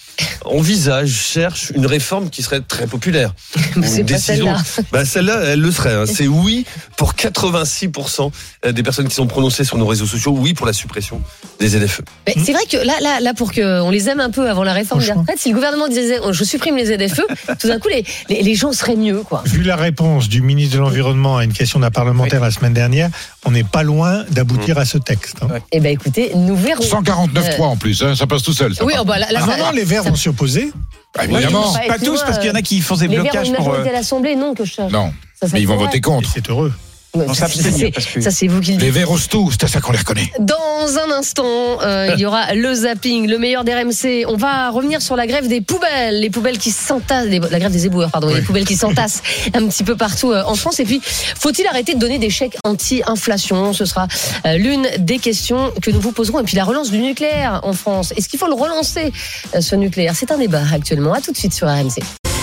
envisage, 0.44 1.11
cherche 1.11 1.72
une 1.74 1.87
réforme 1.87 2.30
qui 2.30 2.42
serait 2.42 2.61
très 2.61 2.87
populaire, 2.87 3.35
c'est 3.83 4.00
une 4.00 4.06
pas 4.06 4.18
celle-là. 4.18 4.56
bah 4.92 5.04
celle-là, 5.04 5.40
elle 5.44 5.61
le 5.61 5.70
serait. 5.72 5.92
hein. 5.94 6.04
C'est 6.11 6.28
oui 6.28 6.64
pour 6.96 7.14
86% 7.14 8.30
des 8.72 8.83
personnes 8.83 9.09
qui 9.09 9.14
sont 9.14 9.26
prononcées 9.26 9.64
sur 9.64 9.76
nos 9.76 9.87
réseaux 9.87 10.06
sociaux, 10.06 10.33
oui 10.37 10.54
pour 10.54 10.66
la 10.66 10.72
suppression 10.72 11.20
des 11.59 11.68
ZFE. 11.68 12.02
Mais 12.26 12.35
c'est 12.44 12.52
vrai 12.52 12.62
que 12.70 12.76
là, 12.76 12.94
là, 13.00 13.20
là, 13.20 13.35
pour 13.35 13.52
qu'on 13.52 13.90
les 13.90 14.09
aime 14.09 14.20
un 14.20 14.30
peu 14.30 14.48
avant 14.48 14.62
la 14.64 14.72
réforme 14.72 15.00
des 15.02 15.12
retraites, 15.12 15.38
si 15.38 15.48
le 15.50 15.54
gouvernement 15.56 15.88
disait 15.88 16.18
oh, 16.22 16.33
je 16.33 16.44
supprime 16.44 16.76
les 16.76 16.87
ZFE, 16.87 17.20
tout 17.61 17.68
d'un 17.68 17.78
coup 17.78 17.88
les, 17.88 18.04
les, 18.28 18.42
les 18.42 18.54
gens 18.54 18.72
seraient 18.72 18.96
mieux, 18.96 19.22
quoi. 19.22 19.42
Vu 19.46 19.62
la 19.62 19.76
réponse 19.76 20.28
du 20.28 20.42
ministre 20.42 20.76
de 20.76 20.80
l'Environnement 20.80 21.37
à 21.38 21.44
une 21.44 21.52
question 21.52 21.80
d'un 21.80 21.90
parlementaire 21.90 22.40
la 22.40 22.50
semaine 22.50 22.74
dernière, 22.74 23.11
on 23.44 23.50
n'est 23.50 23.64
pas 23.64 23.83
loin 23.83 24.24
d'aboutir 24.30 24.78
à 24.78 24.85
ce 24.85 24.98
texte. 24.98 25.37
hein. 25.42 25.59
Eh 25.72 25.80
ben 25.80 25.92
écoutez, 25.92 26.33
nous 26.35 26.56
verrons. 26.56 26.83
149.3 26.85 27.61
en 27.62 27.76
plus, 27.76 28.02
hein, 28.02 28.14
ça 28.14 28.26
passe 28.26 28.42
tout 28.42 28.52
seul. 28.61 28.75
ça, 28.75 28.85
Oui, 28.85 28.94
oh, 29.01 29.05
bah, 29.05 29.18
là, 29.18 29.27
là, 29.33 29.40
Ah 29.42 29.46
ça- 29.46 29.57
non, 29.57 29.64
non, 29.66 29.70
les 29.73 29.85
Verts 29.85 30.05
vont 30.05 30.14
s'y 30.14 30.29
opposer. 30.29 30.70
Bah, 31.14 31.25
évidemment. 31.25 31.73
Pas 31.73 31.81
excuse-moi, 31.87 32.16
tous, 32.18 32.23
parce 32.25 32.38
qu'il 32.38 32.49
y 32.49 32.51
en 32.53 32.55
a 32.55 32.62
qui 32.62 32.81
font 32.81 32.94
des 32.96 33.09
les 33.09 33.16
Verts 33.16 33.20
ont 33.20 33.29
blocages 33.29 33.49
une 33.49 33.55
pour. 33.57 33.66
majorité 33.68 33.90
à 33.90 33.92
l'Assemblée, 33.92 34.37
non 34.37 34.55
que 34.55 34.64
je 34.64 34.73
cherche. 34.73 34.92
Non, 34.92 35.12
Ça, 35.40 35.49
ça 35.49 35.55
mais 35.55 35.61
ils 35.62 35.66
vont 35.68 35.77
voter 35.77 36.01
contre. 36.01 36.31
c'est 36.33 36.49
heureux. 36.49 36.73
On 37.12 37.35
ça, 37.35 37.49
c'est- 37.49 38.20
ça, 38.20 38.46
vous 38.49 38.61
qui 38.61 38.73
le 38.75 38.79
Les 38.79 38.85
dites. 38.87 38.94
verts 38.94 39.11
osent 39.11 39.27
tout, 39.29 39.51
c'est 39.51 39.64
à 39.64 39.68
ça 39.68 39.81
qu'on 39.81 39.90
les 39.90 39.99
reconnaît. 39.99 40.31
Dans 40.38 40.57
un 41.05 41.11
instant, 41.11 41.44
euh, 41.83 42.11
il 42.14 42.20
y 42.20 42.27
aura 42.27 42.55
le 42.55 42.73
zapping, 42.73 43.27
le 43.29 43.37
meilleur 43.38 43.64
des 43.64 43.75
RMC. 43.75 44.25
On 44.29 44.37
va 44.37 44.70
revenir 44.70 45.03
sur 45.03 45.16
la 45.16 45.27
grève 45.27 45.49
des 45.49 45.61
poubelles, 45.61 46.20
les 46.20 46.31
poubelles 46.31 46.59
qui 46.59 46.70
s'entassent, 46.70 47.27
les- 47.27 47.40
la 47.40 47.59
grève 47.59 47.73
des 47.73 47.87
éboueurs, 47.87 48.11
pardon, 48.12 48.29
les 48.29 48.42
poubelles 48.42 48.64
qui 48.64 48.77
s'entassent 48.77 49.23
un 49.55 49.66
petit 49.66 49.83
peu 49.83 49.96
partout 49.96 50.31
euh, 50.33 50.44
en 50.46 50.55
France. 50.55 50.79
Et 50.79 50.85
puis, 50.85 51.01
faut-il 51.03 51.66
arrêter 51.66 51.94
de 51.94 51.99
donner 51.99 52.18
des 52.18 52.31
chèques 52.31 52.57
anti-inflation? 52.64 53.73
Ce 53.73 53.85
sera 53.85 54.07
euh, 54.46 54.57
l'une 54.57 54.87
des 54.99 55.18
questions 55.18 55.73
que 55.83 55.90
nous 55.90 56.01
vous 56.01 56.12
poserons. 56.12 56.38
Et 56.40 56.44
puis, 56.44 56.57
la 56.57 56.64
relance 56.64 56.90
du 56.92 56.99
nucléaire 56.99 57.61
en 57.64 57.73
France. 57.73 58.12
Est-ce 58.16 58.29
qu'il 58.29 58.38
faut 58.38 58.46
le 58.46 58.55
relancer, 58.55 59.12
euh, 59.57 59.61
ce 59.61 59.75
nucléaire? 59.75 60.14
C'est 60.14 60.31
un 60.31 60.38
débat 60.38 60.62
actuellement. 60.73 61.12
À 61.12 61.20
tout 61.20 61.33
de 61.33 61.37
suite 61.37 61.55
sur 61.55 61.66
RMC. 61.68 62.01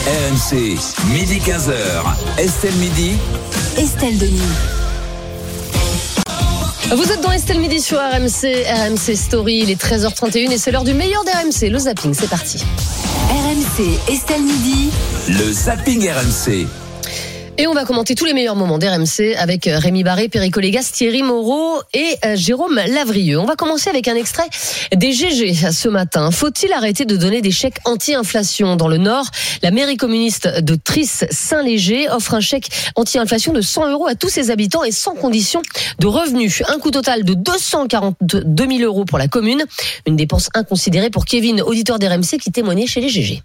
RMC, 0.07 0.77
midi 1.13 1.39
15h. 1.39 1.73
Estelle 2.37 2.73
Midi. 2.75 3.13
Estelle 3.77 4.17
Denis. 4.17 4.41
Vous 6.95 7.11
êtes 7.11 7.21
dans 7.21 7.31
Estelle 7.31 7.59
Midi 7.59 7.79
sur 7.79 7.99
RMC, 7.99 8.65
RMC 8.65 9.15
Story, 9.15 9.59
il 9.63 9.69
est 9.69 9.79
13h31 9.79 10.51
et 10.51 10.57
c'est 10.57 10.71
l'heure 10.71 10.83
du 10.83 10.95
meilleur 10.95 11.23
des 11.23 11.31
RMC, 11.31 11.69
le 11.69 11.77
zapping, 11.77 12.13
c'est 12.13 12.29
parti. 12.29 12.63
RMC, 13.29 14.11
Estelle 14.11 14.41
Midi. 14.41 14.89
Le 15.27 15.51
zapping 15.51 16.09
RMC. 16.09 16.65
Et 17.59 17.65
on 17.65 17.73
va 17.73 17.85
commenter 17.85 18.13
tous 18.13 18.25
les 18.25 18.33
meilleurs 18.33 18.55
moments 18.55 18.77
d'RMC 18.77 19.35
avec 19.35 19.65
euh, 19.65 19.79
Rémi 19.79 20.03
Barré, 20.03 20.29
Perico 20.29 20.61
Thierry 20.61 21.23
Moreau 21.23 21.81
et 21.91 22.15
euh, 22.23 22.35
Jérôme 22.35 22.75
Lavrieux. 22.75 23.39
On 23.39 23.45
va 23.45 23.55
commencer 23.55 23.89
avec 23.89 24.07
un 24.07 24.15
extrait 24.15 24.47
des 24.95 25.11
GG 25.11 25.71
ce 25.71 25.89
matin. 25.89 26.29
Faut-il 26.29 26.71
arrêter 26.71 27.05
de 27.05 27.17
donner 27.17 27.41
des 27.41 27.49
chèques 27.49 27.79
anti-inflation 27.85 28.75
Dans 28.75 28.87
le 28.87 28.97
Nord, 28.97 29.25
la 29.63 29.71
mairie 29.71 29.97
communiste 29.97 30.47
de 30.47 30.75
Tris-Saint-Léger 30.75 32.07
offre 32.09 32.35
un 32.35 32.41
chèque 32.41 32.69
anti-inflation 32.93 33.53
de 33.53 33.61
100 33.61 33.89
euros 33.89 34.05
à 34.05 34.13
tous 34.13 34.29
ses 34.29 34.51
habitants 34.51 34.83
et 34.83 34.91
sans 34.91 35.15
condition 35.15 35.63
de 35.97 36.05
revenus. 36.05 36.61
Un 36.67 36.77
coût 36.77 36.91
total 36.91 37.23
de 37.23 37.33
242 37.33 38.67
000 38.69 38.83
euros 38.83 39.05
pour 39.05 39.17
la 39.17 39.27
commune. 39.27 39.65
Une 40.05 40.15
dépense 40.15 40.49
inconsidérée 40.53 41.09
pour 41.09 41.25
Kevin, 41.25 41.63
auditeur 41.63 41.97
d'RMC 41.97 42.37
qui 42.39 42.51
témoignait 42.51 42.85
chez 42.85 43.01
les 43.01 43.09
GG. 43.09 43.41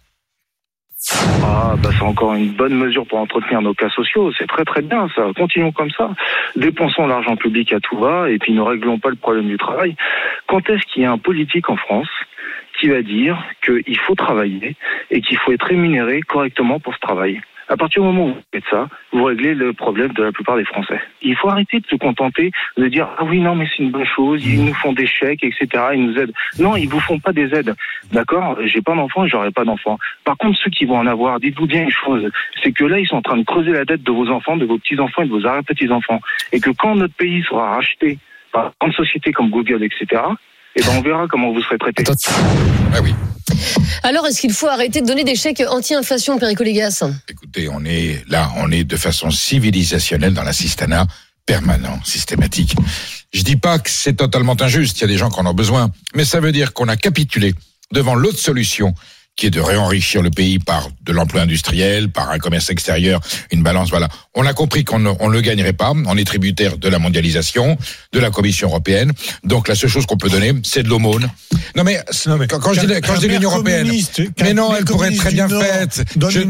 Ah, 1.44 1.74
bah, 1.82 1.90
c'est 1.92 2.04
encore 2.04 2.34
une 2.34 2.52
bonne 2.52 2.74
mesure 2.74 3.06
pour 3.06 3.18
entretenir 3.18 3.60
nos 3.60 3.74
cas 3.74 3.88
sociaux. 3.90 4.32
C'est 4.38 4.46
très 4.46 4.64
très 4.64 4.82
bien, 4.82 5.08
ça. 5.16 5.26
Continuons 5.36 5.72
comme 5.72 5.90
ça. 5.90 6.10
Dépensons 6.54 7.06
l'argent 7.06 7.36
public 7.36 7.72
à 7.72 7.80
tout 7.80 7.98
va 7.98 8.30
et 8.30 8.38
puis 8.38 8.52
ne 8.52 8.60
réglons 8.60 8.98
pas 8.98 9.10
le 9.10 9.16
problème 9.16 9.48
du 9.48 9.56
travail. 9.56 9.96
Quand 10.46 10.68
est-ce 10.70 10.84
qu'il 10.86 11.02
y 11.02 11.06
a 11.06 11.12
un 11.12 11.18
politique 11.18 11.68
en 11.70 11.76
France 11.76 12.08
qui 12.78 12.88
va 12.88 13.02
dire 13.02 13.42
qu'il 13.64 13.98
faut 13.98 14.14
travailler 14.14 14.76
et 15.10 15.20
qu'il 15.20 15.38
faut 15.38 15.52
être 15.52 15.66
rémunéré 15.66 16.20
correctement 16.20 16.78
pour 16.78 16.94
ce 16.94 17.00
travail? 17.00 17.40
À 17.68 17.76
partir 17.76 18.02
du 18.02 18.08
moment 18.08 18.26
où 18.26 18.34
vous 18.34 18.42
faites 18.52 18.64
ça, 18.70 18.88
vous 19.12 19.24
réglez 19.24 19.54
le 19.54 19.72
problème 19.72 20.12
de 20.12 20.22
la 20.22 20.32
plupart 20.32 20.56
des 20.56 20.64
Français. 20.64 21.00
Il 21.22 21.36
faut 21.36 21.48
arrêter 21.48 21.80
de 21.80 21.86
se 21.86 21.96
contenter 21.96 22.50
de 22.76 22.88
dire 22.88 23.08
ah 23.18 23.24
oui 23.24 23.40
non 23.40 23.54
mais 23.54 23.66
c'est 23.68 23.82
une 23.82 23.90
bonne 23.90 24.06
chose, 24.06 24.44
ils 24.46 24.64
nous 24.64 24.74
font 24.74 24.92
des 24.92 25.06
chèques 25.06 25.44
etc. 25.44 25.68
Ils 25.94 26.06
nous 26.06 26.18
aident. 26.18 26.32
Non, 26.58 26.76
ils 26.76 26.88
vous 26.88 27.00
font 27.00 27.18
pas 27.18 27.32
des 27.32 27.54
aides. 27.54 27.74
D'accord? 28.12 28.58
J'ai 28.64 28.82
pas 28.82 28.94
d'enfant, 28.94 29.26
j'aurai 29.26 29.50
pas 29.50 29.64
d'enfant. 29.64 29.98
Par 30.24 30.36
contre, 30.36 30.58
ceux 30.58 30.70
qui 30.70 30.84
vont 30.84 30.98
en 30.98 31.06
avoir, 31.06 31.40
dites-vous 31.40 31.66
bien 31.66 31.84
une 31.84 31.90
chose, 31.90 32.30
c'est 32.62 32.72
que 32.72 32.84
là 32.84 32.98
ils 32.98 33.06
sont 33.06 33.16
en 33.16 33.22
train 33.22 33.36
de 33.36 33.44
creuser 33.44 33.72
la 33.72 33.84
dette 33.84 34.02
de 34.02 34.12
vos 34.12 34.28
enfants, 34.28 34.56
de 34.56 34.64
vos 34.64 34.78
petits 34.78 34.98
enfants 34.98 35.22
et 35.22 35.26
de 35.26 35.32
vos 35.32 35.46
arrière-petits 35.46 35.90
enfants, 35.90 36.20
et 36.52 36.60
que 36.60 36.70
quand 36.70 36.94
notre 36.94 37.14
pays 37.14 37.42
sera 37.42 37.74
racheté 37.74 38.18
par 38.52 38.72
une 38.84 38.92
société 38.92 39.32
comme 39.32 39.50
Google 39.50 39.82
etc. 39.82 40.22
Et 40.74 40.82
ben 40.82 40.92
on 40.96 41.02
verra 41.02 41.26
comment 41.28 41.52
vous 41.52 41.62
serez 41.62 41.78
traités. 41.78 42.04
Ah 42.94 42.98
oui. 43.02 43.14
Alors, 44.02 44.26
est-ce 44.26 44.40
qu'il 44.40 44.52
faut 44.52 44.68
arrêter 44.68 45.00
de 45.00 45.06
donner 45.06 45.24
des 45.24 45.36
chèques 45.36 45.62
anti-inflation, 45.68 46.38
Perico 46.38 46.64
Légas? 46.64 47.04
Écoutez, 47.28 47.68
on 47.68 47.84
est 47.84 48.24
là, 48.28 48.50
on 48.56 48.70
est 48.70 48.84
de 48.84 48.96
façon 48.96 49.30
civilisationnelle 49.30 50.34
dans 50.34 50.42
l'assistanat 50.42 51.06
permanent, 51.44 51.98
systématique. 52.04 52.74
Je 53.32 53.42
dis 53.42 53.56
pas 53.56 53.78
que 53.78 53.90
c'est 53.90 54.14
totalement 54.14 54.56
injuste, 54.60 54.98
il 54.98 55.00
y 55.02 55.04
a 55.04 55.08
des 55.08 55.18
gens 55.18 55.30
qui 55.30 55.40
en 55.40 55.46
ont 55.46 55.54
besoin, 55.54 55.90
mais 56.14 56.24
ça 56.24 56.40
veut 56.40 56.52
dire 56.52 56.72
qu'on 56.72 56.88
a 56.88 56.96
capitulé 56.96 57.54
devant 57.92 58.14
l'autre 58.14 58.38
solution 58.38 58.94
qui 59.36 59.46
est 59.46 59.50
de 59.50 59.60
réenrichir 59.60 60.20
le 60.22 60.30
pays 60.30 60.58
par 60.58 60.88
de 61.04 61.12
l'emploi 61.12 61.40
industriel, 61.42 62.10
par 62.10 62.30
un 62.30 62.38
commerce 62.38 62.68
extérieur, 62.70 63.20
une 63.50 63.62
balance, 63.62 63.88
voilà. 63.90 64.08
On 64.34 64.44
a 64.46 64.52
compris 64.52 64.84
qu'on 64.84 64.98
ne 64.98 65.10
on 65.20 65.28
le 65.28 65.40
gagnerait 65.40 65.72
pas, 65.72 65.92
on 66.06 66.16
est 66.16 66.24
tributaire 66.24 66.76
de 66.76 66.88
la 66.88 66.98
mondialisation, 66.98 67.76
de 68.12 68.18
la 68.20 68.30
Commission 68.30 68.68
européenne, 68.68 69.12
donc 69.44 69.68
la 69.68 69.74
seule 69.74 69.88
chose 69.90 70.04
qu'on 70.06 70.16
peut 70.18 70.28
donner, 70.28 70.52
c'est 70.64 70.82
de 70.82 70.88
l'aumône. 70.88 71.28
Non 71.76 71.82
mais, 71.84 71.98
Non, 72.26 72.36
mais 72.36 72.46
quand, 72.46 72.60
quand 72.60 72.74
je 72.74 72.80
dis, 72.80 72.92
quand 73.00 73.14
je 73.14 73.20
dis 73.20 73.28
l'Union 73.28 73.50
européenne, 73.50 73.86
mais 74.40 74.54
non, 74.54 74.74
elle 74.76 74.84
pourrait 74.84 75.08
être 75.08 75.16
très 75.18 75.30
bien 75.32 75.48
Nord 75.48 75.62
faite. 75.62 76.02
Je- 76.30 76.40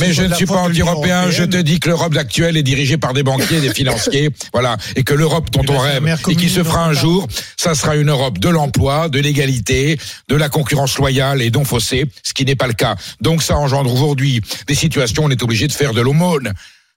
mais 0.00 0.12
je 0.14 0.22
ne 0.22 0.34
suis 0.34 0.46
pas 0.46 0.54
anti-européen, 0.62 1.30
je 1.30 1.44
te 1.44 1.56
dis 1.58 1.78
que 1.80 1.88
l'Europe 1.90 2.16
actuelle 2.16 2.56
est 2.56 2.62
dirigée 2.62 2.96
par 2.96 3.12
des 3.12 3.22
banquiers 3.22 3.60
des 3.60 3.72
financiers, 3.74 4.30
voilà, 4.54 4.76
et 4.96 5.02
que 5.04 5.12
l'Europe 5.14 5.50
dont 5.50 5.64
on 5.68 5.78
rêve 5.78 6.02
et 6.28 6.36
qui 6.36 6.48
se 6.48 6.64
fera 6.64 6.84
un 6.86 6.92
jour, 6.94 7.28
ça 7.58 7.74
sera 7.74 7.96
une 7.96 8.08
Europe 8.10 8.38
de 8.38 8.48
l'emploi, 8.48 9.08
de 9.10 9.18
l'égalité, 9.20 9.98
de 10.28 10.36
la 10.36 10.48
concurrence 10.48 10.96
loyale 10.98 11.42
et 11.42 11.50
non 11.50 11.64
faussée, 11.64 12.06
ce 12.30 12.34
qui 12.34 12.44
n'est 12.44 12.56
pas 12.56 12.66
le 12.68 12.72
cas. 12.74 12.94
Donc 13.20 13.42
ça 13.42 13.56
engendre 13.56 13.92
aujourd'hui 13.92 14.40
des 14.66 14.74
situations 14.74 15.24
où 15.24 15.26
on 15.26 15.30
est 15.30 15.42
obligé 15.42 15.66
de 15.66 15.72
faire 15.72 15.92
de 15.92 16.00
l'aumône. 16.00 16.52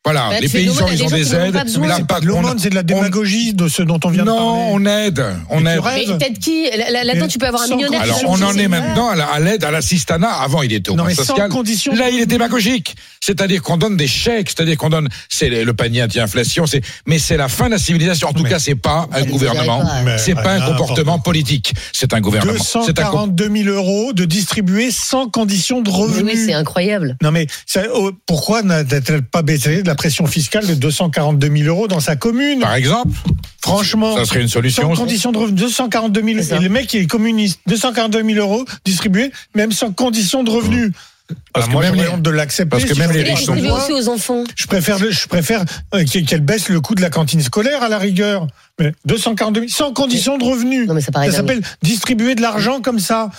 Voilà, 0.06 0.28
Bah, 0.32 0.40
les 0.42 0.50
paysans, 0.50 0.86
ils 0.92 1.02
ont 1.02 1.08
des 1.10 1.34
ont 1.34 1.40
aides. 1.46 1.54
pas 1.54 2.02
pas 2.16 2.20
de 2.20 2.26
l'aumône, 2.26 2.60
c'est 2.60 2.70
de 2.70 2.76
la 2.76 2.84
démagogie 2.84 3.54
de 3.54 3.70
ce 3.70 3.82
dont 3.84 4.02
on 4.04 4.10
vient 4.10 4.24
de 4.24 4.28
Non, 4.28 4.36
parler. 4.36 4.70
on 4.74 4.86
aide, 4.86 5.26
on 5.50 5.62
Mais 5.62 5.76
aide. 5.76 5.82
Mais 5.86 6.18
peut-être 6.18 6.40
qui 6.40 6.66
Là- 6.78 6.92
là- 6.92 7.04
Là-dedans, 7.06 7.28
tu 7.30 7.38
peux 7.40 7.48
avoir 7.48 7.64
un 7.64 7.68
sans 7.68 7.78
millionnaire. 7.78 8.02
Alors, 8.02 8.20
on 8.28 8.42
en 8.42 8.54
est 8.58 8.68
maintenant 8.68 9.08
à 9.10 9.16
la- 9.16 9.40
l'aide 9.40 9.64
à 9.64 9.72
l'assistanat. 9.72 10.28
Avant, 10.30 10.62
il 10.62 10.74
était 10.74 10.90
au 10.92 10.96
Non, 10.96 11.06
mais 11.06 11.16
sans 11.16 11.24
social. 11.24 11.48
condition. 11.50 11.96
Là, 11.96 12.10
il 12.10 12.20
est 12.20 12.26
démagogique. 12.26 12.98
C'est-à-dire 13.26 13.62
qu'on 13.62 13.78
donne 13.78 13.96
des 13.96 14.08
chèques, 14.08 14.50
c'est-à-dire 14.50 14.76
qu'on 14.78 14.90
donne, 14.90 15.08
c'est 15.30 15.48
le 15.64 15.74
panier 15.74 16.04
anti-inflation, 16.04 16.66
c'est, 16.68 16.82
mais 17.08 17.20
c'est 17.20 17.38
la 17.38 17.48
fin 17.48 17.68
de 17.68 17.72
la 17.72 17.78
civilisation. 17.78 18.28
En 18.28 18.34
tout 18.34 18.44
Mais- 18.44 18.50
cas, 18.50 18.60
c'est 18.60 18.76
pas 18.76 19.08
un 19.14 19.24
gouvernement. 19.24 19.82
C'est 20.18 20.36
pas 20.36 20.56
un 20.56 20.62
comportement 20.62 21.20
politique. 21.20 21.74
C'est 21.94 22.14
un 22.14 22.20
gouvernement. 22.20 22.62
C'est 22.62 23.00
un 23.00 23.06
com- 23.10 23.32
242 23.34 23.50
000 23.64 23.70
euros 23.70 24.12
de 24.12 24.26
distribuer 24.26 24.92
sans 24.92 25.30
condition 25.30 25.80
de 25.82 25.90
Mais 25.90 25.96
revenus. 25.96 26.34
Oui, 26.36 26.44
c'est 26.48 26.54
incroyable. 26.54 27.16
Non 27.22 27.32
mais 27.32 27.48
ça, 27.66 27.84
oh, 27.94 28.12
pourquoi 28.26 28.62
n'a-t-elle 28.62 29.22
pas 29.22 29.42
baissé 29.42 29.84
de 29.84 29.88
la 29.88 29.96
pression 29.96 30.26
fiscale 30.28 30.68
de 30.68 30.74
242 30.76 31.50
000 31.50 31.70
euros 31.70 31.88
dans 31.88 32.02
sa 32.02 32.18
commune? 32.18 32.60
Par 32.60 32.74
exemple, 32.76 33.14
Franchement, 33.62 34.18
ça 34.18 34.26
serait 34.26 34.42
une 34.42 34.50
solution. 34.50 34.84
sans 34.84 35.02
condition 35.02 35.32
de 35.32 35.38
revenus, 35.38 35.62
242 35.62 36.22
000 36.22 36.38
C'est 36.40 36.44
ça. 36.50 36.58
et 36.58 36.60
le 36.60 36.68
mec 36.68 36.94
il 36.94 37.04
est 37.04 37.08
communiste, 37.08 37.62
242 37.68 38.22
000 38.22 38.40
euros 38.40 38.66
distribués 38.84 39.32
même 39.56 39.72
sans 39.72 39.92
condition 39.94 40.44
de 40.44 40.50
revenus. 40.52 40.92
Parce 41.54 41.66
Ah, 41.66 41.68
que 41.68 41.72
moi 41.74 41.82
même 41.84 41.96
les- 41.96 42.08
honte 42.10 42.22
de 42.22 42.30
l'accepter. 42.30 42.70
parce 42.70 42.84
que 42.84 42.98
même 43.00 43.12
je 43.12 43.18
les 43.18 43.24
riches 43.24 43.46
sont 43.46 43.56
aussi 43.58 43.94
aux 43.94 44.10
enfants. 44.10 44.44
Je 44.56 44.68
préfère, 44.68 45.00
le- 45.00 45.10
je 45.12 45.26
préfère 45.28 45.64
euh, 45.96 46.04
qu'elle 46.06 46.42
baisse 46.42 46.68
le 46.70 46.82
coût 46.82 46.96
de 46.96 47.02
la 47.02 47.10
cantine 47.10 47.42
scolaire 47.42 47.82
à 47.82 47.88
la 47.90 47.98
rigueur. 47.98 48.48
Mais 48.80 48.92
242 49.06 49.62
000, 49.62 49.72
sans 49.72 49.94
condition 49.94 50.38
de 50.38 50.44
revenus. 50.44 50.88
Non, 50.88 50.94
mais 50.96 51.02
ça 51.02 51.12
s'appelle 51.32 51.62
distribuer 51.82 52.36
de 52.36 52.42
l'argent 52.42 52.82
comme 52.82 53.00
ça. 53.00 53.30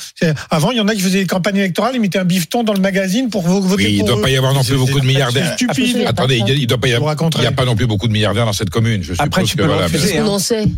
Avant, 0.50 0.70
il 0.70 0.78
y 0.78 0.80
en 0.80 0.88
a 0.88 0.94
qui 0.94 1.00
faisaient 1.02 1.20
des 1.20 1.26
campagnes 1.26 1.56
électorales, 1.58 1.92
ils 1.94 2.00
mettaient 2.00 2.18
un 2.20 2.24
bifton 2.24 2.62
dans 2.62 2.72
le 2.72 2.80
magazine 2.80 3.28
pour 3.28 3.42
vo- 3.42 3.60
voter 3.60 3.84
Oui, 3.84 3.92
il 3.94 3.98
pour 3.98 4.08
doit 4.08 4.18
eux. 4.18 4.22
pas 4.22 4.30
y 4.30 4.36
avoir 4.36 4.54
non 4.54 4.64
plus 4.64 4.76
beaucoup 4.76 5.00
de 5.00 5.06
milliardaires. 5.06 5.54
C'est 5.58 5.64
stupide. 5.70 6.04
Attendez, 6.06 6.38
il 6.38 6.48
il 6.58 6.66
doit 6.66 6.78
pas 6.78 6.88
y 6.88 6.94
avoir, 6.94 7.14
il 7.36 7.42
y 7.42 7.46
a 7.46 7.52
pas 7.52 7.64
non 7.64 7.76
plus 7.76 7.86
beaucoup 7.86 8.08
de 8.08 8.12
milliardaires 8.12 8.46
dans 8.46 8.52
cette 8.52 8.70
commune. 8.70 9.02
Je 9.02 9.12
Après, 9.18 9.42
suppose 9.42 9.48
tu 9.50 9.56
que 9.56 9.62
peux 9.62 9.66
le 9.68 9.72
voilà, 9.74 9.86
refuser, 9.88 10.20
mais- 10.20 10.68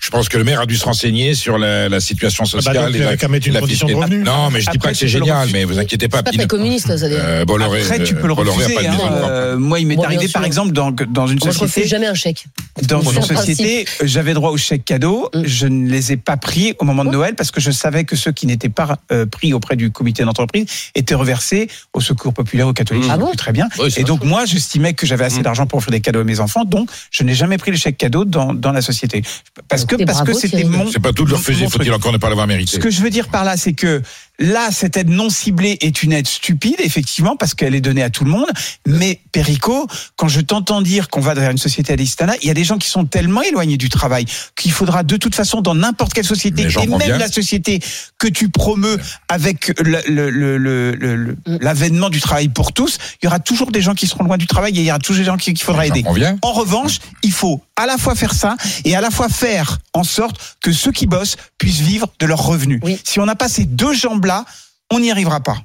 Je 0.00 0.10
pense 0.10 0.28
que 0.28 0.36
le 0.36 0.44
maire 0.44 0.60
a 0.60 0.66
dû 0.66 0.76
se 0.76 0.84
renseigner 0.84 1.34
sur 1.34 1.56
la, 1.56 1.88
la 1.88 2.00
situation 2.00 2.44
bah 2.44 2.50
sociale. 2.50 2.86
donc, 2.92 2.96
et 2.96 2.98
la- 2.98 3.16
qu'à 3.16 3.28
mettre 3.28 3.46
une 3.46 3.54
la 3.54 3.60
condition 3.60 3.86
de 3.86 3.92
fiscalité. 3.92 4.16
revenus. 4.16 4.26
Non, 4.30 4.50
mais 4.50 4.60
je 4.60 4.64
dis 4.70 4.76
Après, 4.76 4.88
pas 4.88 4.92
que 4.92 4.98
c'est 4.98 5.04
le 5.06 5.10
génial, 5.10 5.48
mais 5.52 5.64
vous 5.64 5.78
inquiétez 5.78 6.08
pas. 6.08 6.22
C'est 6.30 6.36
pas 6.36 6.46
communiste, 6.46 6.94
ça. 6.94 7.04
Euh, 7.06 7.44
Bolloré, 7.46 7.80
Après, 7.82 8.02
tu 8.02 8.14
peux 8.14 8.26
le 8.26 8.32
euh, 8.32 8.36
Bolloré 8.36 8.64
refuser. 8.64 8.74
pas 8.74 8.82
de 8.82 8.88
hein. 8.88 9.28
Euh, 9.30 9.56
moi, 9.56 9.78
il 9.80 9.86
m'est 9.86 9.94
Bon, 9.96 10.02
arrivé, 10.02 10.28
par 10.28 10.44
exemple, 10.44 10.72
dans, 10.72 10.90
dans 10.90 11.26
une 11.26 11.38
Moi, 11.38 11.52
je 11.52 11.58
société. 11.58 11.88
jamais 11.88 12.06
un 12.06 12.14
chèque. 12.14 12.44
Dans 12.88 13.00
une 13.00 13.22
société, 13.22 13.86
j'avais 14.02 14.34
droit 14.34 14.50
aux 14.50 14.56
chèques 14.58 14.84
cadeaux. 14.84 15.30
Mm. 15.34 15.42
Je 15.44 15.66
ne 15.68 15.88
les 15.88 16.12
ai 16.12 16.16
pas 16.18 16.36
pris 16.36 16.74
au 16.78 16.84
moment 16.84 17.04
de 17.04 17.10
Noël 17.10 17.34
parce 17.34 17.50
que 17.50 17.60
je 17.60 17.70
savais 17.70 18.04
que 18.04 18.16
ceux 18.16 18.32
qui 18.32 18.46
n'étaient 18.46 18.68
pas 18.68 18.98
euh, 19.12 19.24
pris 19.24 19.54
auprès 19.54 19.76
du 19.76 19.90
comité 19.92 20.24
d'entreprise 20.24 20.66
étaient 20.94 21.14
reversés 21.14 21.68
au 21.94 22.00
secours 22.00 22.34
populaire, 22.34 22.66
aux 22.68 22.72
catholiques. 22.74 23.04
Mm. 23.04 23.08
je 23.08 23.12
Ah 23.12 23.18
bon 23.18 23.32
très 23.32 23.52
bien. 23.52 23.68
Oui, 23.78 23.88
Et 23.96 24.02
donc, 24.04 24.24
moi, 24.24 24.44
j'estimais 24.46 24.92
que 24.94 25.06
j'avais 25.06 25.24
assez 25.24 25.38
Mm. 25.40 25.42
d'argent 25.44 25.66
pour 25.66 25.78
offrir 25.78 25.92
des 25.92 26.00
cadeaux 26.00 26.20
à 26.20 26.24
mes 26.24 26.40
enfants. 26.40 26.64
Donc, 26.64 26.90
je 27.10 27.22
n'ai 27.22 27.34
jamais 27.34 27.56
pris 27.56 27.70
les 27.70 27.76
chèques 27.78 27.96
cadeaux 27.98 28.24
dans, 28.26 28.52
dans 28.52 28.72
la 28.72 28.82
société. 28.82 29.22
Parce 29.68 29.84
que 29.84 29.96
parce 30.04 30.22
que 30.22 30.32
c'était 30.32 30.64
mon 30.64 30.90
C'est 30.90 31.00
pas 31.00 31.12
tout 31.12 31.24
de 31.24 31.30
leur 31.30 31.40
fusil, 31.40 31.66
faut-il 31.70 31.92
encore 31.92 32.12
ne 32.12 32.18
pas 32.18 32.28
l'avoir 32.28 32.46
Ce 32.46 32.52
mérité. 32.52 32.78
que 32.78 32.90
je 32.90 33.02
veux 33.02 33.10
dire 33.10 33.28
par 33.28 33.44
là, 33.44 33.56
c'est 33.56 33.72
que 33.72 34.02
là, 34.42 34.68
cette 34.70 34.96
aide 34.96 35.08
non 35.08 35.30
ciblée 35.30 35.78
est 35.80 36.02
une 36.02 36.12
aide 36.12 36.26
stupide, 36.26 36.76
effectivement, 36.80 37.36
parce 37.36 37.54
qu'elle 37.54 37.74
est 37.74 37.80
donnée 37.80 38.02
à 38.02 38.10
tout 38.10 38.24
le 38.24 38.30
monde. 38.30 38.46
Mais 38.86 39.20
Perico, 39.32 39.86
quand 40.16 40.28
je 40.28 40.40
t'entends 40.40 40.82
dire 40.82 41.08
qu'on 41.08 41.20
va 41.20 41.34
vers 41.34 41.50
une 41.50 41.58
société 41.58 41.92
assistanat, 41.94 42.34
il 42.42 42.48
y 42.48 42.50
a 42.50 42.54
des 42.54 42.64
gens 42.64 42.76
qui 42.78 42.90
sont 42.90 43.04
tellement 43.04 43.42
éloignés 43.42 43.76
du 43.78 43.88
travail 43.88 44.26
qu'il 44.56 44.72
faudra 44.72 45.02
de 45.04 45.16
toute 45.16 45.34
façon, 45.34 45.60
dans 45.62 45.74
n'importe 45.74 46.12
quelle 46.12 46.24
société, 46.26 46.62
et 46.62 46.86
même 46.98 47.08
bien. 47.08 47.18
la 47.18 47.28
société 47.30 47.80
que 48.18 48.26
tu 48.28 48.48
promeus 48.50 48.98
avec 49.28 49.72
le- 49.80 50.02
le- 50.08 50.30
le- 50.30 50.58
le- 50.58 50.94
le- 50.94 51.16
le- 51.16 51.36
l'avènement 51.60 52.10
du 52.10 52.20
travail 52.20 52.48
pour 52.48 52.72
tous, 52.72 52.98
il 53.22 53.26
y 53.26 53.28
aura 53.28 53.38
toujours 53.38 53.70
des 53.70 53.80
gens 53.80 53.94
qui 53.94 54.06
seront 54.06 54.24
loin 54.24 54.36
du 54.38 54.46
travail 54.46 54.76
et 54.76 54.80
il 54.80 54.86
y 54.86 54.90
aura 54.90 54.98
toujours 54.98 55.18
des 55.20 55.24
gens 55.24 55.36
qui- 55.36 55.54
qu'il 55.54 55.64
faudra 55.64 55.86
aider. 55.86 56.02
En 56.42 56.52
revanche, 56.52 56.98
il 57.22 57.32
faut 57.32 57.62
à 57.76 57.86
la 57.86 57.96
fois 57.98 58.14
faire 58.14 58.34
ça 58.34 58.56
et 58.84 58.94
à 58.96 59.00
la 59.00 59.10
fois 59.10 59.28
faire 59.28 59.78
en 59.94 60.04
sorte 60.04 60.36
que 60.60 60.72
ceux 60.72 60.90
qui 60.92 61.06
bossent 61.06 61.36
puissent 61.58 61.80
vivre 61.80 62.08
de 62.18 62.26
leurs 62.26 62.42
revenus. 62.44 62.80
Oui. 62.82 62.98
Si 63.04 63.20
on 63.20 63.26
n'a 63.26 63.34
pas 63.36 63.48
ces 63.48 63.64
deux 63.64 63.92
jambes-là, 63.92 64.31
on 64.90 65.00
n'y 65.00 65.10
arrivera 65.10 65.40
pas. 65.40 65.56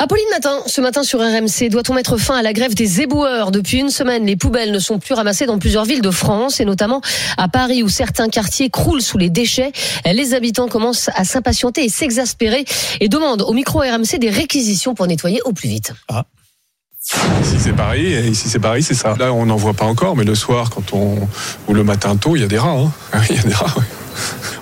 Apolline 0.00 0.26
Matin, 0.32 0.58
ce 0.66 0.80
matin 0.80 1.04
sur 1.04 1.20
RMC, 1.20 1.68
doit-on 1.70 1.94
mettre 1.94 2.16
fin 2.16 2.36
à 2.36 2.42
la 2.42 2.52
grève 2.52 2.74
des 2.74 3.00
éboueurs 3.00 3.52
Depuis 3.52 3.78
une 3.78 3.90
semaine, 3.90 4.26
les 4.26 4.34
poubelles 4.36 4.72
ne 4.72 4.80
sont 4.80 4.98
plus 4.98 5.14
ramassées 5.14 5.46
dans 5.46 5.58
plusieurs 5.58 5.84
villes 5.84 6.02
de 6.02 6.10
France 6.10 6.58
et 6.60 6.64
notamment 6.64 7.00
à 7.38 7.46
Paris 7.48 7.82
où 7.84 7.88
certains 7.88 8.28
quartiers 8.28 8.70
croulent 8.70 9.00
sous 9.00 9.18
les 9.18 9.30
déchets. 9.30 9.70
Les 10.04 10.34
habitants 10.34 10.66
commencent 10.66 11.10
à 11.14 11.24
s'impatienter 11.24 11.84
et 11.84 11.88
s'exaspérer 11.88 12.64
et 13.00 13.08
demandent 13.08 13.42
au 13.42 13.52
micro 13.52 13.78
RMC 13.80 14.18
des 14.18 14.30
réquisitions 14.30 14.94
pour 14.94 15.06
nettoyer 15.06 15.40
au 15.44 15.52
plus 15.52 15.68
vite. 15.68 15.92
Ici 17.42 17.56
c'est 17.60 17.72
Paris, 17.72 18.06
et 18.14 18.26
ici 18.26 18.48
c'est 18.48 18.58
Paris, 18.58 18.82
c'est 18.82 18.94
ça. 18.94 19.14
Là 19.16 19.32
on 19.32 19.46
n'en 19.46 19.56
voit 19.56 19.74
pas 19.74 19.84
encore, 19.86 20.16
mais 20.16 20.24
le 20.24 20.34
soir 20.34 20.70
quand 20.70 20.92
on 20.92 21.28
ou 21.68 21.72
le 21.74 21.84
matin 21.84 22.16
tôt, 22.16 22.34
il 22.34 22.40
y 22.42 22.44
a 22.44 22.48
des 22.48 22.58
rats. 22.58 22.70
hein. 22.70 22.90
Ah 23.12 23.20
Il 23.30 23.36
y 23.36 23.38
a 23.38 23.42
des 23.42 23.54
rats. 23.54 23.72
ouais. 23.76 23.84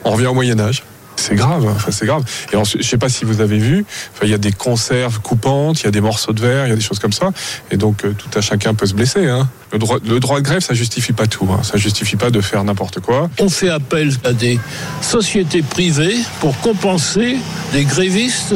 On 0.05 0.11
revient 0.13 0.27
au 0.27 0.35
Moyen 0.35 0.61
Âge. 0.61 0.83
C'est 1.23 1.35
grave, 1.37 1.65
hein. 1.67 1.73
enfin, 1.77 1.91
c'est 1.93 2.05
grave. 2.07 2.25
Et 2.53 2.57
ensuite, 2.57 2.83
je 2.83 2.89
sais 2.89 2.99
pas 2.99 3.09
si 3.09 3.25
vous 3.25 3.41
avez 3.41 3.59
vu, 3.59 3.85
enfin, 4.13 4.25
il 4.25 4.31
y 4.31 4.35
a 4.35 4.39
des 4.39 4.51
conserves 4.53 5.21
coupantes, 5.21 5.81
il 5.81 5.85
y 5.85 5.87
a 5.87 5.91
des 5.93 6.01
morceaux 6.01 6.33
de 6.33 6.41
verre, 6.41 6.67
il 6.67 6.71
y 6.71 6.73
a 6.73 6.77
des 6.77 6.81
choses 6.83 6.99
comme 6.99 7.13
ça. 7.13 7.31
Et 7.71 7.77
donc 7.77 8.05
euh, 8.05 8.13
tout 8.13 8.37
à 8.37 8.41
chacun 8.41 8.75
peut 8.75 8.87
se 8.87 8.95
blesser. 8.95 9.29
Hein. 9.29 9.49
Le, 9.73 9.79
droit, 9.79 9.99
le 10.05 10.19
droit 10.21 10.39
de 10.41 10.45
grève, 10.45 10.61
ça 10.61 10.75
justifie 10.75 11.13
pas 11.13 11.27
tout. 11.27 11.49
Hein. 11.53 11.63
Ça 11.63 11.79
justifie 11.79 12.17
pas 12.17 12.31
de 12.31 12.41
faire 12.41 12.63
n'importe 12.65 12.99
quoi. 13.01 13.31
On 13.39 13.49
fait 13.49 13.71
appel 13.71 14.13
à 14.25 14.33
des 14.33 14.59
sociétés 15.01 15.63
privées 15.63 16.17
pour 16.41 16.59
compenser 16.61 17.37
des 17.73 17.85
grévistes 17.85 18.55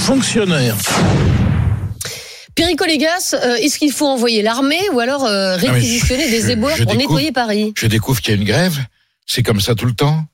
fonctionnaires. 0.00 0.76
Perico 2.54 2.84
Légas, 2.84 3.34
euh, 3.34 3.54
est-ce 3.56 3.78
qu'il 3.78 3.92
faut 3.92 4.06
envoyer 4.08 4.42
l'armée 4.42 4.80
ou 4.92 4.98
alors 4.98 5.24
euh, 5.24 5.56
réquisitionner 5.56 6.26
je- 6.26 6.30
des 6.30 6.40
je- 6.42 6.48
éboueurs 6.50 6.76
je 6.76 6.82
pour 6.82 6.92
découvre- 6.92 7.10
nettoyer 7.10 7.32
Paris? 7.32 7.72
Je 7.76 7.86
découvre 7.86 8.20
qu'il 8.20 8.34
y 8.34 8.36
a 8.36 8.40
une 8.40 8.46
grève. 8.46 8.76
C'est 9.26 9.42
comme 9.44 9.60
ça 9.60 9.74
tout 9.74 9.86
le 9.86 9.92
temps. 9.92 10.24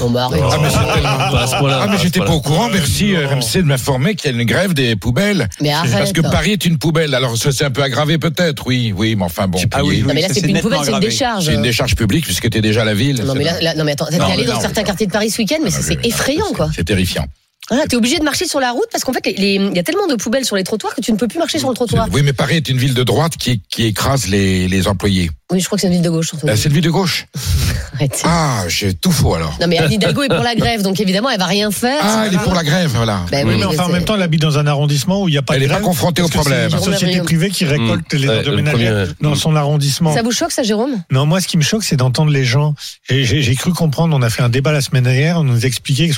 Bon, 0.00 0.10
bah, 0.10 0.24
arrête. 0.24 0.42
Ah 0.44 0.56
mais, 0.60 0.68
Ah, 1.04 1.86
pas 1.88 1.96
j'étais 1.96 2.20
pas 2.20 2.32
au 2.32 2.40
courant. 2.40 2.68
Merci 2.68 3.14
euh, 3.14 3.28
RMC 3.28 3.58
de 3.58 3.62
m'informer 3.62 4.14
qu'il 4.14 4.30
y 4.30 4.34
a 4.34 4.36
une 4.36 4.44
grève 4.46 4.74
des 4.74 4.96
poubelles. 4.96 5.48
Mais 5.60 5.72
arrête. 5.72 5.92
Parce 5.92 6.12
que 6.12 6.20
Paris 6.20 6.52
est 6.52 6.64
une 6.64 6.76
poubelle. 6.78 7.14
Alors 7.14 7.36
ça 7.36 7.52
c'est 7.52 7.64
un 7.64 7.70
peu 7.70 7.82
aggravé 7.82 8.18
peut-être. 8.18 8.66
Oui, 8.66 8.92
oui, 8.96 9.14
mais 9.16 9.24
enfin 9.24 9.46
bon. 9.46 9.58
Ah 9.72 9.84
oui. 9.84 10.02
Non 10.06 10.12
mais 10.12 10.22
là 10.22 10.28
c'est 10.30 10.42
plus 10.42 10.50
une 10.50 10.60
poubelle, 10.60 10.80
c'est 10.84 10.92
une 10.92 11.00
décharge. 11.00 11.44
C'est 11.46 11.54
une 11.54 11.62
décharge 11.62 11.94
publique 11.94 12.24
puisque 12.24 12.50
t'es 12.50 12.60
déjà 12.60 12.82
à 12.82 12.84
la 12.84 12.94
ville. 12.94 13.22
Non 13.24 13.34
mais 13.34 13.44
là, 13.44 13.60
là- 13.60 13.74
non 13.74 13.84
mais 13.84 13.92
attends, 13.92 14.06
t'es 14.06 14.18
Non, 14.18 14.26
allé 14.26 14.44
dans 14.44 14.54
non, 14.54 14.60
certains 14.60 14.82
quartiers 14.82 15.06
de 15.06 15.12
Paris 15.12 15.30
ce 15.30 15.38
week-end, 15.38 15.58
mais 15.62 15.70
Ah, 15.72 15.78
c'est 15.80 16.04
effrayant 16.04 16.52
quoi. 16.54 16.68
C'est 16.74 16.84
terrifiant. 16.84 17.26
Voilà, 17.68 17.84
t'es 17.86 17.96
obligé 17.96 18.18
de 18.18 18.24
marcher 18.24 18.46
sur 18.46 18.60
la 18.60 18.70
route 18.70 18.86
parce 18.92 19.02
qu'en 19.04 19.12
fait, 19.12 19.22
il 19.36 19.74
y 19.74 19.78
a 19.78 19.82
tellement 19.82 20.06
de 20.06 20.14
poubelles 20.14 20.44
sur 20.44 20.56
les 20.56 20.64
trottoirs 20.64 20.94
que 20.94 21.00
tu 21.00 21.12
ne 21.12 21.16
peux 21.16 21.26
plus 21.28 21.38
marcher 21.38 21.58
sur 21.58 21.68
le 21.68 21.74
trottoir. 21.74 22.06
Oui, 22.12 22.22
mais 22.22 22.32
Paris 22.32 22.56
est 22.56 22.68
une 22.68 22.78
ville 22.78 22.94
de 22.94 23.02
droite 23.02 23.36
qui, 23.36 23.60
qui 23.68 23.84
écrase 23.86 24.28
les, 24.28 24.68
les 24.68 24.88
employés. 24.88 25.30
Oui, 25.52 25.60
je 25.60 25.66
crois 25.66 25.76
que 25.76 25.82
c'est 25.82 25.86
une 25.86 25.92
ville 25.92 26.02
de 26.02 26.10
gauche. 26.10 26.32
Euh, 26.44 26.56
C'est 26.56 26.68
une 26.68 26.74
ville 26.74 26.82
de 26.84 26.90
gauche. 26.90 27.26
Arrête. 27.94 28.20
Ah, 28.24 28.64
j'ai 28.66 28.94
tout 28.94 29.12
faux 29.12 29.34
alors. 29.34 29.56
Non 29.60 29.68
mais 29.68 29.78
Anne 29.78 29.92
Hidalgo 29.92 30.24
est 30.24 30.28
pour 30.28 30.42
la 30.42 30.56
grève, 30.56 30.82
donc 30.82 30.98
évidemment 31.00 31.30
elle 31.30 31.38
va 31.38 31.46
rien 31.46 31.70
faire. 31.70 32.00
Ah, 32.02 32.24
elle 32.26 32.34
est 32.34 32.38
pour 32.38 32.52
la 32.52 32.64
grève, 32.64 32.90
voilà. 32.94 33.20
Ben 33.30 33.46
Oui, 33.46 33.54
oui, 33.54 33.60
mais 33.60 33.66
enfin, 33.66 33.84
en 33.84 33.88
même 33.88 34.04
temps, 34.04 34.16
elle 34.16 34.22
habite 34.22 34.40
dans 34.42 34.58
un 34.58 34.66
arrondissement 34.66 35.22
où 35.22 35.28
il 35.28 35.32
n'y 35.32 35.38
a 35.38 35.42
pas 35.42 35.54
Elle 35.54 35.62
de 35.62 35.66
n'est 35.68 35.72
pas 35.72 35.80
confrontée 35.80 36.20
au 36.20 36.28
problème. 36.28 36.68
C'est 36.70 36.76
une 36.76 36.82
Jérôme 36.82 36.92
société 36.98 37.20
privée 37.20 37.50
qui 37.50 37.64
récolte 37.64 38.12
les 38.12 38.28
ordures 38.28 38.50
le 38.50 38.56
ménagères 38.56 39.06
dans 39.20 39.36
son 39.36 39.54
arrondissement. 39.54 40.12
Ça 40.12 40.22
vous 40.22 40.32
choque 40.32 40.50
ça, 40.50 40.64
Jérôme? 40.64 41.00
Non, 41.12 41.26
moi, 41.26 41.40
ce 41.40 41.46
qui 41.46 41.56
me 41.56 41.62
choque, 41.62 41.84
c'est 41.84 41.96
d'entendre 41.96 42.32
les 42.32 42.44
gens. 42.44 42.74
J'ai 43.08 43.54
cru 43.54 43.72
comprendre, 43.72 44.16
on 44.16 44.22
a 44.22 44.30
fait 44.30 44.42
un 44.42 44.48
débat 44.48 44.72
la 44.72 44.80
semaine 44.80 45.04
dernière, 45.04 45.38
on 45.38 45.44
nous 45.44 45.64
expliquait 45.64 46.08
que 46.08 46.14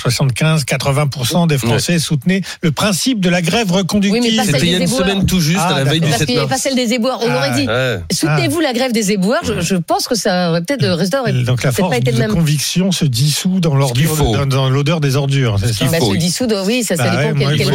75-80% 1.45 1.47
des 1.47 1.57
Français 1.57 1.99
soutenaient 1.99 2.41
le 2.61 2.71
principe 2.71 3.19
de 3.19 3.29
la 3.29 3.41
grève 3.41 3.71
reconductive. 3.71 4.21
Oui, 4.21 4.39
C'était 4.45 4.59
il 4.59 4.71
y 4.71 4.75
a 4.75 4.79
une 4.79 4.87
semaine 4.87 5.25
tout 5.25 5.39
juste, 5.39 5.59
Ah, 5.61 5.75
à 5.75 5.77
la 5.79 5.83
veille 5.83 5.99
du 5.99 6.07
Parce 6.07 6.19
7 6.19 6.25
qu'il 6.27 6.35
n'y 6.35 6.39
avait 6.39 6.47
pas 6.47 6.55
mars. 6.55 6.61
celle 6.63 6.75
des 6.75 6.93
éboueurs. 6.93 7.19
On 7.21 7.27
Ah, 7.29 7.37
aurait 7.37 7.51
dit 7.61 7.67
Ouais. 7.67 7.99
soutenez-vous 8.11 8.59
la 8.59 8.73
grève 8.73 8.91
des 8.91 9.11
éboueurs. 9.11 9.41
Je, 9.43 9.59
je 9.61 9.75
pense 9.75 10.07
que 10.07 10.15
ça 10.15 10.49
aurait 10.51 10.61
peut-être 10.61 10.81
le 10.81 10.93
résultat 10.93 11.21
aurait 11.21 11.33
Donc 11.33 11.63
la 11.63 11.71
force 11.71 11.89
pas 11.91 11.97
été 11.97 12.11
de 12.11 12.17
même. 12.19 12.31
conviction 12.31 12.91
se 12.91 13.05
dissout 13.05 13.59
dans 13.59 13.75
l'ordure, 13.75 14.15
faut. 14.15 14.35
dans, 14.35 14.45
dans 14.45 14.69
l'odeur 14.69 14.99
des 15.01 15.15
ordures. 15.15 15.57
c'est 15.59 15.73
ça 15.73 15.85
Bah, 15.91 15.99
se 15.99 16.05
oui. 16.05 16.17
dissoudre, 16.17 16.63
oui, 16.65 16.83
ça, 16.83 16.95
ça 16.95 17.03
Bah 17.03 17.09
dépend 17.09 17.19
ouais, 17.19 17.57
quelle, 17.57 17.67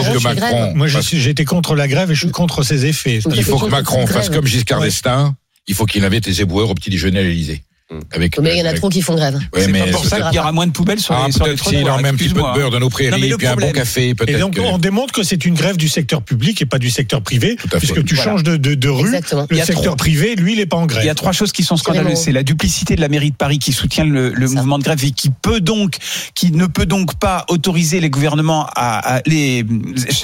moi, 0.74 0.86
que 0.88 1.28
été 1.28 1.44
contre 1.44 1.74
la 1.74 1.88
grève 1.88 2.10
et 2.10 2.14
je 2.14 2.20
suis 2.20 2.30
contre 2.30 2.62
ses 2.62 2.86
effets. 2.86 3.20
Il 3.34 3.42
faut 3.44 3.58
que 3.58 3.70
Macron 3.70 4.06
fasse 4.06 4.28
comme 4.30 4.46
Giscard 4.46 4.80
d'Estaing. 4.80 5.34
Il 5.66 5.74
faut 5.74 5.86
qu'il 5.86 6.04
invite 6.04 6.26
les 6.26 6.42
éboueurs 6.42 6.68
au 6.70 6.74
petit 6.74 6.90
déjeuner 6.90 7.20
à 7.20 7.22
l'Élysée. 7.22 7.62
Avec, 8.12 8.38
Mais 8.38 8.52
il 8.54 8.58
y 8.58 8.62
en 8.62 8.64
a 8.64 8.68
avec- 8.68 8.80
trop 8.80 8.88
qui 8.88 9.02
font 9.02 9.14
grève. 9.14 9.34
Ouais, 9.54 9.64
c'est 9.64 9.72
pas 9.72 9.86
pour 9.92 10.04
ça 10.04 10.20
qu'il 10.22 10.34
y 10.34 10.38
aura 10.38 10.52
moins 10.52 10.66
de 10.66 10.72
poubelles 10.72 11.00
sur 11.00 11.14
Ah, 11.14 11.24
les, 11.26 11.32
sur 11.32 11.46
les 11.46 11.56
s'il 11.56 11.88
en 11.90 12.00
met 12.00 12.08
un 12.08 12.14
petit 12.14 12.28
peu 12.28 12.40
de 12.40 12.54
beurre 12.54 12.70
dans 12.70 12.78
nos 12.80 12.86
Non, 12.88 12.90
mais 12.98 13.08
prairies, 13.10 13.28
le 13.28 13.36
puis 13.36 13.46
un 13.46 13.56
bon 13.56 13.72
café, 13.72 14.14
Et 14.26 14.34
donc, 14.38 14.54
que- 14.54 14.60
on 14.60 14.78
démontre 14.78 15.12
que 15.12 15.22
c'est 15.22 15.44
une 15.44 15.54
grève 15.54 15.76
du 15.76 15.88
secteur 15.88 16.22
public 16.22 16.60
et 16.62 16.66
pas 16.66 16.78
du 16.78 16.90
secteur 16.90 17.22
privé, 17.22 17.56
fait. 17.58 17.78
puisque 17.78 18.04
tu 18.04 18.14
Voilà. 18.14 18.30
changes 18.32 18.42
de, 18.42 18.56
de, 18.56 18.74
de 18.74 18.88
rue. 18.88 19.06
Exactement. 19.06 19.46
Le 19.50 19.56
secteur 19.58 19.82
trop- 19.82 19.96
privé, 19.96 20.34
lui, 20.36 20.52
il 20.52 20.58
n'est 20.58 20.66
pas 20.66 20.76
en 20.76 20.86
grève. 20.86 21.02
Il 21.04 21.06
y 21.06 21.10
a 21.10 21.14
trois 21.14 21.32
choses 21.32 21.52
qui 21.52 21.62
sont 21.64 21.76
scandaleuses. 21.76 22.18
C'est 22.18 22.32
la 22.32 22.42
duplicité 22.42 22.96
de 22.96 23.00
la 23.00 23.08
mairie 23.08 23.30
de 23.30 23.36
Paris 23.36 23.58
qui 23.58 23.72
soutient 23.72 24.04
le, 24.04 24.32
mouvement 24.48 24.78
de 24.78 24.84
grève 24.84 25.02
et 25.04 25.10
qui 25.10 25.30
peut 25.30 25.60
donc, 25.60 25.96
qui 26.34 26.50
ne 26.52 26.66
peut 26.66 26.86
donc 26.86 27.14
pas 27.18 27.44
autoriser 27.48 28.00
les 28.00 28.10
gouvernements 28.10 28.66
à, 28.74 29.16
à- 29.16 29.22
les, 29.26 29.64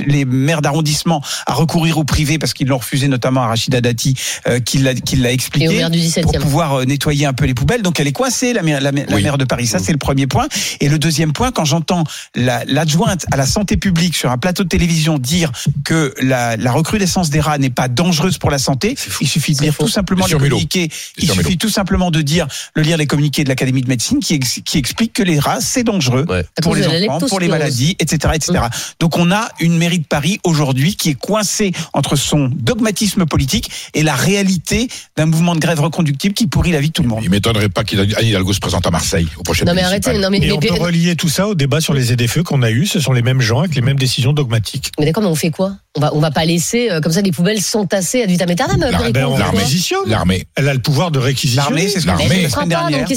les 0.07 0.25
maires 0.25 0.63
d'arrondissement 0.63 1.23
à 1.47 1.55
recourir 1.55 1.99
au 1.99 2.05
privé 2.05 2.39
parce 2.39 2.55
qu'ils 2.55 2.67
l'ont 2.69 2.79
refusé, 2.79 3.09
notamment 3.09 3.43
à 3.43 3.49
Rachida 3.49 3.81
Dati, 3.81 4.15
euh, 4.47 4.61
qui 4.61 4.79
l'a, 4.79 4.93
expliqué. 5.33 5.69
maire 5.69 5.91
du 5.91 5.99
17e. 5.99 6.23
pour 6.23 6.39
pouvoir 6.39 6.81
euh, 6.81 6.85
nettoyer 6.85 7.27
un 7.27 7.33
peu 7.33 7.45
les 7.47 7.55
poubelles. 7.61 7.83
Donc 7.83 8.01
elle 8.01 8.07
est 8.07 8.13
coincée, 8.13 8.53
la 8.53 8.63
maire, 8.63 8.81
la, 8.81 8.93
maire- 8.93 9.07
la 9.09 9.17
Oui. 9.17 9.23
maire 9.23 9.39
de 9.39 9.45
Paris. 9.45 9.67
Ça, 9.67 9.79
c'est 9.79 9.93
le 9.93 9.99
premier 9.99 10.27
point. 10.27 10.49
Et 10.81 10.89
le 10.89 10.99
deuxième 10.99 11.33
point, 11.33 11.53
quand 11.53 11.65
j'entends 11.65 12.05
la- 12.35 12.65
l'adjointe 12.65 13.27
à 13.31 13.37
la 13.37 13.47
santé 13.47 13.77
publique 13.77 14.17
sur 14.17 14.31
un 14.31 14.39
plateau 14.39 14.65
de 14.65 14.69
télévision 14.69 15.19
dire 15.19 15.53
que 15.85 16.15
la, 16.23 16.57
la 16.57 16.73
recrudescence 16.73 17.31
des 17.31 17.41
rats 17.41 17.59
n'est 17.59 17.71
pas 17.71 17.89
dangereuse 17.89 18.39
pour 18.39 18.51
la 18.51 18.59
santé, 18.59 18.97
il 19.21 19.29
suffit 19.29 19.55
de 19.55 19.63
lire 19.63 19.75
faux. 19.75 19.85
tout 19.85 19.91
simplement 19.91 20.27
les 20.27 20.33
communiqués. 20.33 20.89
Il 21.19 21.31
suffit 21.31 21.59
tout 21.59 21.69
simplement 21.69 22.11
de 22.11 22.23
dire, 22.23 22.47
de 22.77 22.83
lire 22.83 22.97
les 22.97 23.07
communiqués 23.07 23.45
de 23.45 23.49
l'Académie 23.49 23.83
de 23.83 23.89
médecine 23.89 24.21
qui, 24.21 24.35
ex- 24.35 24.61
qui 24.65 24.79
expliquent 24.79 25.13
que 25.13 25.23
les 25.23 25.39
rats, 25.39 25.61
c'est 25.61 25.85
dangereux 25.85 26.25
Ouais. 26.29 26.45
pour 26.63 26.75
les 26.75 26.87
enfants, 26.87 27.27
pour 27.29 27.41
les 27.41 27.49
maladies, 27.49 27.97
etc., 27.99 28.33
etc. 28.35 28.65
Donc 29.01 29.17
on 29.19 29.31
a 29.31 29.49
une 29.61 29.77
mairie 29.77 29.99
de 29.99 30.07
Paris 30.07 30.39
aujourd'hui 30.45 30.97
qui 30.97 31.11
est 31.11 31.15
coincée 31.15 31.73
entre 31.93 32.17
son 32.17 32.49
dogmatisme 32.53 33.27
politique 33.27 33.71
et 33.95 34.03
la 34.03 34.15
réalité 34.15 34.89
d'un 35.17 35.27
mouvement 35.27 35.55
de 35.55 35.61
grève 35.61 35.81
reconductible 35.81 36.35
qui 36.35 36.47
pourrit 36.47 36.73
la 36.73 36.81
vie 36.81 36.89
de 36.89 36.93
tout 36.93 37.03
le 37.03 37.09
monde. 37.09 37.23
Il 37.43 37.49
m'étonnerait 37.49 37.71
pas 37.71 37.85
qu'Anne 37.85 38.07
Hidalgo 38.21 38.53
se 38.53 38.61
présente 38.61 38.87
à 38.87 38.91
Marseille 38.91 39.27
au 39.39 39.43
prochain 39.43 39.65
Non 39.65 39.73
mais 39.73 39.81
arrêtez, 39.83 40.13
non 40.19 40.29
mais, 40.31 40.37
Et 40.37 40.41
mais- 40.41 40.53
on 40.53 40.59
peut 40.59 40.75
relier 40.75 41.17
tout 41.17 41.31
ça 41.31 41.49
au 41.49 41.55
débat 41.55 41.81
sur 41.81 41.95
les 41.95 42.13
aides-feux 42.13 42.43
qu'on 42.43 42.61
a 42.61 42.71
eu. 42.71 42.85
Ce 42.87 43.01
sont 43.01 43.13
les 43.15 43.23
mêmes 43.23 43.41
gens 43.41 43.61
avec 43.61 43.75
les 43.75 43.81
mêmes 43.81 43.99
décisions 43.99 44.35
dogmatiques. 44.35 44.93
mais 44.99 45.07
d'accord, 45.07 45.23
mais 45.23 45.29
on 45.31 45.35
fait 45.35 45.51
quoi? 45.51 45.73
On 45.97 46.01
va 46.01 46.15
on 46.15 46.21
va 46.21 46.31
pas 46.31 46.45
laisser 46.45 46.89
euh, 46.91 47.01
comme 47.01 47.11
ça 47.13 47.21
des 47.23 47.33
poubelles 47.33 47.61
s'entasser 47.61 48.23
à 48.23 48.27
vitam 48.27 48.49
aeternam. 48.51 48.79
La- 48.79 48.91
Perico, 48.97 49.19
on 49.21 49.33
on 49.33 49.37
fait 49.37 49.43
quoi 49.43 49.51
réquisitionne. 49.59 49.99
L'armée. 50.07 50.45
Elle 50.55 50.69
a 50.69 50.75
le 50.75 50.79
pouvoir 50.81 51.11
de 51.11 51.19
réquisitionner. 51.19 51.69
L'armée, 51.77 51.89
c'est 51.89 52.01
ce 52.01 52.07
L'armée. 52.07 52.47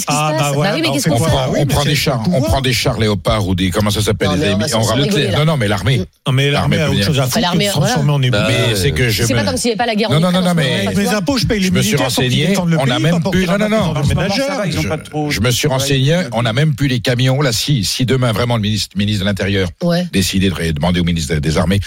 Ah, 0.08 0.32
bah 0.32 0.38
passe? 0.40 0.54
voilà, 0.56 0.76
oui, 0.76 0.82
mais 0.82 0.92
qu'est-ce 0.92 1.10
on 1.10 1.18
qu'on 1.18 1.18
On 1.18 1.24
fait? 1.26 1.26
Fait 1.26 1.32
quoi 1.32 1.42
prend, 1.44 1.52
oui, 1.54 1.60
on 1.62 1.66
prend 1.68 1.82
c'est 1.84 1.90
des 1.90 1.96
chars, 1.96 2.24
on 2.34 2.42
prend 2.42 2.62
des 2.62 2.74
chars 2.74 2.98
léopards 3.00 3.48
ou 3.48 3.54
des 3.56 3.70
comment 3.70 3.92
ça 3.92 4.02
s'appelle 4.02 4.30
Non, 4.30 4.36
des 4.38 4.40
mais 4.40 4.54
on 4.54 4.58
va 4.58 4.64
AMI 4.64 4.70
se 4.70 4.76
en 4.76 4.84
faire 4.84 4.96
rigoler, 4.96 5.10
rajouter. 5.12 5.32
là. 5.34 5.38
Non 5.40 5.46
non 5.52 5.58
mais 5.58 5.68
l'armée. 5.68 5.98
Non, 6.26 6.34
mais 6.34 6.50
l'armée 6.50 6.78
a 6.78 6.80
L'armée 6.80 6.96
autre 6.98 7.06
chose 7.08 7.20
à 7.20 7.24
foutre 7.26 7.40
l'armée. 7.42 7.70
Bah, 8.32 8.48
Mais 8.48 8.76
c'est 8.76 8.92
que 8.92 9.10
je 9.10 9.24
C'est 9.24 9.36
pas 9.36 9.44
comme 9.44 9.58
s'il 9.58 9.68
n'y 9.70 9.72
avait 9.74 9.78
pas 9.78 9.86
la 9.86 9.96
guerre 9.96 10.10
en 10.10 10.20
Non, 10.20 10.32
non, 10.32 10.42
non, 10.42 10.54
mais- 10.56 10.90
mes 10.96 11.08
impôts, 11.10 11.38
je 11.38 11.46
paye 11.46 11.60
les 11.60 11.68
Je 11.68 11.72
me 11.74 11.82
suis 11.82 11.92
militaires 11.92 12.08
renseigné, 12.08 12.54
on 12.58 12.90
a 12.90 13.00
même 13.00 13.22
plus- 13.32 13.46
non, 13.46 13.58
non, 13.60 13.70
non. 13.70 13.94
Moment, 14.16 14.36
va, 14.58 14.66
ils 14.68 14.82
Je, 14.82 14.88
pas 14.88 14.98
trop- 14.98 15.30
je 15.32 15.40
me 15.42 15.52
suis 15.52 15.68
renseigné, 15.68 16.22
on 16.34 16.42
n'a 16.44 16.54
même 16.54 16.76
plus 16.76 16.88
les 16.88 17.00
camions. 17.00 17.42
Là, 17.42 17.52
si, 17.52 17.84
si 17.84 18.06
demain 18.06 18.32
vraiment 18.32 18.56
le 18.56 18.62
ministre, 18.62 18.98
ministre 18.98 19.22
de 19.22 19.26
l'Intérieur 19.26 19.70
Ouais. 19.82 20.08
décidait 20.12 20.50
de 20.50 20.72
demander 20.72 21.00
au 21.00 21.04
ministre 21.04 21.36
des 21.36 21.58
Armées, 21.58 21.80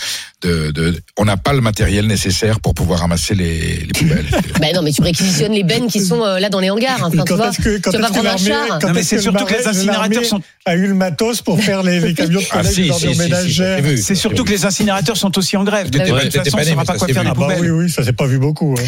de, 0.42 0.70
de, 0.70 1.00
on 1.16 1.24
n'a 1.24 1.36
pas 1.36 1.52
le 1.52 1.60
matériel 1.60 2.06
nécessaire 2.06 2.60
pour 2.60 2.74
pouvoir 2.74 3.00
ramasser 3.00 3.34
les, 3.34 3.78
les 3.80 3.86
poubelles. 3.94 4.26
Ben 4.60 4.74
non, 4.74 4.82
mais 4.82 4.92
tu 4.92 5.02
réquisitionnes 5.02 5.52
les 5.52 5.64
bennes 5.64 5.86
qui 5.88 6.00
sont 6.00 6.22
euh, 6.24 6.38
là 6.38 6.48
dans 6.48 6.60
les 6.60 6.70
hangars. 6.70 7.04
hein. 7.04 7.10
Quand 7.26 7.48
est-ce 7.50 7.60
que, 7.62 7.78
quand 7.78 7.90
tu 7.90 7.98
vas 7.98 8.08
est-ce 8.08 8.12
pas 8.14 8.20
que 8.20 8.24
prendre 8.24 8.28
un 8.30 8.36
char. 8.36 8.78
quand 8.80 8.88
Non, 8.88 8.94
mais 8.94 9.00
est-ce 9.00 9.08
c'est 9.10 9.18
surtout 9.20 9.44
le 9.44 9.50
que 9.52 9.58
les 9.58 9.66
incinérateurs 9.66 10.24
sont- 10.24 10.40
a 10.64 10.74
eu 10.74 10.86
le 10.88 10.94
matos 10.94 11.42
pour 11.42 11.60
faire 11.62 11.82
les, 11.82 12.00
les 12.00 12.14
camions 12.14 12.40
de 12.40 12.46
Ah, 12.50 12.64
si, 12.64 12.90
si, 12.92 13.14
si. 13.14 14.02
C'est 14.02 14.14
surtout 14.14 14.44
que 14.44 14.50
les 14.50 14.64
incinérateurs 14.64 15.16
sont 15.16 15.36
aussi 15.38 15.56
en 15.56 15.64
grève. 15.64 15.90
De 15.90 15.98
Ouais, 15.98 16.28
toute 16.28 16.32
façon, 16.42 16.56
on 16.56 16.60
ne 16.60 16.64
saura 16.64 16.84
pas 16.84 16.94
quoi 16.98 17.06
faire 17.08 17.22
des 17.22 17.28
Ah 17.30 17.34
bah 17.34 17.42
poubelles. 17.42 17.60
oui, 17.60 17.84
oui, 17.84 17.90
ça 17.90 18.02
s'est 18.04 18.12
pas 18.12 18.26
vu 18.26 18.38
beaucoup. 18.38 18.74
hein. 18.78 18.84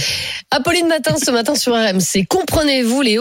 Apolline 0.50 0.88
Matin, 0.88 1.14
ce 1.24 1.30
matin 1.30 1.54
sur 1.54 1.72
RMC. 1.74 2.26
Comprenez-vous 2.28 3.02
les 3.02 3.18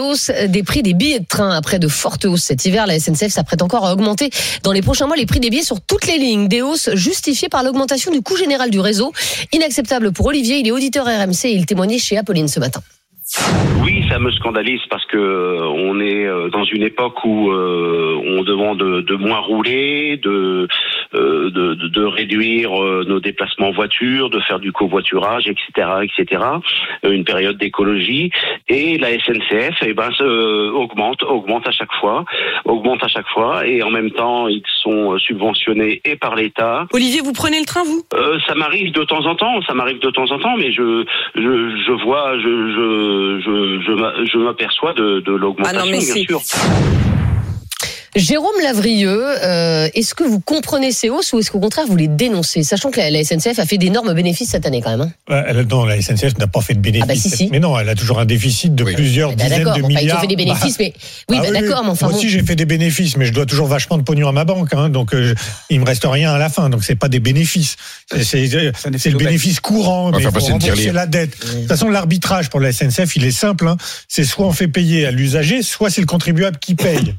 des 0.48 0.62
prix 0.62 0.82
des 0.82 0.94
billets 0.94 1.20
de 1.20 1.26
train 1.26 1.50
après 1.50 1.78
de 1.78 1.88
fortes 1.88 2.24
hausses 2.24 2.42
cet 2.42 2.64
hiver 2.64 2.86
La 2.86 2.98
SNCF 2.98 3.28
s'apprête 3.28 3.62
encore 3.62 3.86
à 3.86 3.92
augmenter 3.92 4.30
dans 4.62 4.72
les 4.72 4.82
prochains 4.82 5.06
mois 5.06 5.16
les 5.16 5.26
prix 5.26 5.40
des 5.40 5.50
billets 5.50 5.62
sur 5.62 5.80
toutes 5.80 6.06
les 6.06 6.18
lignes. 6.18 6.48
Des 6.48 6.62
hausses 6.62 6.94
justifiées 6.94 7.48
par 7.48 7.62
l'augmentation 7.62 8.10
du 8.10 8.22
coût 8.22 8.36
général 8.36 8.70
du 8.70 8.80
réseau. 8.80 9.12
Inacceptable 9.52 10.12
pour 10.12 10.26
Olivier, 10.26 10.58
il 10.58 10.68
est 10.68 10.72
auditeur 10.72 11.06
RMC 11.06 11.44
et 11.44 11.52
il 11.52 11.66
témoignait 11.66 11.98
chez 11.98 12.16
Apolline 12.16 12.48
ce 12.48 12.60
matin. 12.60 12.80
Oui, 13.82 14.04
ça 14.08 14.18
me 14.18 14.30
scandalise 14.32 14.80
parce 14.88 15.04
que 15.04 15.18
euh, 15.18 15.68
on 15.68 16.00
est 16.00 16.24
euh, 16.24 16.48
dans 16.48 16.64
une 16.64 16.82
époque 16.82 17.22
où 17.24 17.50
euh, 17.50 18.18
on 18.24 18.42
demande 18.42 18.78
de, 18.78 19.14
moins 19.16 19.40
rouler, 19.40 20.16
de, 20.16 20.66
de, 21.14 21.74
de- 21.74 21.88
de 21.88 22.04
réduire 22.04 22.70
euh, 22.82 23.04
nos 23.08 23.20
déplacements 23.20 23.68
en 23.68 23.72
voiture, 23.72 24.30
de 24.30 24.40
faire 24.40 24.58
du 24.60 24.72
covoiturage, 24.72 25.46
etc., 25.48 25.88
etc. 26.02 26.42
Euh, 27.04 27.12
Une 27.12 27.24
période 27.24 27.56
d'écologie 27.58 28.30
et 28.68 28.98
la 28.98 29.10
SNCF, 29.18 29.76
eh 29.82 29.94
ben, 29.94 30.10
se- 30.12 30.70
augmente, 30.70 31.22
augmente 31.22 31.66
à 31.66 31.70
chaque 31.70 31.92
fois, 32.00 32.24
augmente 32.64 33.02
à 33.02 33.08
chaque 33.08 33.28
fois, 33.28 33.66
et 33.66 33.82
en 33.82 33.90
même 33.90 34.10
temps, 34.10 34.48
ils 34.48 34.62
sont 34.82 35.14
euh, 35.14 35.18
subventionnés 35.18 36.00
et 36.04 36.16
par 36.16 36.34
l'État. 36.36 36.86
Olivier, 36.92 37.20
vous 37.24 37.32
prenez 37.32 37.58
le 37.60 37.66
train, 37.66 37.82
vous? 37.84 38.02
Euh, 38.14 38.38
ça 38.46 38.54
m'arrive 38.54 38.92
de 38.92 39.04
temps 39.04 39.24
en 39.26 39.34
temps, 39.34 39.60
ça 39.62 39.74
m'arrive 39.74 40.00
de 40.00 40.10
temps 40.10 40.30
en 40.30 40.38
temps, 40.38 40.56
mais 40.56 40.72
je 40.72 41.04
je, 41.34 41.40
je 41.86 41.92
vois, 42.04 42.36
je 42.38 42.42
je 42.76 43.40
je 43.44 43.80
je 43.86 43.92
m'a- 43.92 44.14
je 44.24 44.38
m'aperçois 44.38 44.92
de, 44.94 45.20
de 45.20 45.32
l'augmentation, 45.32 45.80
Ah 45.80 45.84
non, 45.84 45.90
mais 45.90 45.98
bien 45.98 46.14
c'est- 46.14 46.26
sûr. 46.26 46.40
Jérôme 48.16 48.54
Lavrieux, 48.62 49.22
euh, 49.44 49.88
est-ce 49.94 50.14
que 50.14 50.24
vous 50.24 50.40
comprenez 50.40 50.92
ces 50.92 51.10
hausses 51.10 51.32
ou 51.32 51.38
est-ce 51.38 51.50
qu'au 51.50 51.60
contraire 51.60 51.84
vous 51.86 51.96
les 51.96 52.08
dénoncez? 52.08 52.62
Sachant 52.62 52.90
que 52.90 52.98
la, 52.98 53.10
la 53.10 53.22
SNCF 53.22 53.58
a 53.58 53.66
fait 53.66 53.78
d'énormes 53.78 54.12
bénéfices 54.14 54.50
cette 54.50 54.66
année 54.66 54.80
quand 54.82 54.96
même. 54.96 55.12
hein. 55.28 55.44
Elle- 55.48 55.66
non, 55.68 55.84
la 55.84 56.00
SNCF 56.00 56.38
n'a 56.38 56.46
pas 56.46 56.60
fait 56.62 56.74
de 56.74 56.80
bénéfices. 56.80 57.04
Ah 57.08 57.14
bah 57.14 57.20
si, 57.20 57.30
si. 57.30 57.48
Mais 57.52 57.60
non, 57.60 57.78
elle 57.78 57.88
a 57.88 57.94
toujours 57.94 58.18
un 58.18 58.24
déficit 58.24 58.74
de 58.74 58.84
plusieurs 58.84 59.30
Bah, 59.34 59.44
dizaines 59.44 59.58
d'accord, 59.58 59.76
de 59.76 59.82
bon, 59.82 59.88
enfin, 59.88 59.98
milliards. 60.00 60.16
ils 60.16 60.18
ont 60.18 60.20
fait 60.22 60.26
des 60.26 60.36
bénéfices, 60.36 60.78
Bah, 60.78 60.84
mais 60.84 60.92
oui, 61.28 61.36
ah 61.40 61.42
bah, 61.52 61.60
d'accord, 61.60 61.84
mais 61.84 61.90
enfin 61.90 62.06
Moi 62.06 62.12
bon. 62.12 62.18
aussi, 62.18 62.28
j'ai 62.30 62.42
fait 62.42 62.56
des 62.56 62.64
bénéfices, 62.64 63.16
mais 63.16 63.26
je 63.26 63.32
dois 63.32 63.46
toujours 63.46 63.66
vachement 63.66 63.98
de 63.98 64.02
pognon 64.02 64.28
à 64.28 64.32
ma 64.32 64.44
banque, 64.44 64.72
hein, 64.74 64.88
donc 64.88 65.14
euh, 65.14 65.34
il 65.70 65.80
me 65.80 65.84
reste 65.84 66.04
rien 66.06 66.32
à 66.32 66.38
la 66.38 66.48
fin, 66.48 66.70
donc 66.70 66.84
c'est 66.84 66.96
pas 66.96 67.08
des 67.08 67.20
bénéfices. 67.20 67.76
C'est- 68.10 68.24
c'est 68.24 69.10
le 69.10 69.18
bénéfice 69.18 69.60
courant, 69.60 70.10
mais 70.12 70.22
une 70.22 70.28
rembourser 70.28 70.92
la 70.92 71.06
dette. 71.06 71.38
De 71.40 71.52
toute 71.60 71.68
façon, 71.68 71.88
l'arbitrage 71.90 72.48
pour 72.48 72.60
la 72.60 72.72
SNCF, 72.72 73.16
il 73.16 73.24
est 73.24 73.30
simple. 73.30 73.68
hein. 73.68 73.76
C'est 74.08 74.24
soit 74.24 74.46
on 74.46 74.52
fait 74.52 74.68
payer 74.68 75.06
à 75.06 75.10
l'usager, 75.10 75.62
soit 75.62 75.90
c'est 75.90 76.00
le 76.00 76.06
contribuable 76.06 76.58
qui 76.58 76.74
paye. 76.74 77.14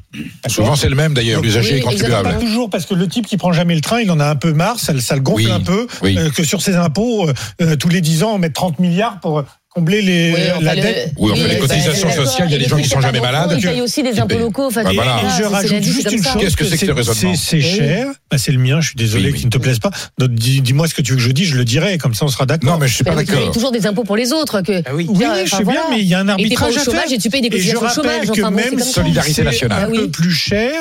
Souvent, 0.48 0.74
c'est 0.80 0.88
le 0.88 0.94
même 0.96 1.14
d'ailleurs, 1.14 1.42
l'usager 1.42 1.74
oui, 1.74 1.80
contribuable. 1.80 2.28
Pas 2.30 2.34
toujours, 2.34 2.70
parce 2.70 2.86
que 2.86 2.94
le 2.94 3.06
type 3.08 3.26
qui 3.26 3.36
prend 3.36 3.52
jamais 3.52 3.74
le 3.74 3.80
train, 3.80 4.00
il 4.00 4.10
en 4.10 4.20
a 4.20 4.26
un 4.26 4.36
peu 4.36 4.52
marre, 4.52 4.78
ça, 4.80 4.92
le- 4.92 5.00
ça 5.00 5.14
le 5.14 5.20
gonfle 5.20 5.44
Oui, 5.44 5.50
un 5.50 5.60
peu, 5.60 5.86
oui. 6.02 6.16
euh, 6.18 6.30
que 6.30 6.42
sur 6.44 6.62
ses 6.62 6.74
impôts, 6.76 7.28
euh, 7.28 7.32
euh, 7.62 7.76
tous 7.76 7.88
les 7.88 8.00
10 8.00 8.22
ans, 8.22 8.32
on 8.34 8.38
met 8.38 8.50
30 8.50 8.78
milliards 8.78 9.20
pour 9.20 9.44
combler 9.68 10.02
les, 10.02 10.32
Oui, 10.34 10.40
enfin, 10.52 10.64
la 10.64 10.74
le- 10.74 10.80
dette. 10.82 11.12
Oui, 11.18 11.30
enfin, 11.32 11.42
les 11.46 11.54
bah, 11.54 11.60
cotisations 11.60 12.10
sociales, 12.10 12.48
il 12.48 12.52
y 12.52 12.54
a 12.56 12.58
des 12.58 12.64
gens 12.68 12.76
qui 12.76 12.88
sont 12.88 13.00
jamais 13.00 13.20
malades. 13.20 13.54
Ils 13.56 13.62
payent 13.64 13.80
aussi 13.80 14.02
des 14.02 14.18
impôts 14.18 14.38
locaux. 14.38 14.66
Enfin, 14.66 14.82
Bah, 14.82 14.90
voilà. 14.94 15.18
Et 15.24 15.38
je 15.42 15.44
rajoute 15.44 15.82
juste 15.82 16.10
une 16.10 16.22
chose. 16.24 16.36
Qu'est-ce 16.40 16.56
que 16.56 16.64
c'est 16.64 16.78
que 16.78 16.86
ce 16.86 16.90
raisonnement 16.92 17.34
c'est 17.36 17.60
cher. 17.60 18.06
Bah, 18.30 18.38
c'est 18.38 18.52
le 18.52 18.58
mien. 18.58 18.80
Je 18.80 18.88
suis 18.88 18.96
désolé 18.96 19.30
Oui, 19.30 19.38
qu'il 19.38 19.46
ne 19.46 19.50
te 19.50 19.58
plaise 19.58 19.78
pas. 19.78 19.90
Dis-moi 20.18 20.86
ce 20.88 20.94
que 20.94 21.02
tu 21.02 21.12
veux 21.12 21.16
que 21.18 21.22
je 21.22 21.30
dise. 21.32 21.48
Je 21.48 21.56
le 21.56 21.64
dirai. 21.64 21.98
Comme 21.98 22.14
ça, 22.14 22.24
on 22.24 22.28
sera 22.28 22.46
d'accord. 22.46 22.70
Non, 22.72 22.78
mais 22.78 22.86
je 22.88 22.94
suis 22.94 23.04
pas 23.04 23.12
payez 23.14 23.24
d'accord. 23.26 23.50
toujours 23.52 23.72
des 23.72 23.86
impôts 23.86 24.04
pour 24.04 24.16
les 24.16 24.32
autres. 24.32 24.60
Que, 24.62 24.82
oui, 24.94 25.06
oui, 25.08 25.24
je 25.44 25.50
sais 25.56 25.64
bien, 25.64 25.82
mais 25.90 26.00
il 26.00 26.06
y 26.06 26.14
a 26.14 26.20
un 26.20 26.22
Et 26.22 26.26
pas 26.26 26.32
arbitrage 26.32 26.76
au 26.76 26.80
à 26.80 26.84
chômage 26.84 27.02
faire. 27.08 27.12
et 27.12 27.18
tu 27.18 27.30
payes 27.30 27.40
des 27.40 27.48
Et 27.48 27.50
cotisations 27.50 27.82
au 27.82 27.88
chômage. 27.88 28.26
que 28.28 28.40
Enfin, 28.40 28.50
bon, 28.50 28.58
c'est 28.62 28.70
même. 28.76 28.80
Solidarité 28.84 29.32
c'est 29.34 29.44
nationale. 29.44 29.84
un 29.84 29.88
Ah 29.92 29.96
peu 29.96 30.10
plus 30.10 30.30
cher, 30.32 30.72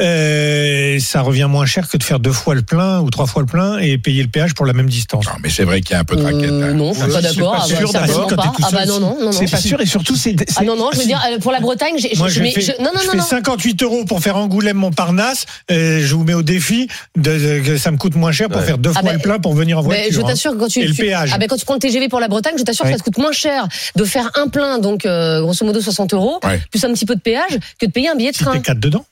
euh, 0.00 0.98
ça 1.00 1.22
revient 1.22 1.46
moins 1.50 1.66
cher 1.66 1.88
que 1.88 1.96
de 1.96 2.02
faire 2.02 2.20
deux 2.20 2.32
fois 2.32 2.54
le 2.54 2.62
plein 2.62 3.00
ou 3.00 3.10
trois 3.10 3.26
fois 3.26 3.42
le 3.42 3.46
plein 3.46 3.78
et 3.78 3.98
payer 3.98 4.22
le 4.22 4.28
péage 4.28 4.54
pour 4.54 4.66
la 4.66 4.72
même 4.72 4.88
distance. 4.88 5.24
Non, 5.26 5.32
mais 5.42 5.50
c'est 5.50 5.64
vrai 5.64 5.80
qu'il 5.80 5.92
y 5.92 5.96
a 5.96 6.00
un 6.00 6.04
peu 6.04 6.16
de 6.16 6.22
raquette. 6.22 6.50
Euh, 6.50 6.68
là. 6.68 6.72
non, 6.72 6.92
je 6.94 7.00
suis 7.02 7.10
pas 7.12 7.20
d'accord. 7.22 7.52
pas 7.52 7.58
Ah, 7.62 7.66
bah, 7.68 7.76
sûr 7.76 7.88
certainement 7.90 8.06
d'abord, 8.26 8.28
quand 8.28 8.36
pas. 8.36 8.52
Ah 8.62 8.68
bah. 8.72 9.32
C'est 9.32 9.50
pas 9.50 9.56
sûr 9.56 9.80
et 9.80 9.86
surtout 9.86 10.14
c'est. 10.16 10.36
Ah 10.56 10.64
non, 10.64 10.76
non, 10.76 10.90
je 10.92 10.98
veux 11.00 11.06
dire, 11.06 11.20
euh, 11.32 11.38
pour 11.38 11.52
la 11.52 11.60
Bretagne, 11.60 11.94
je 11.98 12.02
fais, 12.08 12.14
je- 12.14 12.82
Non, 12.82 12.90
non, 12.94 13.00
je 13.00 13.06
non, 13.06 13.12
fais 13.12 13.16
non. 13.18 13.24
58 13.24 13.82
euros 13.82 14.04
pour 14.04 14.20
faire 14.20 14.36
Angoulême 14.36 14.76
Montparnasse. 14.76 15.46
Euh, 15.70 16.00
je 16.04 16.14
vous 16.14 16.24
mets 16.24 16.34
au 16.34 16.42
défi 16.42 16.67
de, 17.16 17.22
de- 17.38 17.60
que 17.66 17.76
ça 17.78 17.90
me 17.90 17.96
coûte 17.96 18.14
moins 18.14 18.32
cher 18.32 18.48
pour 18.48 18.60
faire 18.62 18.78
deux 18.78 18.90
Ah 18.90 19.00
fois 19.00 19.02
ben, 19.10 19.12
le 19.14 19.18
plein 19.18 19.38
pour 19.38 19.54
venir 19.54 19.78
en 19.78 19.82
voiture. 19.82 20.04
Mais 20.06 20.12
je 20.12 20.20
hein. 20.20 20.24
t'assure 20.26 20.56
quand 20.58 20.68
tu, 20.68 20.80
Et 20.80 20.86
le 20.88 20.94
tu- 20.94 21.02
péage. 21.02 21.30
ah 21.32 21.38
ben 21.38 21.46
quand 21.48 21.56
tu 21.56 21.64
prends 21.64 21.74
le 21.74 21.80
TGV 21.80 22.08
pour 22.08 22.20
la 22.20 22.28
Bretagne, 22.28 22.54
je 22.58 22.62
t'assure 22.64 22.84
que 22.84 22.90
ça 22.92 22.98
te 22.98 23.02
coûte 23.02 23.18
moins 23.18 23.32
cher 23.32 23.66
de 23.96 24.04
faire 24.04 24.30
un 24.34 24.48
plein, 24.48 24.78
donc 24.78 25.06
euh, 25.06 25.40
grosso 25.42 25.64
modo 25.64 25.80
60 25.80 26.14
euros, 26.14 26.38
Ouais. 26.44 26.60
plus 26.70 26.84
un 26.84 26.92
petit 26.92 27.06
peu 27.06 27.14
de 27.16 27.20
péage, 27.20 27.58
que 27.80 27.86
de 27.86 27.90
payer 27.92 28.08
un 28.08 28.14
billet 28.14 28.30
de 28.30 28.36
Si 28.36 28.44
t'es 28.44 28.50
train. 28.50 28.60
quatre 28.60 28.80
dedans. 28.80 29.04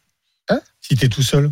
Hein 0.48 0.61
Si 0.80 0.96
t'es 0.96 1.09
tout 1.09 1.22
seul. 1.22 1.50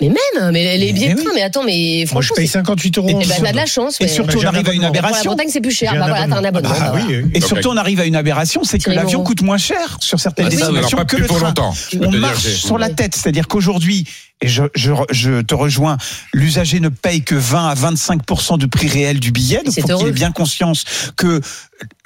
Mais 0.00 0.10
même, 0.10 0.52
mais 0.52 0.78
les 0.78 0.92
billets 0.92 1.08
Mais 1.08 1.14
de 1.14 1.18
oui. 1.18 1.24
train, 1.24 1.32
mais 1.34 1.42
attends, 1.42 1.64
mais 1.64 1.72
Moi, 1.72 2.02
je 2.04 2.06
franchement, 2.06 2.36
paye 2.36 2.46
c'est- 2.46 2.52
58 2.52 2.98
euros. 2.98 3.08
eh 3.10 3.14
en 3.14 3.18
ben, 3.18 3.26
t'as 3.42 3.50
de 3.50 3.56
la 3.56 3.66
chance. 3.66 4.00
Et 4.00 4.04
mais- 4.04 4.08
surtout, 4.08 4.38
Bah, 4.40 4.44
on 4.44 4.54
arrive 4.54 4.68
à 4.68 4.72
une 4.72 4.84
abonnement. 4.84 4.92
Pour 4.92 4.94
la 4.94 4.98
aberration. 5.08 5.30
Bretagne, 5.32 5.48
c'est 5.52 5.60
plus 5.60 5.70
cher. 5.76 5.92
Bah 5.92 6.06
voilà, 6.06 6.26
t'as 6.28 6.36
un 6.36 6.44
abonnement. 6.44 6.68
Ah 6.72 6.92
bah 6.92 7.00
oui. 7.08 7.22
Et 7.34 7.40
surtout, 7.40 7.70
on 7.70 7.76
arrive 7.76 7.98
à 7.98 8.04
une 8.04 8.14
aberration, 8.14 8.62
c'est 8.62 8.78
que 8.78 8.90
l'avion 8.92 9.24
coûte 9.24 9.42
moins 9.42 9.58
cher 9.58 9.96
sur 9.98 10.20
certaines 10.20 10.46
Ah, 10.46 10.50
destinations 10.50 10.98
pas 10.98 11.04
que 11.04 11.16
plus 11.16 11.22
le 11.22 11.26
pour 11.26 11.38
train. 11.38 11.52
On 12.00 12.12
marche 12.12 12.46
sur 12.46 12.78
la 12.78 12.90
tête, 12.90 13.16
c'est-à-dire 13.16 13.48
qu'aujourd'hui, 13.48 14.06
et 14.40 14.48
je, 14.48 14.64
je, 14.74 14.92
je 15.10 15.40
te 15.42 15.54
rejoins, 15.54 15.96
l'usager 16.32 16.80
ne 16.80 16.88
paye 16.88 17.22
que 17.22 17.34
20 17.34 17.68
à 17.68 17.74
25 17.74 18.20
du 18.58 18.68
prix 18.68 18.88
réel 18.88 19.18
du 19.20 19.32
billet. 19.32 19.62
Donc, 19.64 19.74
C'est 19.74 19.80
faut 19.82 19.98
qu'il 19.98 20.08
ait 20.08 20.12
bien 20.12 20.30
conscience 20.32 20.84
que 21.16 21.40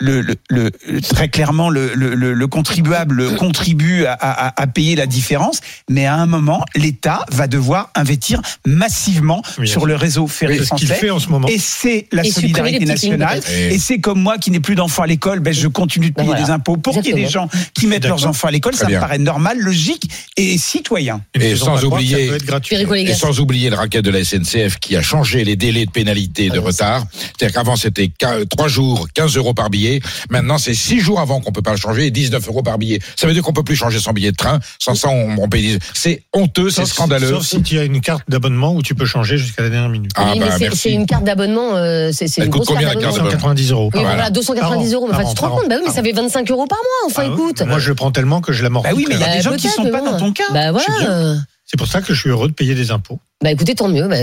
le, 0.00 0.20
le, 0.20 0.34
le- 0.50 1.00
très 1.00 1.28
clairement 1.28 1.70
le, 1.70 1.92
le, 1.94 2.14
le- 2.14 2.34
le 2.34 2.46
contribuable 2.46 3.36
contribue 3.36 4.04
à, 4.04 4.12
à, 4.12 4.62
à 4.62 4.66
payer 4.66 4.96
la 4.96 5.06
différence, 5.06 5.60
mais 5.88 6.04
à 6.04 6.14
un 6.16 6.26
moment, 6.26 6.62
l'État 6.74 7.24
va 7.30 7.46
devoir 7.46 7.90
investir 7.94 8.42
massivement 8.66 9.42
Oui, 9.58 9.66
sur 9.68 9.86
le 9.86 9.94
réseau 9.96 10.26
ferré 10.26 10.58
C'est 10.58 10.64
ce 10.64 10.74
qu'il 10.74 10.86
français. 10.88 11.00
fait 11.00 11.10
en 11.10 11.18
ce 11.18 11.28
moment. 11.28 11.48
Et 11.48 11.58
c'est 11.58 12.06
la 12.12 12.24
Et 12.26 12.30
solidarité 12.30 12.84
nationale. 12.84 13.40
Et- 13.50 13.74
Et 13.74 13.78
c'est 13.78 13.98
comme 14.00 14.20
moi 14.20 14.36
qui 14.38 14.50
n'ai 14.50 14.60
plus 14.60 14.74
d'enfants 14.74 15.04
à 15.04 15.06
l'école, 15.06 15.40
ben 15.40 15.54
je 15.54 15.68
continue 15.68 16.10
de 16.10 16.14
Ben 16.14 16.22
payer 16.22 16.28
voilà. 16.32 16.44
des 16.44 16.50
impôts 16.50 16.76
pour 16.76 16.94
qu'il 17.00 17.06
y 17.06 17.20
ait 17.20 17.24
des 17.24 17.28
gens 17.30 17.48
qui 17.74 17.86
mettent 17.86 18.04
leurs 18.06 18.26
enfants 18.26 18.48
à 18.48 18.50
l'école. 18.50 18.74
Ça 18.74 18.88
me 18.88 18.98
paraît 19.00 19.18
normal, 19.18 19.58
logique 19.58 20.10
et 20.36 20.58
citoyen. 20.58 21.22
Et 21.34 21.54
ont 21.54 21.56
sans 21.56 21.84
oublier- 21.84 22.21
ça 22.26 22.30
peut 22.30 22.36
être 22.36 22.44
gratuit. 22.46 22.76
Perico 22.76 22.94
Et 22.94 22.98
Légas. 23.04 23.14
sans 23.16 23.40
oublier 23.40 23.70
le 23.70 23.76
racket 23.76 24.04
de 24.04 24.10
la 24.10 24.24
SNCF 24.24 24.78
qui 24.80 24.96
a 24.96 25.02
changé 25.02 25.44
les 25.44 25.56
délais 25.56 25.86
de 25.86 25.90
pénalité 25.90 26.50
de 26.50 26.58
Ah, 26.58 26.62
retard. 26.66 27.04
C'est-à-dire 27.38 27.54
qu'avant 27.54 27.76
c'était 27.76 28.10
3 28.48 28.68
jours, 28.68 29.08
15 29.14 29.36
euros 29.36 29.54
par 29.54 29.70
billet. 29.70 30.00
Maintenant 30.30 30.58
c'est 30.58 30.74
6 30.74 31.00
jours 31.00 31.20
avant 31.20 31.40
qu'on 31.40 31.52
peut 31.52 31.62
pas 31.62 31.72
le 31.72 31.76
changer 31.78 32.06
et 32.06 32.10
19 32.10 32.46
euros 32.48 32.62
par 32.62 32.78
billet. 32.78 33.00
Ça 33.16 33.26
veut 33.26 33.32
dire 33.34 33.42
qu'on 33.42 33.52
peut 33.52 33.64
plus 33.64 33.76
changer 33.76 33.98
son 33.98 34.12
billet 34.12 34.30
de 34.32 34.36
train. 34.36 34.60
Sans 34.78 34.94
ça 34.94 35.08
on, 35.08 35.36
on 35.38 35.48
paye. 35.48 35.78
C'est 35.94 36.22
honteux, 36.32 36.70
c'est 36.70 36.86
scandaleux. 36.86 37.28
Sauf 37.28 37.44
si 37.46 37.62
tu 37.62 37.78
as 37.78 37.84
une 37.84 38.00
carte 38.00 38.22
d'abonnement 38.28 38.74
où 38.74 38.82
tu 38.82 38.94
peux 38.94 39.06
changer 39.06 39.38
jusqu'à 39.38 39.62
la 39.62 39.70
dernière 39.70 39.88
minute. 39.88 40.10
Ah 40.16 40.30
Oui, 40.32 40.40
bah 40.40 40.46
c'est- 40.74 40.90
une 40.92 41.06
carte 41.06 41.24
d'abonnement, 41.24 41.74
euh, 41.76 42.10
c'est 42.12 42.26
une 42.38 42.44
coûte 42.44 42.52
grosse 42.52 42.66
combien, 42.68 42.82
carte 42.82 42.94
la 42.96 43.00
carte 43.02 43.14
d'abonnement. 43.14 43.30
190 43.30 43.70
euros. 43.72 43.84
Oui, 43.86 43.90
par 43.92 44.02
voilà, 44.02 44.26
an. 44.28 44.30
290 44.30 44.90
Par 44.90 45.00
euros. 45.00 45.08
Enfin, 45.12 45.24
tu 45.28 45.34
te 45.34 45.40
rends 45.40 45.50
compte 45.56 45.68
Bah 45.68 45.76
oui, 45.78 45.82
mais 45.86 45.92
ça 45.92 46.00
an. 46.00 46.04
fait 46.04 46.12
25 46.12 46.50
euros 46.50 46.66
par 46.66 46.78
mois. 46.78 47.10
Enfin, 47.10 47.22
Ah 47.26 47.32
écoute. 47.32 47.62
Moi, 47.62 47.78
je 47.78 47.88
le 47.88 47.94
prends 47.94 48.10
tellement 48.10 48.40
que 48.40 48.52
je 48.52 48.62
l'amortis. 48.62 48.88
Bah 48.90 48.94
oui, 48.96 49.06
mais 49.08 49.14
il 49.14 49.20
y 49.20 49.24
a 49.24 49.36
des 49.36 49.42
gens 49.42 49.56
qui 49.56 49.68
sont 49.68 49.84
pas 49.90 50.00
dans 50.00 50.16
ton 50.18 50.32
cas. 50.32 50.44
Bah 50.52 50.72
voilà. 50.72 51.36
C'est 51.72 51.78
pour 51.78 51.88
ça 51.88 52.02
que 52.02 52.12
je 52.12 52.20
suis 52.20 52.28
heureux 52.28 52.48
de 52.48 52.52
payer 52.52 52.74
des 52.74 52.90
impôts. 52.90 53.18
Bah 53.42 53.50
écoutez, 53.50 53.74
tant 53.74 53.88
mieux, 53.88 54.06
bah, 54.06 54.18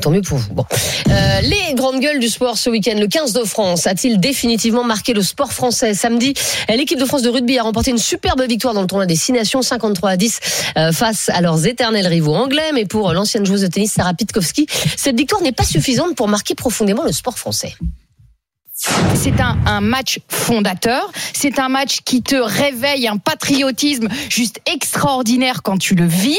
tant 0.00 0.10
mieux 0.10 0.22
pour 0.22 0.38
vous. 0.38 0.54
Bon. 0.54 0.64
Euh, 1.10 1.40
les 1.42 1.74
grandes 1.74 2.00
gueules 2.00 2.18
du 2.18 2.30
sport 2.30 2.56
ce 2.56 2.70
week-end, 2.70 2.98
le 2.98 3.06
15 3.06 3.34
de 3.34 3.44
France 3.44 3.86
a-t-il 3.86 4.18
définitivement 4.18 4.84
marqué 4.84 5.12
le 5.12 5.20
sport 5.20 5.52
français 5.52 5.92
Samedi, 5.92 6.32
euh, 6.70 6.76
l'équipe 6.76 6.98
de 6.98 7.04
France 7.04 7.20
de 7.20 7.28
rugby 7.28 7.58
a 7.58 7.62
remporté 7.62 7.90
une 7.90 7.98
superbe 7.98 8.40
victoire 8.48 8.72
dans 8.72 8.80
le 8.80 8.86
tournoi 8.86 9.04
des 9.04 9.16
Six 9.16 9.32
Nations, 9.32 9.60
53 9.60 10.10
à 10.12 10.16
10 10.16 10.40
euh, 10.78 10.92
face 10.92 11.28
à 11.28 11.42
leurs 11.42 11.66
éternels 11.66 12.06
rivaux 12.06 12.36
anglais. 12.36 12.70
Mais 12.72 12.86
pour 12.86 13.12
l'ancienne 13.12 13.44
joueuse 13.44 13.60
de 13.60 13.66
tennis 13.66 13.92
Sarah 13.92 14.14
Pitkowski, 14.14 14.66
cette 14.96 15.18
victoire 15.18 15.42
n'est 15.42 15.52
pas 15.52 15.64
suffisante 15.64 16.16
pour 16.16 16.28
marquer 16.28 16.54
profondément 16.54 17.04
le 17.04 17.12
sport 17.12 17.38
français. 17.38 17.74
C'est 18.72 19.40
un, 19.42 19.58
un 19.66 19.82
match 19.82 20.20
fondateur. 20.30 21.12
C'est 21.34 21.58
un 21.58 21.68
match 21.68 21.98
qui 22.02 22.22
te 22.22 22.36
réveille 22.36 23.06
un 23.08 23.18
patriotisme 23.18 24.08
juste 24.30 24.60
extraordinaire 24.64 25.62
quand 25.62 25.76
tu 25.76 25.94
le 25.94 26.06
vis. 26.06 26.38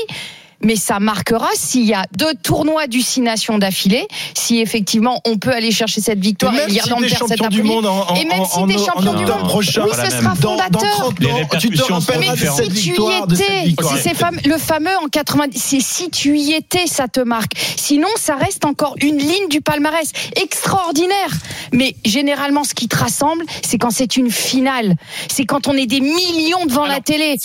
Mais 0.65 0.75
ça 0.75 0.99
marquera 0.99 1.47
s'il 1.55 1.85
y 1.85 1.93
a 1.93 2.05
deux 2.17 2.33
tournois 2.43 2.87
du 2.87 3.01
Six 3.01 3.21
Nations 3.21 3.57
d'affilée, 3.57 4.07
si 4.35 4.59
effectivement 4.59 5.21
on 5.25 5.37
peut 5.37 5.51
aller 5.53 5.71
chercher 5.71 6.01
cette 6.01 6.19
victoire 6.19 6.53
Et 6.55 6.63
si 6.67 6.71
l'Irlande 6.71 7.03
t'es 7.03 7.09
perd 7.09 7.27
cet 7.27 7.37
champion 7.37 7.49
du 7.49 7.63
monde 7.63 7.85
en- 7.85 8.09
en- 8.09 8.15
et 8.15 8.25
même 8.25 8.43
si 8.45 8.65
t'es 8.67 8.77
champion 8.83 9.11
en 9.11 9.13
du 9.13 9.25
monde, 9.25 9.43
prochain, 9.47 9.83
oui, 9.85 9.91
ce 9.93 10.01
même. 10.01 10.09
sera 10.09 10.21
Dans- 10.35 10.55
dans 10.55 10.63
fondateur. 10.65 10.91
30 10.97 11.09
ans, 11.09 11.57
tu 11.59 11.69
te 11.69 11.81
rappelleras 11.83 12.19
mais 12.35 12.41
de 12.41 12.51
cette 12.51 12.65
si 12.65 12.81
tu 12.81 12.87
y 12.87 12.89
victoire, 12.91 13.27
de 13.27 13.35
cette 13.35 13.45
étais, 13.49 13.63
victoire. 13.65 13.95
si 13.97 14.01
c'est 14.03 14.13
fam- 14.17 14.39
le 14.47 14.57
fameux 14.57 14.97
en 15.03 15.07
90, 15.07 15.59
c'est 15.63 15.79
si 15.79 16.09
tu 16.09 16.37
y 16.37 16.53
étais, 16.53 16.87
ça 16.87 17.07
te 17.07 17.19
marque. 17.19 17.51
Sinon, 17.77 18.07
ça 18.17 18.35
reste 18.35 18.65
encore 18.65 18.95
une 19.01 19.17
ligne 19.19 19.47
du 19.49 19.61
palmarès 19.61 20.11
extraordinaire. 20.41 21.29
Mais 21.73 21.95
généralement, 22.05 22.63
ce 22.63 22.73
qui 22.73 22.87
te 22.87 22.95
rassemble, 22.95 23.45
c'est 23.63 23.77
quand 23.77 23.91
c'est 23.91 24.17
une 24.17 24.31
finale. 24.31 24.95
C'est 25.29 25.45
quand 25.45 25.67
on 25.67 25.73
est 25.73 25.85
des 25.85 26.01
millions 26.01 26.65
devant 26.65 26.85
la 26.87 26.99
télé. 27.01 27.37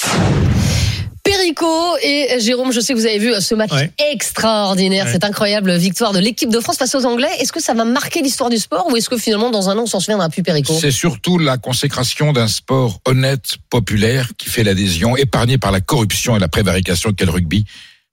Perico 1.30 1.96
et 2.02 2.40
Jérôme, 2.40 2.72
je 2.72 2.80
sais 2.80 2.92
que 2.92 2.98
vous 2.98 3.06
avez 3.06 3.18
vu 3.20 3.32
ce 3.40 3.54
match 3.54 3.70
Ouais. 3.72 3.92
extraordinaire, 4.12 5.06
Ouais. 5.06 5.12
cette 5.12 5.22
incroyable 5.22 5.76
victoire 5.76 6.12
de 6.12 6.18
l'équipe 6.18 6.50
de 6.50 6.58
France 6.58 6.76
face 6.76 6.92
aux 6.96 7.04
Anglais. 7.06 7.28
Est-ce 7.38 7.52
que 7.52 7.62
ça 7.62 7.72
va 7.72 7.84
marquer 7.84 8.20
l'histoire 8.20 8.50
du 8.50 8.58
sport 8.58 8.88
ou 8.90 8.96
est-ce 8.96 9.08
que 9.08 9.16
finalement 9.16 9.50
dans 9.50 9.70
un 9.70 9.78
an 9.78 9.82
on 9.82 9.86
s'en 9.86 10.00
souviendra 10.00 10.28
plus 10.28 10.42
Perico? 10.42 10.76
C'est 10.80 10.90
surtout 10.90 11.38
la 11.38 11.56
consécration 11.56 12.32
d'un 12.32 12.48
sport 12.48 12.98
honnête, 13.06 13.58
populaire, 13.70 14.30
qui 14.38 14.48
fait 14.48 14.64
l'adhésion, 14.64 15.16
épargné 15.16 15.56
par 15.56 15.70
la 15.70 15.80
corruption 15.80 16.36
et 16.36 16.40
la 16.40 16.48
prévarication 16.48 17.12
qu'est 17.12 17.26
le 17.26 17.30
rugby, 17.30 17.64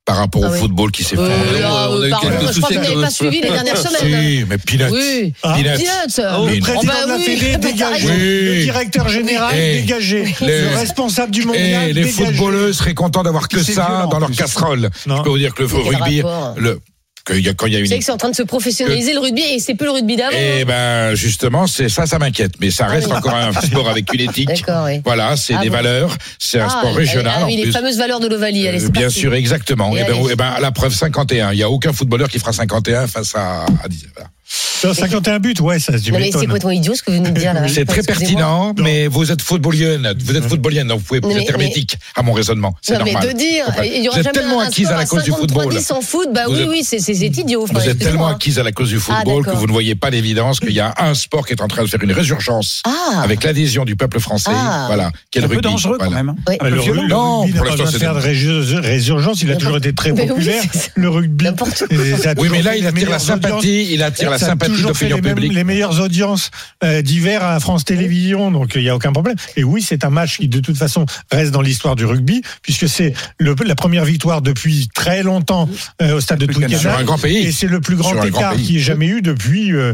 par 0.08 0.16
rapport 0.18 0.41
Ah 0.45 0.47
au 0.47 0.51
oui. 0.53 0.60
football 0.60 0.89
qui 0.91 1.03
s'effondre. 1.03 1.30
Euh, 1.30 1.60
là, 1.60 1.89
on 1.91 2.01
a 2.01 2.08
eu 2.08 2.10
pardon, 2.10 2.28
quelques 2.30 2.39
je 2.39 2.45
crois 2.45 2.53
soucis 2.53 2.62
que 2.62 2.74
vous 2.76 2.82
n'avez 2.84 2.95
le- 2.95 3.01
pas 3.01 3.10
suivi 3.10 3.41
les 3.41 3.49
dernières 3.49 3.78
semaines. 3.78 4.22
Si, 4.39 4.45
mais 4.49 4.58
Peanuts. 4.58 4.93
Oui. 4.93 5.34
Ah. 5.43 5.53
Peanuts. 5.53 5.70
Peanuts. 5.78 6.18
Le 6.18 6.45
Mais- 6.53 6.60
président 6.62 6.82
Oh 6.82 6.86
bah 6.88 7.03
de 7.05 7.10
la 7.12 7.18
oui, 7.18 7.24
Fédé 7.26 7.58
dégagé. 7.68 8.08
Le 8.08 8.64
directeur 8.64 9.10
général 9.10 9.53
Eh, 9.55 9.82
dégagé. 9.82 10.36
les- 10.41 10.62
Le 10.62 10.78
responsable 10.78 11.32
du 11.32 11.43
mondial 11.43 11.89
Et 11.89 11.93
les 11.93 12.03
dégagé. 12.05 12.24
footballeux 12.26 12.72
seraient 12.72 12.93
contents 12.93 13.24
d'avoir 13.24 13.49
que 13.49 13.62
ça 13.62 14.08
dans 14.10 14.20
leur 14.20 14.32
casserole. 14.32 14.89
Non. 15.05 15.18
Je 15.18 15.22
peux 15.24 15.30
vous 15.30 15.38
dire 15.38 15.53
que 15.53 15.64
le 15.64 15.68
rugby, 15.68 16.22
rapport 16.22 16.53
le, 16.58 16.80
que 17.28 17.34
y 17.34 17.50
a- 17.50 17.54
quand 17.54 17.68
il 17.68 17.74
y 17.74 17.76
a 17.76 17.80
une 17.80 18.02
c'est 18.02 18.12
en 18.12 18.18
train 18.18 18.30
de 18.30 18.36
se 18.36 18.44
professionnaliser 18.44 19.14
le 19.14 19.20
rugby 19.20 19.42
et 19.42 19.60
c'est 19.60 19.76
plus 19.76 19.86
le 19.86 19.92
rugby 19.92 20.16
d'avant. 20.16 20.32
Eh 20.38 20.64
ben 20.66 21.14
justement, 21.14 21.68
c'est 21.68 21.90
ça, 21.90 22.06
ça 22.06 22.18
m'inquiète. 22.20 22.54
Mais 22.62 22.72
ça 22.72 22.86
reste 22.88 23.12
encore 23.12 23.36
un 23.36 23.52
sport 23.62 23.90
avec 23.90 24.14
une 24.14 24.22
éthique. 24.22 24.64
Oui. 24.86 25.02
Voilà, 25.04 25.36
c'est 25.36 25.54
Ah 25.56 25.62
des 25.62 25.70
bon. 25.70 25.76
valeurs, 25.76 26.16
c'est 26.40 26.60
un 26.60 26.68
Ah, 26.68 26.78
sport 26.80 26.96
régional 26.96 27.34
ah 27.42 27.46
oui, 27.46 27.58
les 27.58 27.64
plus. 27.64 27.72
fameuses 27.74 27.98
valeurs 27.98 28.20
de 28.22 28.28
l'Ovalie. 28.28 28.68
Euh, 28.68 28.90
bien 28.90 29.10
sûr, 29.10 29.34
exactement. 29.34 29.96
Et 29.96 30.00
Et, 30.00 30.04
ben, 30.06 30.14
allez. 30.14 30.28
eh 30.32 30.36
ben, 30.36 30.54
la 30.62 30.72
preuve 30.72 30.94
51. 30.94 31.52
Il 31.52 31.60
y 31.60 31.64
a 31.64 31.70
aucun 31.70 31.92
footballeur 31.92 32.30
qui 32.30 32.40
fera 32.40 32.54
51 32.54 33.08
face 33.08 33.36
à. 33.36 33.66
à 33.84 33.88
10. 33.90 34.06
Voilà. 34.16 34.30
Sur 34.50 34.95
51 34.95 35.39
buts, 35.39 35.56
ouais, 35.60 35.80
ça, 35.80 36.00
tu 36.00 36.12
Non, 36.12 36.20
mais 36.20 36.32
c'est 36.32 36.45
complètement 36.45 36.70
idiot 36.72 36.93
ce 36.95 37.02
que 37.02 37.10
vous 37.12 37.18
venez 37.18 37.32
de 37.32 37.39
dire 37.39 37.54
là. 37.54 37.68
C'est 37.68 37.84
très 37.86 38.04
pertinent, 38.04 38.74
mais 38.78 39.08
vous 39.08 39.32
êtes 39.32 39.41
footballienne, 39.41 40.14
vous 40.24 40.36
êtes 40.38 40.48
footballienne, 40.48 40.88
donc 40.88 41.00
vous 41.00 41.06
pouvez 41.06 41.20
mais- 41.36 41.41
êtes 41.43 41.50
hermétique 41.50 41.98
à 42.16 42.22
mon 42.22 42.32
raisonnement. 42.32 42.76
C'est 42.82 42.93
normal. 42.93 43.18
mais 43.22 43.34
de 43.34 43.38
dire, 43.38 43.66
Enfin, 43.68 43.84
il 43.84 44.04
y 44.04 44.08
aura 44.08 44.16
vous 44.16 44.20
êtes 44.20 44.34
jamais 44.36 44.39
tellement 44.48 44.62
un 44.62 44.68
acquise 44.68 44.88
à 44.89 44.95
la 44.98 45.06
cause 45.06 45.24
du 45.24 45.32
football. 45.32 45.74
53-10 45.74 45.91
en 45.91 46.02
foot, 46.02 46.28
bah 46.32 46.41
Vous 46.48 46.54
oui, 46.54 46.62
êtes- 46.62 46.68
oui, 46.70 46.84
c'est 47.02 47.12
idiot. 47.12 47.64
Enfin, 47.64 47.80
Vous 47.80 47.89
êtes 47.89 47.98
tellement 48.00 48.28
acquise 48.28 48.60
à 48.60 48.64
la 48.64 48.72
cause 48.72 48.89
du 48.89 48.98
Ah, 48.98 49.00
football 49.00 49.45
que 49.45 49.50
vous 49.58 49.66
ne 49.68 49.72
voyez 49.72 49.95
pas 49.95 50.10
l'évidence 50.12 50.60
qu'il 50.60 50.72
y 50.74 50.80
a 50.80 50.93
un 51.00 51.14
sport 51.16 51.45
qui 51.48 51.54
est 51.54 51.62
en 51.62 51.68
train 51.68 51.84
de 51.84 51.88
faire 51.89 52.02
une 52.04 52.12
résurgence 52.14 52.82
Ah. 52.86 53.22
avec 53.24 53.43
l'adhésion 53.43 53.84
du 53.84 53.95
peuple 53.95 54.20
français. 54.20 54.52
Ah. 54.54 54.84
Voilà, 54.88 55.12
quel 55.32 55.43
Un 55.43 55.48
peu 55.48 55.56
rugby. 55.56 55.70
dangereux, 55.70 55.98
quand 56.00 56.12
même, 56.12 56.30
hein. 56.30 56.36
Oui. 56.48 56.56
Le, 56.62 56.80
violent. 56.80 57.02
le 57.02 57.08
Non, 57.08 57.41
rugby 57.41 57.58
pour 57.58 57.66
l'instant, 57.66 57.84
c'est 57.91 58.00
faire 58.00 58.14
de 58.16 58.20
résur- 58.20 58.82
résurgence, 58.82 59.41
il 59.41 59.52
a 59.52 59.56
toujours 59.56 59.78
été 59.78 59.93
très 59.93 60.14
populaire, 60.14 60.64
le 60.95 61.10
rugby. 61.10 61.45
Oui, 61.48 61.56
toujours 61.56 62.52
mais 62.52 62.62
là, 62.62 62.76
il 62.78 62.86
attire 62.86 63.10
la 63.10 63.20
sympathie, 63.20 63.91
il 63.91 64.04
attire 64.04 64.30
la 64.30 64.37
Ça 64.38 64.46
a 64.46 64.50
sympathie 64.50 64.72
toujours 64.74 64.96
fait 64.98 65.10
d'opinion 65.10 65.16
les, 65.18 65.22
mêmes- 65.22 65.34
publique. 65.36 65.54
les 65.54 65.64
meilleures 65.64 66.00
audiences 66.02 66.52
euh, 66.84 67.02
d'hiver 67.02 67.44
à 67.44 67.60
France 67.60 67.86
Télévisions, 67.86 68.52
donc 68.52 68.74
il 68.76 68.82
n'y 68.82 68.90
a 68.90 68.96
aucun 68.96 69.12
problème. 69.12 69.36
Et 69.56 69.64
oui, 69.64 69.82
c'est 69.82 70.04
un 70.06 70.10
match 70.10 70.38
qui 70.38 70.48
de 70.48 70.60
toute 70.60 70.78
façon 70.78 71.06
reste 71.32 71.52
dans 71.52 71.62
l'histoire 71.62 71.96
du 71.96 72.06
rugby, 72.06 72.42
puisque 72.62 72.88
c'est 72.88 73.14
la 73.40 73.76
première 73.76 74.06
victoire 74.06 74.42
depuis 74.42 74.90
très 74.94 75.24
longtemps 75.24 75.70
euh, 76.02 76.16
au 76.16 76.22
stade 76.22 76.40
de 76.40 76.46
pays. 76.46 77.48
Et 77.48 77.52
c'est 77.52 77.68
le 77.68 77.82
plus 77.82 77.96
grand 77.96 78.10
Sur 78.12 78.26
écart 78.26 78.54
pays. 78.54 78.64
qui 78.66 78.78
ait 78.78 78.82
jamais 78.82 79.08
eu 79.08 79.22
depuis. 79.22 79.74
euh, 79.74 79.94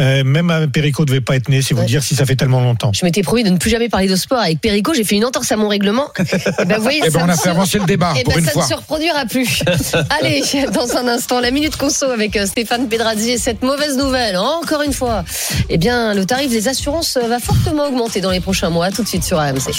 euh, 0.00 0.24
même 0.24 0.50
un 0.50 0.66
Perico 0.68 1.04
devait 1.04 1.20
pas 1.20 1.36
être 1.36 1.48
né, 1.48 1.62
c'est 1.62 1.72
vous 1.74 1.80
Ouais. 1.80 1.86
dire 1.86 2.02
si 2.02 2.14
ça 2.16 2.24
fait 2.26 2.34
tellement 2.36 2.60
longtemps. 2.60 2.90
Je 2.92 3.04
m'étais 3.04 3.22
promis 3.22 3.44
de 3.44 3.50
ne 3.50 3.58
plus 3.58 3.70
jamais 3.70 3.88
parler 3.88 4.08
de 4.08 4.16
sport 4.16 4.38
avec 4.40 4.60
Perico. 4.60 4.92
J'ai 4.94 5.04
fait 5.04 5.14
une 5.16 5.24
entorse 5.24 5.50
à 5.52 5.56
mon 5.56 5.68
règlement. 5.68 6.08
Et 6.18 6.64
ben, 6.64 6.76
vous 6.76 6.82
voyez, 6.82 7.00
Eh 7.04 7.10
ça 7.10 7.18
ben, 7.20 7.26
on 7.26 7.28
a 7.28 7.36
fait 7.36 7.48
avancer 7.50 7.78
le 7.78 7.84
débat 7.84 8.12
Eh 8.16 8.24
pour 8.24 8.32
ben, 8.34 8.40
une 8.40 8.44
ça 8.46 8.52
fois. 8.52 8.62
ne 8.64 8.68
se 8.68 8.74
reproduira 8.74 9.24
plus. 9.26 9.62
Allez, 10.20 10.42
dans 10.72 10.96
un 10.96 11.06
instant, 11.08 11.40
la 11.40 11.50
minute 11.50 11.76
conso 11.76 12.06
avec 12.06 12.36
euh, 12.36 12.46
Stéphane 12.46 12.88
Pedrazzi 12.88 13.30
et 13.32 13.38
cette 13.38 13.62
mauvaise 13.62 13.96
nouvelle, 13.96 14.36
encore 14.36 14.82
une 14.82 14.92
fois. 14.92 15.24
Eh 15.68 15.78
bien, 15.78 16.14
le 16.14 16.24
tarif 16.24 16.50
des 16.50 16.66
assurances 16.68 17.16
euh, 17.16 17.28
va 17.28 17.38
fortement 17.38 17.86
augmenter 17.86 18.20
dans 18.20 18.30
les 18.30 18.40
prochains 18.40 18.70
mois. 18.70 18.90
Tout 18.90 19.02
de 19.04 19.08
suite 19.08 19.24
sur 19.24 19.38
AMC. 19.38 19.70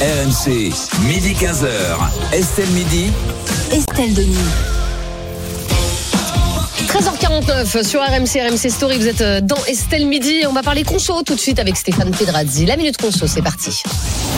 RMC, 0.00 0.72
midi 1.06 1.34
15h. 1.34 1.68
Estelle 2.32 2.68
Midi. 2.70 3.10
Estelle 3.72 4.12
Denis. 4.12 4.36
13h49 6.94 7.82
sur 7.82 8.00
RMC, 8.00 8.48
RMC 8.48 8.70
Story. 8.70 8.98
Vous 8.98 9.08
êtes 9.08 9.20
euh, 9.20 9.40
dans 9.40 9.56
Estelle 9.66 10.06
Midi. 10.06 10.44
On 10.48 10.52
va 10.52 10.62
parler 10.62 10.84
conso 10.84 11.24
tout 11.24 11.34
de 11.34 11.40
suite 11.40 11.58
avec 11.58 11.76
Stéphane 11.76 12.12
Pedrazzi. 12.12 12.66
La 12.66 12.76
minute 12.76 12.98
conso, 12.98 13.26
c'est 13.26 13.42
parti. 13.42 13.82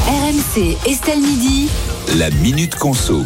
RMC, 0.07 0.79
Estelle 0.87 1.21
Midi. 1.21 1.69
La 2.17 2.31
minute 2.31 2.75
conso. 2.77 3.25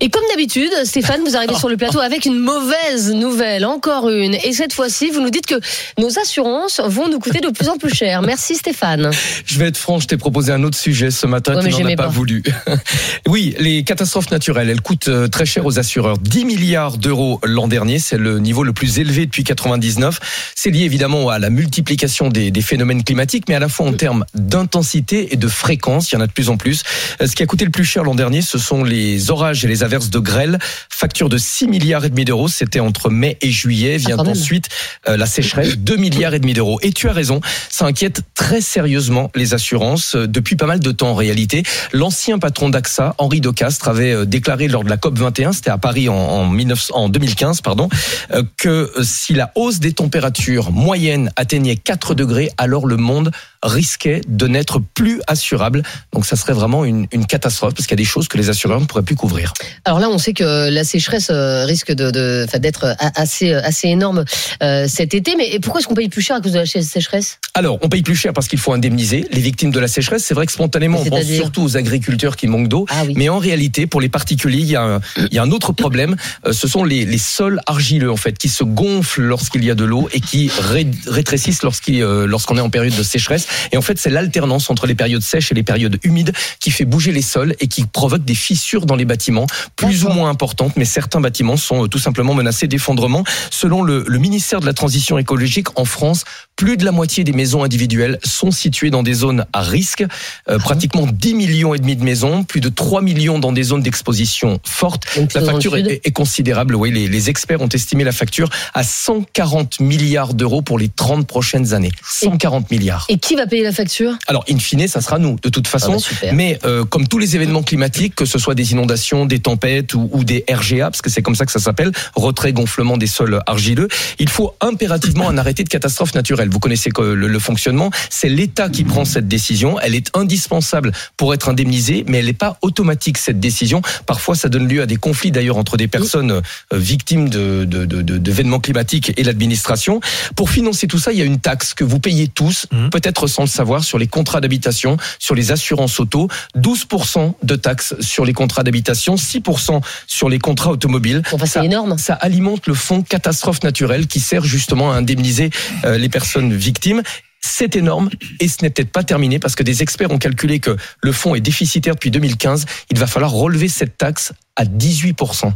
Et 0.00 0.10
comme 0.10 0.22
d'habitude, 0.30 0.70
Stéphane, 0.84 1.22
vous 1.24 1.34
arrivez 1.36 1.56
sur 1.56 1.68
le 1.68 1.76
plateau 1.76 1.98
avec 1.98 2.24
une 2.24 2.38
mauvaise 2.38 3.12
nouvelle, 3.12 3.64
encore 3.64 4.08
une. 4.08 4.34
Et 4.34 4.52
cette 4.52 4.72
fois-ci, 4.72 5.10
vous 5.10 5.20
nous 5.20 5.30
dites 5.30 5.46
que 5.46 5.56
nos 5.98 6.18
assurances 6.20 6.80
vont 6.84 7.08
nous 7.08 7.18
coûter 7.18 7.40
de 7.40 7.48
plus 7.50 7.68
en 7.68 7.76
plus 7.78 7.92
cher. 7.92 8.22
Merci 8.22 8.54
Stéphane. 8.54 9.10
Je 9.44 9.58
vais 9.58 9.66
être 9.66 9.76
franc, 9.76 9.98
je 9.98 10.06
t'ai 10.06 10.16
proposé 10.16 10.52
un 10.52 10.62
autre 10.62 10.78
sujet 10.78 11.10
ce 11.10 11.26
matin, 11.26 11.56
Ouais, 11.56 11.68
tu 11.72 11.82
n'en 11.82 11.88
as 11.88 11.96
pas, 11.96 12.04
pas. 12.04 12.08
voulu. 12.08 12.44
oui, 13.26 13.56
les 13.58 13.82
catastrophes 13.82 14.30
naturelles, 14.30 14.70
elles 14.70 14.80
coûtent 14.82 15.08
euh, 15.08 15.26
très 15.26 15.46
cher 15.46 15.66
aux 15.66 15.80
assureurs. 15.80 16.18
10 16.18 16.44
milliards 16.44 16.96
d'euros 16.96 17.40
l'an 17.42 17.66
dernier, 17.66 17.98
c'est 17.98 18.18
le 18.18 18.38
niveau 18.38 18.62
le 18.62 18.72
plus 18.72 19.00
élevé 19.00 19.26
depuis 19.26 19.42
99. 19.42 20.20
C'est 20.54 20.70
lié 20.70 20.84
évidemment 20.84 21.28
à 21.28 21.40
la 21.40 21.50
multiplication 21.50 22.28
des, 22.28 22.52
des 22.52 22.62
phénomènes 22.62 23.02
climatiques, 23.02 23.44
mais 23.48 23.56
à 23.56 23.60
la 23.60 23.68
fois 23.68 23.86
en 23.86 23.92
termes 23.94 24.24
d'intensité 24.34 25.32
et 25.32 25.36
de 25.36 25.48
fréquence, 25.48 26.12
il 26.12 26.14
y 26.14 26.18
en 26.18 26.20
a 26.20 26.26
de 26.28 26.32
plus 26.32 26.50
en 26.50 26.56
plus. 26.56 26.82
Euh, 27.20 27.26
Ce 27.26 27.34
qui 27.34 27.42
a 27.42 27.46
coûté 27.46 27.64
le 27.64 27.70
plus 27.72 27.84
cher 27.84 28.04
l'an 28.04 28.14
dernier, 28.14 28.42
ce 28.42 28.58
sont 28.58 28.84
les 28.84 29.30
orages 29.32 29.64
et 29.64 29.68
les 29.68 29.82
averses 29.88 30.10
de 30.10 30.18
grêle. 30.18 30.58
Facture 30.90 31.30
de 31.30 31.38
6 31.38 31.66
milliards 31.66 32.04
et 32.04 32.10
demi 32.10 32.24
d'euros, 32.26 32.48
c'était 32.48 32.80
entre 32.80 33.08
mai 33.08 33.38
et 33.40 33.50
juillet. 33.50 33.96
Vient 33.96 34.16
quand 34.16 34.24
même. 34.24 34.32
ensuite 34.32 34.68
euh, 35.08 35.16
la 35.16 35.26
sécheresse, 35.26 35.78
2 35.78 35.96
milliards 35.96 36.34
et 36.34 36.40
demi 36.40 36.52
d'euros. 36.52 36.78
Et 36.82 36.92
tu 36.92 37.08
as 37.08 37.12
raison, 37.12 37.40
ça 37.70 37.86
inquiète 37.86 38.20
très 38.34 38.60
sérieusement 38.60 39.30
les 39.34 39.54
assurances 39.54 40.14
euh, 40.14 40.26
depuis 40.26 40.56
pas 40.56 40.66
mal 40.66 40.80
de 40.80 40.92
temps 40.92 41.10
en 41.10 41.14
réalité. 41.14 41.62
L'ancien 41.92 42.38
patron 42.38 42.68
d'AXA, 42.68 43.14
Henri 43.16 43.40
Decastre, 43.40 43.88
avait 43.88 44.12
euh, 44.12 44.24
déclaré 44.26 44.68
lors 44.68 44.84
de 44.84 44.90
la 44.90 44.98
COP 44.98 45.18
21, 45.18 45.52
c'était 45.52 45.70
à 45.70 45.78
Paris 45.78 46.08
en, 46.08 46.14
en, 46.14 46.52
19 46.52 46.90
en 46.92 47.08
2015, 47.08 47.62
pardon, 47.62 47.88
euh, 48.32 48.42
que 48.56 48.92
si 49.02 49.32
la 49.32 49.50
hausse 49.54 49.80
des 49.80 49.92
températures 49.92 50.70
moyennes 50.70 51.30
atteignait 51.36 51.76
4 51.76 52.14
degrés, 52.14 52.50
alors 52.58 52.86
le 52.86 52.96
monde 52.96 53.30
risquait 53.62 54.20
de 54.28 54.46
n'être 54.46 54.80
plus 54.94 55.20
assurable. 55.26 55.82
Donc 56.12 56.26
ça 56.26 56.36
serait 56.36 56.52
vraiment 56.52 56.84
une, 56.84 57.06
une 57.12 57.26
catastrophe 57.26 57.74
parce 57.74 57.86
qu'il 57.86 57.96
y 57.98 58.00
a 58.00 58.04
des 58.04 58.08
choses 58.08 58.28
que 58.28 58.38
les 58.38 58.48
assureurs 58.50 58.80
ne 58.80 58.86
pourraient 58.86 59.02
plus 59.02 59.16
couvrir. 59.16 59.52
Alors 59.84 59.98
là, 59.98 60.08
on 60.08 60.18
sait 60.18 60.32
que 60.32 60.68
la 60.70 60.84
sécheresse 60.84 61.28
euh, 61.30 61.64
risque 61.64 61.92
de, 61.92 62.10
de, 62.10 62.44
enfin, 62.46 62.58
d'être 62.58 62.84
a- 62.84 63.20
assez, 63.20 63.52
assez 63.52 63.88
énorme 63.88 64.24
euh, 64.62 64.86
cet 64.88 65.14
été. 65.14 65.34
Mais 65.36 65.58
pourquoi 65.60 65.80
est-ce 65.80 65.88
qu'on 65.88 65.94
paye 65.94 66.08
plus 66.08 66.22
cher 66.22 66.36
à 66.36 66.40
cause 66.40 66.52
de 66.52 66.58
la 66.58 66.66
sé- 66.66 66.82
sécheresse? 66.82 67.38
Alors, 67.54 67.78
on 67.82 67.88
paye 67.88 68.02
plus 68.02 68.14
cher 68.16 68.32
parce 68.32 68.46
qu'il 68.48 68.58
faut 68.58 68.72
indemniser 68.72 69.26
les 69.32 69.40
victimes 69.40 69.70
de 69.70 69.80
la 69.80 69.88
sécheresse. 69.88 70.24
C'est 70.24 70.34
vrai 70.34 70.46
que 70.46 70.52
spontanément, 70.52 71.00
on 71.00 71.04
pense 71.04 71.24
surtout 71.24 71.62
aux 71.62 71.76
agriculteurs 71.76 72.36
qui 72.36 72.46
manquent 72.46 72.68
d'eau. 72.68 72.86
Ah 72.90 73.02
oui. 73.06 73.14
Mais 73.16 73.28
en 73.28 73.38
réalité, 73.38 73.86
pour 73.86 74.00
les 74.00 74.08
particuliers, 74.08 74.58
il 74.60 74.70
y 74.70 74.76
a 74.76 74.82
un, 74.82 75.00
il 75.16 75.34
y 75.34 75.38
a 75.38 75.42
un 75.42 75.50
autre 75.50 75.72
problème. 75.72 76.16
Euh, 76.46 76.52
Ce 76.52 76.68
sont 76.68 76.84
les, 76.84 77.04
les 77.04 77.18
sols 77.18 77.60
argileux, 77.66 78.12
en 78.12 78.16
fait, 78.16 78.38
qui 78.38 78.48
se 78.48 78.62
gonflent 78.62 79.22
lorsqu'il 79.22 79.64
y 79.64 79.70
a 79.70 79.74
de 79.74 79.84
l'eau 79.84 80.08
et 80.12 80.20
qui 80.20 80.50
ré- 80.60 80.86
rétrécissent 81.06 81.60
euh, 81.88 82.26
lorsqu'on 82.26 82.56
est 82.56 82.60
en 82.60 82.70
période 82.70 82.94
de 82.94 83.02
sécheresse. 83.02 83.47
Et 83.72 83.76
en 83.76 83.82
fait, 83.82 83.98
c'est 83.98 84.10
l'alternance 84.10 84.70
entre 84.70 84.86
les 84.86 84.94
périodes 84.94 85.22
sèches 85.22 85.52
et 85.52 85.54
les 85.54 85.62
périodes 85.62 85.98
humides 86.02 86.32
qui 86.60 86.70
fait 86.70 86.84
bouger 86.84 87.12
les 87.12 87.22
sols 87.22 87.54
et 87.60 87.68
qui 87.68 87.84
provoque 87.84 88.24
des 88.24 88.34
fissures 88.34 88.86
dans 88.86 88.96
les 88.96 89.04
bâtiments, 89.04 89.46
plus 89.76 90.04
ou 90.04 90.08
moins 90.08 90.30
importantes, 90.30 90.72
mais 90.76 90.84
certains 90.84 91.20
bâtiments 91.20 91.56
sont 91.56 91.84
euh, 91.84 91.88
tout 91.88 91.98
simplement 91.98 92.34
menacés 92.34 92.66
d'effondrement. 92.66 93.24
Selon 93.50 93.82
le, 93.82 94.04
le 94.06 94.18
ministère 94.18 94.60
de 94.60 94.66
la 94.66 94.72
Transition 94.72 95.18
écologique, 95.18 95.78
en 95.78 95.84
France, 95.84 96.24
plus 96.58 96.76
de 96.76 96.84
la 96.84 96.90
moitié 96.90 97.22
des 97.22 97.32
maisons 97.32 97.62
individuelles 97.62 98.18
sont 98.24 98.50
situées 98.50 98.90
dans 98.90 99.04
des 99.04 99.14
zones 99.14 99.46
à 99.52 99.62
risque. 99.62 100.04
Euh, 100.48 100.58
pratiquement 100.58 101.06
10 101.06 101.34
millions 101.34 101.72
et 101.72 101.78
demi 101.78 101.94
de 101.94 102.02
maisons, 102.02 102.42
plus 102.42 102.60
de 102.60 102.68
3 102.68 103.00
millions 103.00 103.38
dans 103.38 103.52
des 103.52 103.62
zones 103.62 103.82
d'exposition 103.82 104.58
forte. 104.64 105.04
La 105.34 105.40
facture 105.40 105.76
est, 105.76 106.00
est 106.04 106.10
considérable. 106.10 106.74
Oui, 106.74 106.90
les, 106.90 107.06
les 107.06 107.30
experts 107.30 107.60
ont 107.60 107.68
estimé 107.68 108.02
la 108.02 108.10
facture 108.10 108.50
à 108.74 108.82
140 108.82 109.78
milliards 109.78 110.34
d'euros 110.34 110.60
pour 110.60 110.80
les 110.80 110.88
30 110.88 111.28
prochaines 111.28 111.74
années. 111.74 111.92
140 112.10 112.72
milliards. 112.72 113.06
Et 113.08 113.18
qui 113.18 113.36
va 113.38 113.46
payer 113.46 113.62
la 113.62 113.72
facture? 113.72 114.12
Alors, 114.26 114.44
in 114.50 114.58
fine, 114.58 114.86
ça 114.88 115.00
sera 115.00 115.18
nous, 115.18 115.36
de 115.42 115.48
toute 115.48 115.66
façon. 115.66 115.92
Ah 115.92 115.96
bah, 115.96 115.98
super. 115.98 116.34
mais 116.34 116.58
euh, 116.64 116.84
comme 116.84 117.06
tous 117.08 117.18
les 117.18 117.36
événements 117.36 117.62
climatiques, 117.62 118.14
que 118.14 118.24
ce 118.24 118.38
soit 118.38 118.54
des 118.54 118.72
inondations, 118.72 119.26
des 119.26 119.38
tempêtes 119.38 119.94
ou, 119.94 120.08
ou 120.12 120.24
des 120.24 120.44
RGA, 120.50 120.90
parce 120.90 121.02
que 121.02 121.10
c'est 121.10 121.22
comme 121.22 121.34
ça 121.34 121.46
que 121.46 121.52
ça 121.52 121.58
s'appelle, 121.60 121.92
retrait 122.14 122.52
gonflement 122.52 122.96
des 122.96 123.06
sols 123.06 123.40
argileux, 123.46 123.88
il 124.18 124.28
faut 124.28 124.54
impérativement 124.60 125.28
un 125.28 125.38
arrêté 125.38 125.64
de 125.64 125.68
catastrophe 125.68 126.14
naturelle. 126.14 126.48
Vous 126.50 126.58
connaissez 126.58 126.90
le, 126.98 127.14
le 127.14 127.38
fonctionnement. 127.38 127.90
C'est 128.10 128.28
l'État 128.28 128.68
qui 128.68 128.84
prend 128.84 129.04
cette 129.04 129.28
décision. 129.28 129.78
Elle 129.80 129.94
est 129.94 130.10
indispensable 130.16 130.92
pour 131.16 131.34
être 131.34 131.48
indemnisée, 131.48 132.04
mais 132.08 132.18
elle 132.18 132.26
n'est 132.26 132.32
pas 132.32 132.58
automatique 132.62 133.18
cette 133.18 133.40
décision. 133.40 133.82
Parfois, 134.06 134.34
ça 134.34 134.48
donne 134.48 134.66
lieu 134.68 134.82
à 134.82 134.86
des 134.86 134.96
conflits 134.96 135.30
d'ailleurs 135.30 135.56
entre 135.56 135.76
des 135.76 135.88
personnes 135.88 136.30
euh, 136.32 136.40
victimes 136.72 137.28
de 137.28 137.64
de- 137.64 137.84
de- 137.86 138.02
de- 138.02 138.18
d'événements 138.18 138.60
climatiques 138.60 139.12
et 139.16 139.22
l'administration. 139.22 140.00
Pour 140.36 140.50
financer 140.50 140.86
tout 140.88 140.98
ça, 140.98 141.12
il 141.12 141.18
y 141.18 141.22
a 141.22 141.24
une 141.24 141.38
taxe 141.38 141.74
que 141.74 141.84
vous 141.84 141.98
payez 142.00 142.28
tous, 142.28 142.66
peut-être 142.90 143.26
sans 143.28 143.42
le 143.42 143.48
savoir, 143.48 143.84
sur 143.84 143.98
les 143.98 144.06
contrats 144.06 144.40
d'habitation, 144.40 144.96
sur 145.18 145.34
les 145.34 145.52
assurances 145.52 146.00
auto, 146.00 146.28
12% 146.56 147.34
de 147.42 147.56
taxes 147.56 147.94
sur 148.00 148.24
les 148.24 148.32
contrats 148.32 148.62
d'habitation, 148.62 149.14
6% 149.14 149.80
sur 150.06 150.28
les 150.28 150.38
contrats 150.38 150.70
automobiles. 150.70 151.22
c'est 151.44 151.64
énorme. 151.64 151.98
Ça 151.98 152.14
alimente 152.14 152.66
le 152.66 152.74
fonds 152.74 153.02
catastrophe 153.02 153.62
naturelle 153.62 154.06
qui 154.06 154.20
sert 154.20 154.44
justement 154.44 154.92
à 154.92 154.96
indemniser 154.96 155.50
euh, 155.84 155.98
les 155.98 156.08
personnes 156.08 156.54
victimes. 156.54 157.02
C'est 157.40 157.76
énorme 157.76 158.10
et 158.40 158.48
ce 158.48 158.62
n'est 158.62 158.70
peut-être 158.70 158.90
pas 158.90 159.04
terminé 159.04 159.38
parce 159.38 159.54
que 159.54 159.62
des 159.62 159.82
experts 159.82 160.10
ont 160.10 160.18
calculé 160.18 160.58
que 160.58 160.76
le 161.02 161.12
fonds 161.12 161.34
est 161.34 161.40
déficitaire 161.40 161.94
depuis 161.94 162.10
2015. 162.10 162.66
Il 162.90 162.98
va 162.98 163.06
falloir 163.06 163.30
relever 163.30 163.68
cette 163.68 163.96
taxe 163.96 164.32
à 164.56 164.64
18%. 164.64 165.52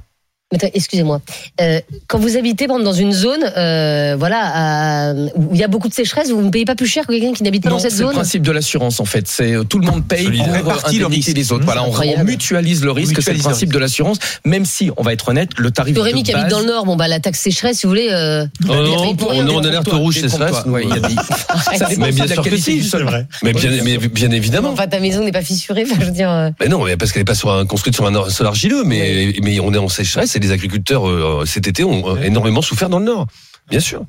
Excusez-moi. 0.74 1.20
Euh, 1.60 1.80
quand 2.08 2.18
vous 2.18 2.36
habitez 2.36 2.66
par 2.66 2.76
exemple, 2.76 2.84
dans 2.84 2.98
une 2.98 3.12
zone, 3.12 3.42
euh, 3.56 4.16
voilà, 4.18 4.40
à- 4.42 5.12
où 5.34 5.50
il 5.52 5.58
y 5.58 5.64
a 5.64 5.68
beaucoup 5.68 5.88
de 5.88 5.94
sécheresse, 5.94 6.30
vous 6.30 6.42
ne 6.42 6.50
payez 6.50 6.64
pas 6.64 6.74
plus 6.74 6.86
cher 6.86 7.06
que 7.06 7.12
quelqu'un 7.12 7.32
qui 7.32 7.42
n'habite 7.42 7.62
pas 7.62 7.70
Non, 7.70 7.76
dans 7.76 7.82
cette 7.82 7.92
c'est 7.92 7.98
le 8.00 8.06
zone. 8.06 8.14
principe 8.14 8.42
de 8.42 8.52
l'assurance 8.52 9.00
en 9.00 9.04
fait. 9.04 9.26
C'est 9.28 9.52
euh, 9.54 9.64
tout 9.64 9.78
le 9.78 9.86
monde 9.86 10.04
paye 10.06 10.24
Solidaire. 10.24 10.46
pour 10.46 10.54
Répartit 10.72 10.98
le 10.98 11.06
indemniser 11.06 11.32
risque. 11.32 11.36
les 11.38 11.52
autres. 11.52 11.62
Mmh, 11.62 11.66
Voilà, 11.66 11.84
on, 11.84 12.24
mutualise 12.24 12.84
le 12.84 12.90
risque. 12.92 13.20
C'est 13.22 13.32
le 13.32 13.38
principe 13.38 13.72
de 13.72 13.78
l'assurance. 13.78 14.18
Même 14.44 14.64
si, 14.64 14.90
on 14.96 15.02
va 15.02 15.12
être 15.12 15.28
honnête, 15.28 15.50
le 15.58 15.70
tarif 15.70 15.94
de 15.94 16.00
Rémi 16.00 16.22
qui 16.22 16.32
habite 16.32 16.48
dans 16.50 16.60
le 16.60 16.66
Nord, 16.66 16.84
bon 16.86 16.96
bah 16.96 17.08
la 17.08 17.20
taxe 17.20 17.40
sécheresse, 17.40 17.78
si 17.78 17.86
vous 17.86 17.90
voulez. 17.90 18.08
Euh, 18.10 18.46
Oh 18.68 18.74
non, 18.74 19.16
on 19.28 19.46
est 19.48 19.54
en 19.54 19.64
alerte 19.64 19.88
rouge, 19.90 20.16
c'est 20.16 20.22
Détrompe-toi. 20.22 20.48
stress. 20.60 20.72
Ouais, 20.72 20.82
il 20.84 20.90
y 20.90 20.92
a 20.92 21.00
des- 21.08 21.14
Ça 21.78 21.86
dépend 21.86 22.08
bien 22.08 22.26
sûr 22.26 22.42
que 22.42 22.56
si. 22.56 22.90
Mais 23.42 23.52
bien, 23.52 24.30
évidemment. 24.30 24.70
Enfin, 24.70 24.86
ta 24.86 25.00
maison 25.00 25.24
n'est 25.24 25.32
pas 25.32 25.42
fissurée. 25.42 25.84
Je 26.00 26.04
veux 26.06 26.10
dire. 26.10 26.30
euh, 26.30 26.50
Mais 26.60 26.68
non, 26.68 26.84
mais 26.84 26.96
parce 26.96 27.12
qu'elle 27.12 27.22
est 27.22 27.24
pas 27.24 27.64
construite 27.66 27.94
sur 27.94 28.06
un 28.06 28.30
sol 28.30 28.46
argileux, 28.46 28.82
mais, 28.84 29.34
mais 29.42 29.60
on 29.60 29.72
est 29.72 29.78
en 29.78 29.88
sécheresse 29.88 30.36
les 30.42 30.50
agriculteurs 30.52 31.08
euh, 31.08 31.44
cet 31.46 31.66
été 31.66 31.84
ont 31.84 32.16
euh, 32.16 32.22
énormément 32.22 32.62
souffert 32.62 32.88
dans 32.88 32.98
le 32.98 33.06
Nord. 33.06 33.26
Bien 33.70 33.80
sûr. 33.80 34.04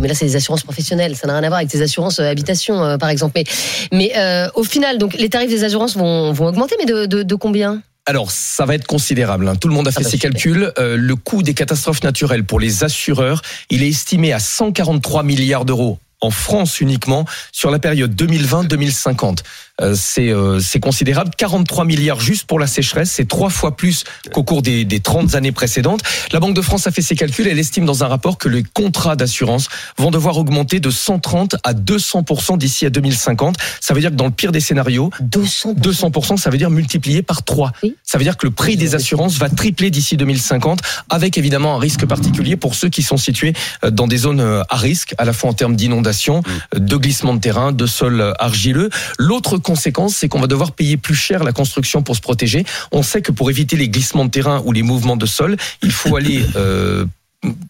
Mais 0.00 0.08
là, 0.08 0.14
c'est 0.14 0.24
des 0.24 0.36
assurances 0.36 0.62
professionnelles. 0.62 1.14
Ça 1.14 1.26
n'a 1.26 1.34
rien 1.34 1.42
à 1.44 1.48
voir 1.48 1.58
avec 1.58 1.70
tes 1.70 1.82
assurances 1.82 2.18
euh, 2.18 2.24
habitation, 2.30 2.82
euh, 2.84 2.96
par 2.96 3.10
exemple. 3.10 3.32
Mais, 3.36 3.44
mais 3.92 4.12
euh, 4.16 4.48
au 4.54 4.64
final, 4.64 4.98
donc, 4.98 5.14
les 5.14 5.28
tarifs 5.28 5.50
des 5.50 5.62
assurances 5.62 5.96
vont, 5.96 6.32
vont 6.32 6.46
augmenter, 6.46 6.74
mais 6.78 6.86
de, 6.86 7.06
de, 7.06 7.22
de 7.22 7.34
combien? 7.34 7.82
Alors, 8.06 8.30
ça 8.30 8.64
va 8.66 8.74
être 8.74 8.86
considérable. 8.86 9.46
hein. 9.48 9.56
Tout 9.56 9.68
le 9.68 9.74
monde 9.74 9.86
a 9.88 9.92
fait 9.92 10.02
bah, 10.02 10.08
ses 10.10 10.18
calculs. 10.18 10.72
Euh, 10.78 10.96
le 10.96 11.16
coût 11.16 11.42
des 11.42 11.54
catastrophes 11.54 12.02
naturelles 12.02 12.44
pour 12.44 12.60
les 12.60 12.82
assureurs, 12.82 13.40
il 13.70 13.82
est 13.82 13.88
estimé 13.88 14.32
à 14.32 14.40
143 14.40 15.22
milliards 15.22 15.64
d'euros 15.64 15.98
en 16.20 16.30
France 16.30 16.80
uniquement 16.80 17.24
sur 17.52 17.70
la 17.70 17.78
période 17.78 18.14
2020-2050. 18.14 19.38
Euh, 19.80 19.94
c'est 19.96 20.30
euh, 20.30 20.60
c'est 20.60 20.78
considérable. 20.78 21.32
43 21.36 21.84
milliards 21.84 22.20
juste 22.20 22.46
pour 22.46 22.60
la 22.60 22.68
sécheresse, 22.68 23.10
c'est 23.10 23.26
trois 23.26 23.50
fois 23.50 23.76
plus 23.76 24.04
qu'au 24.32 24.44
cours 24.44 24.62
des, 24.62 24.84
des 24.84 25.00
30 25.00 25.34
années 25.34 25.50
précédentes. 25.50 26.00
La 26.32 26.38
Banque 26.38 26.54
de 26.54 26.62
France 26.62 26.86
a 26.86 26.92
fait 26.92 27.02
ses 27.02 27.16
calculs. 27.16 27.48
Elle 27.48 27.58
estime 27.58 27.84
dans 27.84 28.04
un 28.04 28.06
rapport 28.06 28.38
que 28.38 28.48
les 28.48 28.62
contrats 28.62 29.16
d'assurance 29.16 29.68
vont 29.98 30.12
devoir 30.12 30.38
augmenter 30.38 30.78
de 30.78 30.90
130 30.90 31.56
à 31.64 31.74
200% 31.74 32.56
d'ici 32.56 32.86
à 32.86 32.90
2050. 32.90 33.56
Ça 33.80 33.94
veut 33.94 34.00
dire 34.00 34.10
que 34.10 34.16
dans 34.16 34.26
le 34.26 34.30
pire 34.30 34.52
des 34.52 34.60
scénarios, 34.60 35.10
200 35.20 35.74
200 35.76 36.36
ça 36.36 36.50
veut 36.50 36.58
dire 36.58 36.70
multiplié 36.70 37.22
par 37.22 37.42
3. 37.42 37.72
Ça 38.04 38.18
veut 38.18 38.24
dire 38.24 38.36
que 38.36 38.46
le 38.46 38.52
prix 38.52 38.76
des 38.76 38.94
assurances 38.94 39.38
va 39.38 39.48
tripler 39.48 39.90
d'ici 39.90 40.16
2050, 40.16 40.80
avec 41.10 41.36
évidemment 41.36 41.74
un 41.74 41.78
risque 41.78 42.06
particulier 42.06 42.56
pour 42.56 42.76
ceux 42.76 42.88
qui 42.88 43.02
sont 43.02 43.16
situés 43.16 43.54
euh, 43.84 43.90
dans 43.90 44.06
des 44.06 44.18
zones 44.18 44.62
à 44.68 44.76
risque, 44.76 45.14
à 45.18 45.24
la 45.24 45.32
fois 45.32 45.50
en 45.50 45.54
termes 45.54 45.74
d'inondation, 45.74 46.42
euh, 46.74 46.78
de 46.78 46.96
glissement 46.96 47.34
de 47.34 47.40
terrain, 47.40 47.72
de 47.72 47.86
sol 47.86 48.34
argileux. 48.38 48.90
L'autre 49.18 49.58
conséquence, 49.64 50.14
c'est 50.14 50.28
qu'on 50.28 50.40
va 50.40 50.46
devoir 50.46 50.72
payer 50.72 50.96
plus 50.96 51.16
cher 51.16 51.42
la 51.42 51.52
construction 51.52 52.02
pour 52.02 52.14
se 52.14 52.20
protéger. 52.20 52.64
On 52.92 53.02
sait 53.02 53.22
que 53.22 53.32
pour 53.32 53.50
éviter 53.50 53.76
les 53.76 53.88
glissements 53.88 54.24
de 54.24 54.30
terrain 54.30 54.62
ou 54.64 54.70
les 54.70 54.82
mouvements 54.82 55.16
de 55.16 55.26
sol, 55.26 55.56
il 55.82 55.90
faut 55.90 56.14
aller 56.20 56.44
euh, 56.54 57.04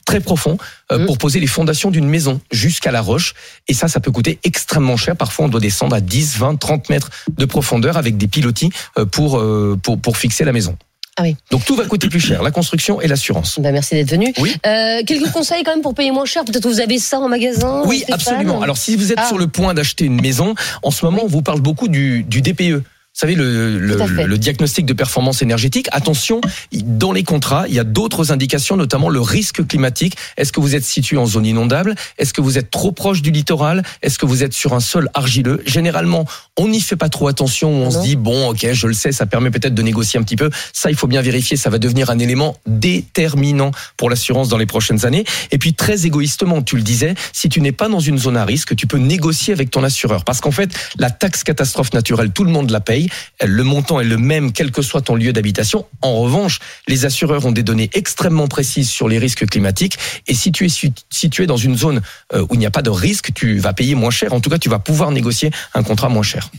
très 0.04 0.20
profond 0.20 0.58
euh, 0.92 1.06
pour 1.06 1.18
poser 1.18 1.40
les 1.40 1.46
fondations 1.46 1.90
d'une 1.90 2.08
maison 2.08 2.40
jusqu'à 2.50 2.92
la 2.92 3.00
roche. 3.00 3.34
Et 3.68 3.74
ça, 3.74 3.88
ça 3.88 4.00
peut 4.00 4.10
coûter 4.10 4.38
extrêmement 4.44 4.96
cher. 4.96 5.16
Parfois, 5.16 5.46
on 5.46 5.48
doit 5.48 5.60
descendre 5.60 5.96
à 5.96 6.00
10, 6.00 6.38
20, 6.38 6.56
30 6.56 6.90
mètres 6.90 7.10
de 7.28 7.44
profondeur 7.44 7.96
avec 7.96 8.16
des 8.16 8.28
pilotis 8.28 8.70
euh, 8.98 9.06
pour, 9.06 9.38
euh, 9.38 9.78
pour, 9.82 9.98
pour 9.98 10.16
fixer 10.16 10.44
la 10.44 10.52
maison. 10.52 10.76
Ah 11.16 11.22
oui. 11.22 11.36
Donc 11.52 11.64
tout 11.64 11.76
va 11.76 11.84
coûter 11.84 12.08
plus 12.08 12.18
cher, 12.20 12.42
la 12.42 12.50
construction 12.50 13.00
et 13.00 13.06
l'assurance. 13.06 13.60
Bah, 13.60 13.70
merci 13.70 13.94
d'être 13.94 14.10
venu. 14.10 14.32
Oui. 14.38 14.56
Euh, 14.66 15.02
quelques 15.06 15.30
conseils 15.30 15.62
quand 15.62 15.70
même 15.72 15.82
pour 15.82 15.94
payer 15.94 16.10
moins 16.10 16.24
cher. 16.24 16.44
Peut-être 16.44 16.66
vous 16.66 16.80
avez 16.80 16.98
ça 16.98 17.20
en 17.20 17.28
magasin. 17.28 17.82
Oui, 17.86 18.04
absolument. 18.10 18.60
Alors 18.62 18.76
si 18.76 18.96
vous 18.96 19.12
êtes 19.12 19.18
Ah. 19.20 19.28
sur 19.28 19.38
le 19.38 19.46
point 19.46 19.74
d'acheter 19.74 20.06
une 20.06 20.20
maison, 20.20 20.54
en 20.82 20.90
ce 20.90 21.04
moment, 21.04 21.20
on 21.22 21.28
vous 21.28 21.42
parle 21.42 21.60
beaucoup 21.60 21.86
du, 21.86 22.24
du 22.24 22.42
DPE. 22.42 22.82
Vous 23.14 23.20
savez, 23.20 23.36
le, 23.36 23.78
le, 23.78 24.26
le 24.26 24.38
diagnostic 24.38 24.86
de 24.86 24.92
performance 24.92 25.40
énergétique. 25.40 25.86
Attention, 25.92 26.40
dans 26.72 27.12
les 27.12 27.22
contrats, 27.22 27.66
il 27.68 27.74
y 27.74 27.78
a 27.78 27.84
d'autres 27.84 28.32
indications, 28.32 28.76
notamment 28.76 29.08
le 29.08 29.20
risque 29.20 29.64
climatique. 29.68 30.16
Est-ce 30.36 30.50
que 30.50 30.58
vous 30.58 30.74
êtes 30.74 30.84
situé 30.84 31.16
en 31.16 31.24
zone 31.24 31.46
inondable? 31.46 31.94
Est-ce 32.18 32.34
que 32.34 32.40
vous 32.40 32.58
êtes 32.58 32.72
trop 32.72 32.90
proche 32.90 33.22
du 33.22 33.30
littoral? 33.30 33.84
Est-ce 34.02 34.18
que 34.18 34.26
vous 34.26 34.42
êtes 34.42 34.52
sur 34.52 34.72
un 34.72 34.80
sol 34.80 35.10
argileux? 35.14 35.62
Généralement, 35.64 36.24
on 36.56 36.66
n'y 36.66 36.80
fait 36.80 36.96
pas 36.96 37.08
trop 37.08 37.28
attention. 37.28 37.70
On 37.70 37.92
se 37.92 38.00
dit, 38.00 38.16
bon, 38.16 38.48
ok, 38.48 38.66
je 38.72 38.86
le 38.88 38.94
sais, 38.94 39.12
ça 39.12 39.26
permet 39.26 39.52
peut-être 39.52 39.74
de 39.74 39.82
négocier 39.82 40.18
un 40.18 40.24
petit 40.24 40.34
peu. 40.34 40.50
Ça, 40.72 40.90
il 40.90 40.96
faut 40.96 41.06
bien 41.06 41.22
vérifier. 41.22 41.56
Ça 41.56 41.70
va 41.70 41.78
devenir 41.78 42.10
un 42.10 42.18
élément 42.18 42.56
déterminant 42.66 43.70
pour 43.96 44.10
l'assurance 44.10 44.48
dans 44.48 44.58
les 44.58 44.66
prochaines 44.66 45.06
années. 45.06 45.24
Et 45.52 45.58
puis, 45.58 45.72
très 45.74 46.04
égoïstement, 46.04 46.62
tu 46.62 46.74
le 46.74 46.82
disais, 46.82 47.14
si 47.32 47.48
tu 47.48 47.60
n'es 47.60 47.70
pas 47.70 47.88
dans 47.88 48.00
une 48.00 48.18
zone 48.18 48.36
à 48.36 48.44
risque, 48.44 48.74
tu 48.74 48.88
peux 48.88 48.98
négocier 48.98 49.54
avec 49.54 49.70
ton 49.70 49.84
assureur. 49.84 50.24
Parce 50.24 50.40
qu'en 50.40 50.50
fait, 50.50 50.74
la 50.98 51.10
taxe 51.10 51.44
catastrophe 51.44 51.92
naturelle, 51.92 52.30
tout 52.30 52.42
le 52.42 52.50
monde 52.50 52.70
la 52.70 52.80
paye. 52.80 53.03
Le 53.44 53.62
montant 53.62 54.00
est 54.00 54.04
le 54.04 54.16
même, 54.18 54.52
quel 54.52 54.70
que 54.70 54.82
soit 54.82 55.00
ton 55.00 55.14
lieu 55.14 55.32
d'habitation. 55.32 55.86
En 56.02 56.14
revanche, 56.20 56.58
les 56.88 57.04
assureurs 57.04 57.44
ont 57.46 57.52
des 57.52 57.62
données 57.62 57.90
extrêmement 57.94 58.48
précises 58.48 58.88
sur 58.90 59.08
les 59.08 59.18
risques 59.18 59.46
climatiques. 59.46 59.98
Et 60.26 60.34
si 60.34 60.52
tu 60.52 60.66
es 60.66 60.92
situé 61.10 61.46
dans 61.46 61.56
une 61.56 61.76
zone 61.76 62.00
euh, 62.34 62.42
où 62.42 62.54
il 62.54 62.58
n'y 62.58 62.66
a 62.66 62.70
pas 62.70 62.82
de 62.82 62.90
risque, 62.90 63.32
tu 63.34 63.58
vas 63.58 63.72
payer 63.72 63.94
moins 63.94 64.10
cher. 64.10 64.32
En 64.32 64.40
tout 64.40 64.50
cas, 64.50 64.58
tu 64.58 64.68
vas 64.68 64.78
pouvoir 64.78 65.10
négocier 65.10 65.50
un 65.74 65.82
contrat 65.82 66.08
moins 66.08 66.22
cher. 66.22 66.50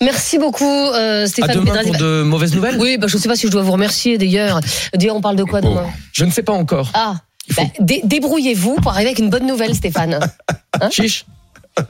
Merci 0.00 0.38
beaucoup, 0.38 0.64
euh, 0.64 1.24
À 1.24 1.26
Stéphane 1.26 1.54
demain 1.56 1.66
Pedrazi. 1.66 1.88
pour 1.90 1.98
de 1.98 2.22
mauvaises 2.22 2.54
nouvelles 2.54 2.76
Oui, 2.78 2.96
bah, 2.98 3.06
je 3.08 3.16
ne 3.16 3.20
sais 3.22 3.28
pas 3.28 3.36
si 3.36 3.46
je 3.46 3.52
dois 3.52 3.62
vous 3.62 3.72
remercier 3.72 4.18
d'ailleurs. 4.18 4.60
D'ailleurs, 4.94 5.16
on 5.16 5.20
parle 5.20 5.36
de 5.36 5.44
quoi 5.44 5.60
demain? 5.60 5.86
Je 6.12 6.24
ne 6.24 6.30
sais 6.30 6.42
pas 6.42 6.52
encore. 6.52 6.90
Ah, 6.94 7.16
bah, 7.56 7.62
dé- 7.80 8.00
débrouillez-vous 8.04 8.76
pour 8.76 8.92
arriver 8.92 9.08
avec 9.10 9.18
une 9.18 9.30
bonne 9.30 9.46
nouvelle, 9.46 9.74
Stéphane. 9.74 10.18
Hein? 10.80 10.88
Chiche. 10.90 11.26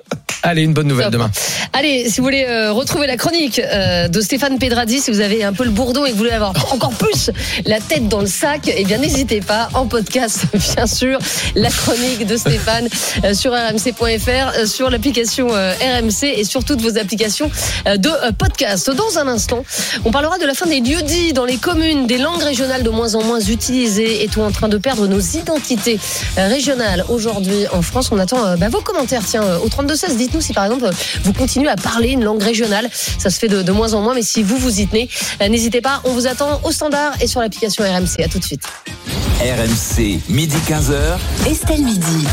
Allez, 0.45 0.63
une 0.63 0.75
bonne 0.75 0.89
nouvelle 0.89 1.05
Top. 1.05 1.13
demain. 1.13 1.31
Allez, 1.73 2.09
si 2.11 2.21
vous 2.21 2.25
voulez 2.25 2.45
euh, 2.49 2.73
retrouver 2.73 3.07
la 3.07 3.17
chronique 3.17 3.61
euh, 3.61 4.09
de 4.09 4.21
Stéphane 4.21 4.59
Pedradi, 4.59 4.99
si 4.99 5.13
vous 5.13 5.21
avez 5.21 5.45
un 5.45 5.53
peu 5.53 5.63
le 5.63 5.71
bourdon 5.71 6.05
et 6.05 6.09
que 6.09 6.15
vous 6.15 6.19
voulez 6.19 6.33
avoir 6.33 6.53
encore 6.73 6.93
plus 6.93 7.31
la 7.65 7.79
tête 7.79 8.09
dans 8.09 8.21
le 8.21 8.27
sac, 8.27 8.63
eh 8.77 8.85
bien 8.85 8.99
n'hésitez 8.99 9.41
pas 9.41 9.69
en 9.75 9.87
podcast, 9.87 10.47
bien 10.77 10.87
sûr, 10.89 11.19
la 11.55 11.71
chronique 11.71 12.27
de 12.27 12.37
Stéphane 12.37 12.89
euh, 13.25 13.35
sur 13.35 13.53
rmc.fr, 13.53 14.67
sur 14.67 14.91
l'application 14.91 15.49
RMC 15.49 16.25
et 16.25 16.45
sur 16.45 16.65
toutes 16.65 16.83
vos 16.83 16.99
applications 16.99 17.51
de 17.87 18.33
podcast. 18.33 18.91
Dans 18.91 19.19
un 19.19 19.29
instant, 19.29 19.65
on 20.05 20.11
parlera 20.11 20.39
de 20.39 20.47
la 20.47 20.55
fin 20.55 20.67
des 20.67 20.81
lieux 20.81 21.03
dits 21.03 21.33
dans 21.33 21.45
les 21.45 21.57
communes, 21.57 22.07
des 22.07 22.19
langues 22.19 22.43
régionales 22.43 22.83
de 22.83 22.91
moins 22.91 23.15
en 23.15 23.23
moins 23.23 23.41
utilisées. 23.41 24.25
Est-on 24.25 24.45
en 24.45 24.51
train 24.51 24.69
de 24.69 24.79
perdre 24.79 25.07
nos 25.07 25.21
identités 25.21 25.99
régionales 26.37 27.05
aujourd'hui 27.09 27.67
en 27.73 27.83
France 27.83 28.11
On 28.11 28.19
attend 28.19 28.57
bah, 28.57 28.69
vos 28.69 28.81
commentaires. 28.81 29.23
Tiens, 29.27 29.43
32-16, 29.73 30.17
dites-nous 30.17 30.41
si 30.41 30.53
par 30.53 30.65
exemple 30.65 30.89
vous 31.25 31.33
continuez 31.33 31.69
à 31.69 31.77
parler 31.77 32.11
une 32.11 32.25
langue 32.25 32.43
régionale. 32.43 32.89
Ça 33.19 33.31
se 33.31 33.39
fait 33.39 33.49
de, 33.49 33.63
de 33.63 33.73
moins 33.73 33.95
en 33.95 34.03
moins, 34.03 34.15
mais 34.15 34.23
si 34.23 34.43
vous 34.43 34.57
vous 34.57 34.81
y 34.81 34.87
tenez, 34.87 35.09
euh, 35.41 35.49
n'hésitez 35.49 35.81
pas. 35.81 36.01
On 36.05 36.13
vous 36.13 36.27
attend 36.27 36.61
au 36.65 36.73
standard 36.73 37.15
et 37.21 37.27
sur 37.27 37.41
l'application 37.41 37.85
RMC. 37.85 38.23
À 38.25 38.29
tout 38.29 38.39
de 38.39 38.45
suite. 38.45 38.63
RMC, 39.41 40.21
midi 40.29 40.57
15h. 40.69 41.51
Estelle 41.51 41.83
Midi. 41.83 42.27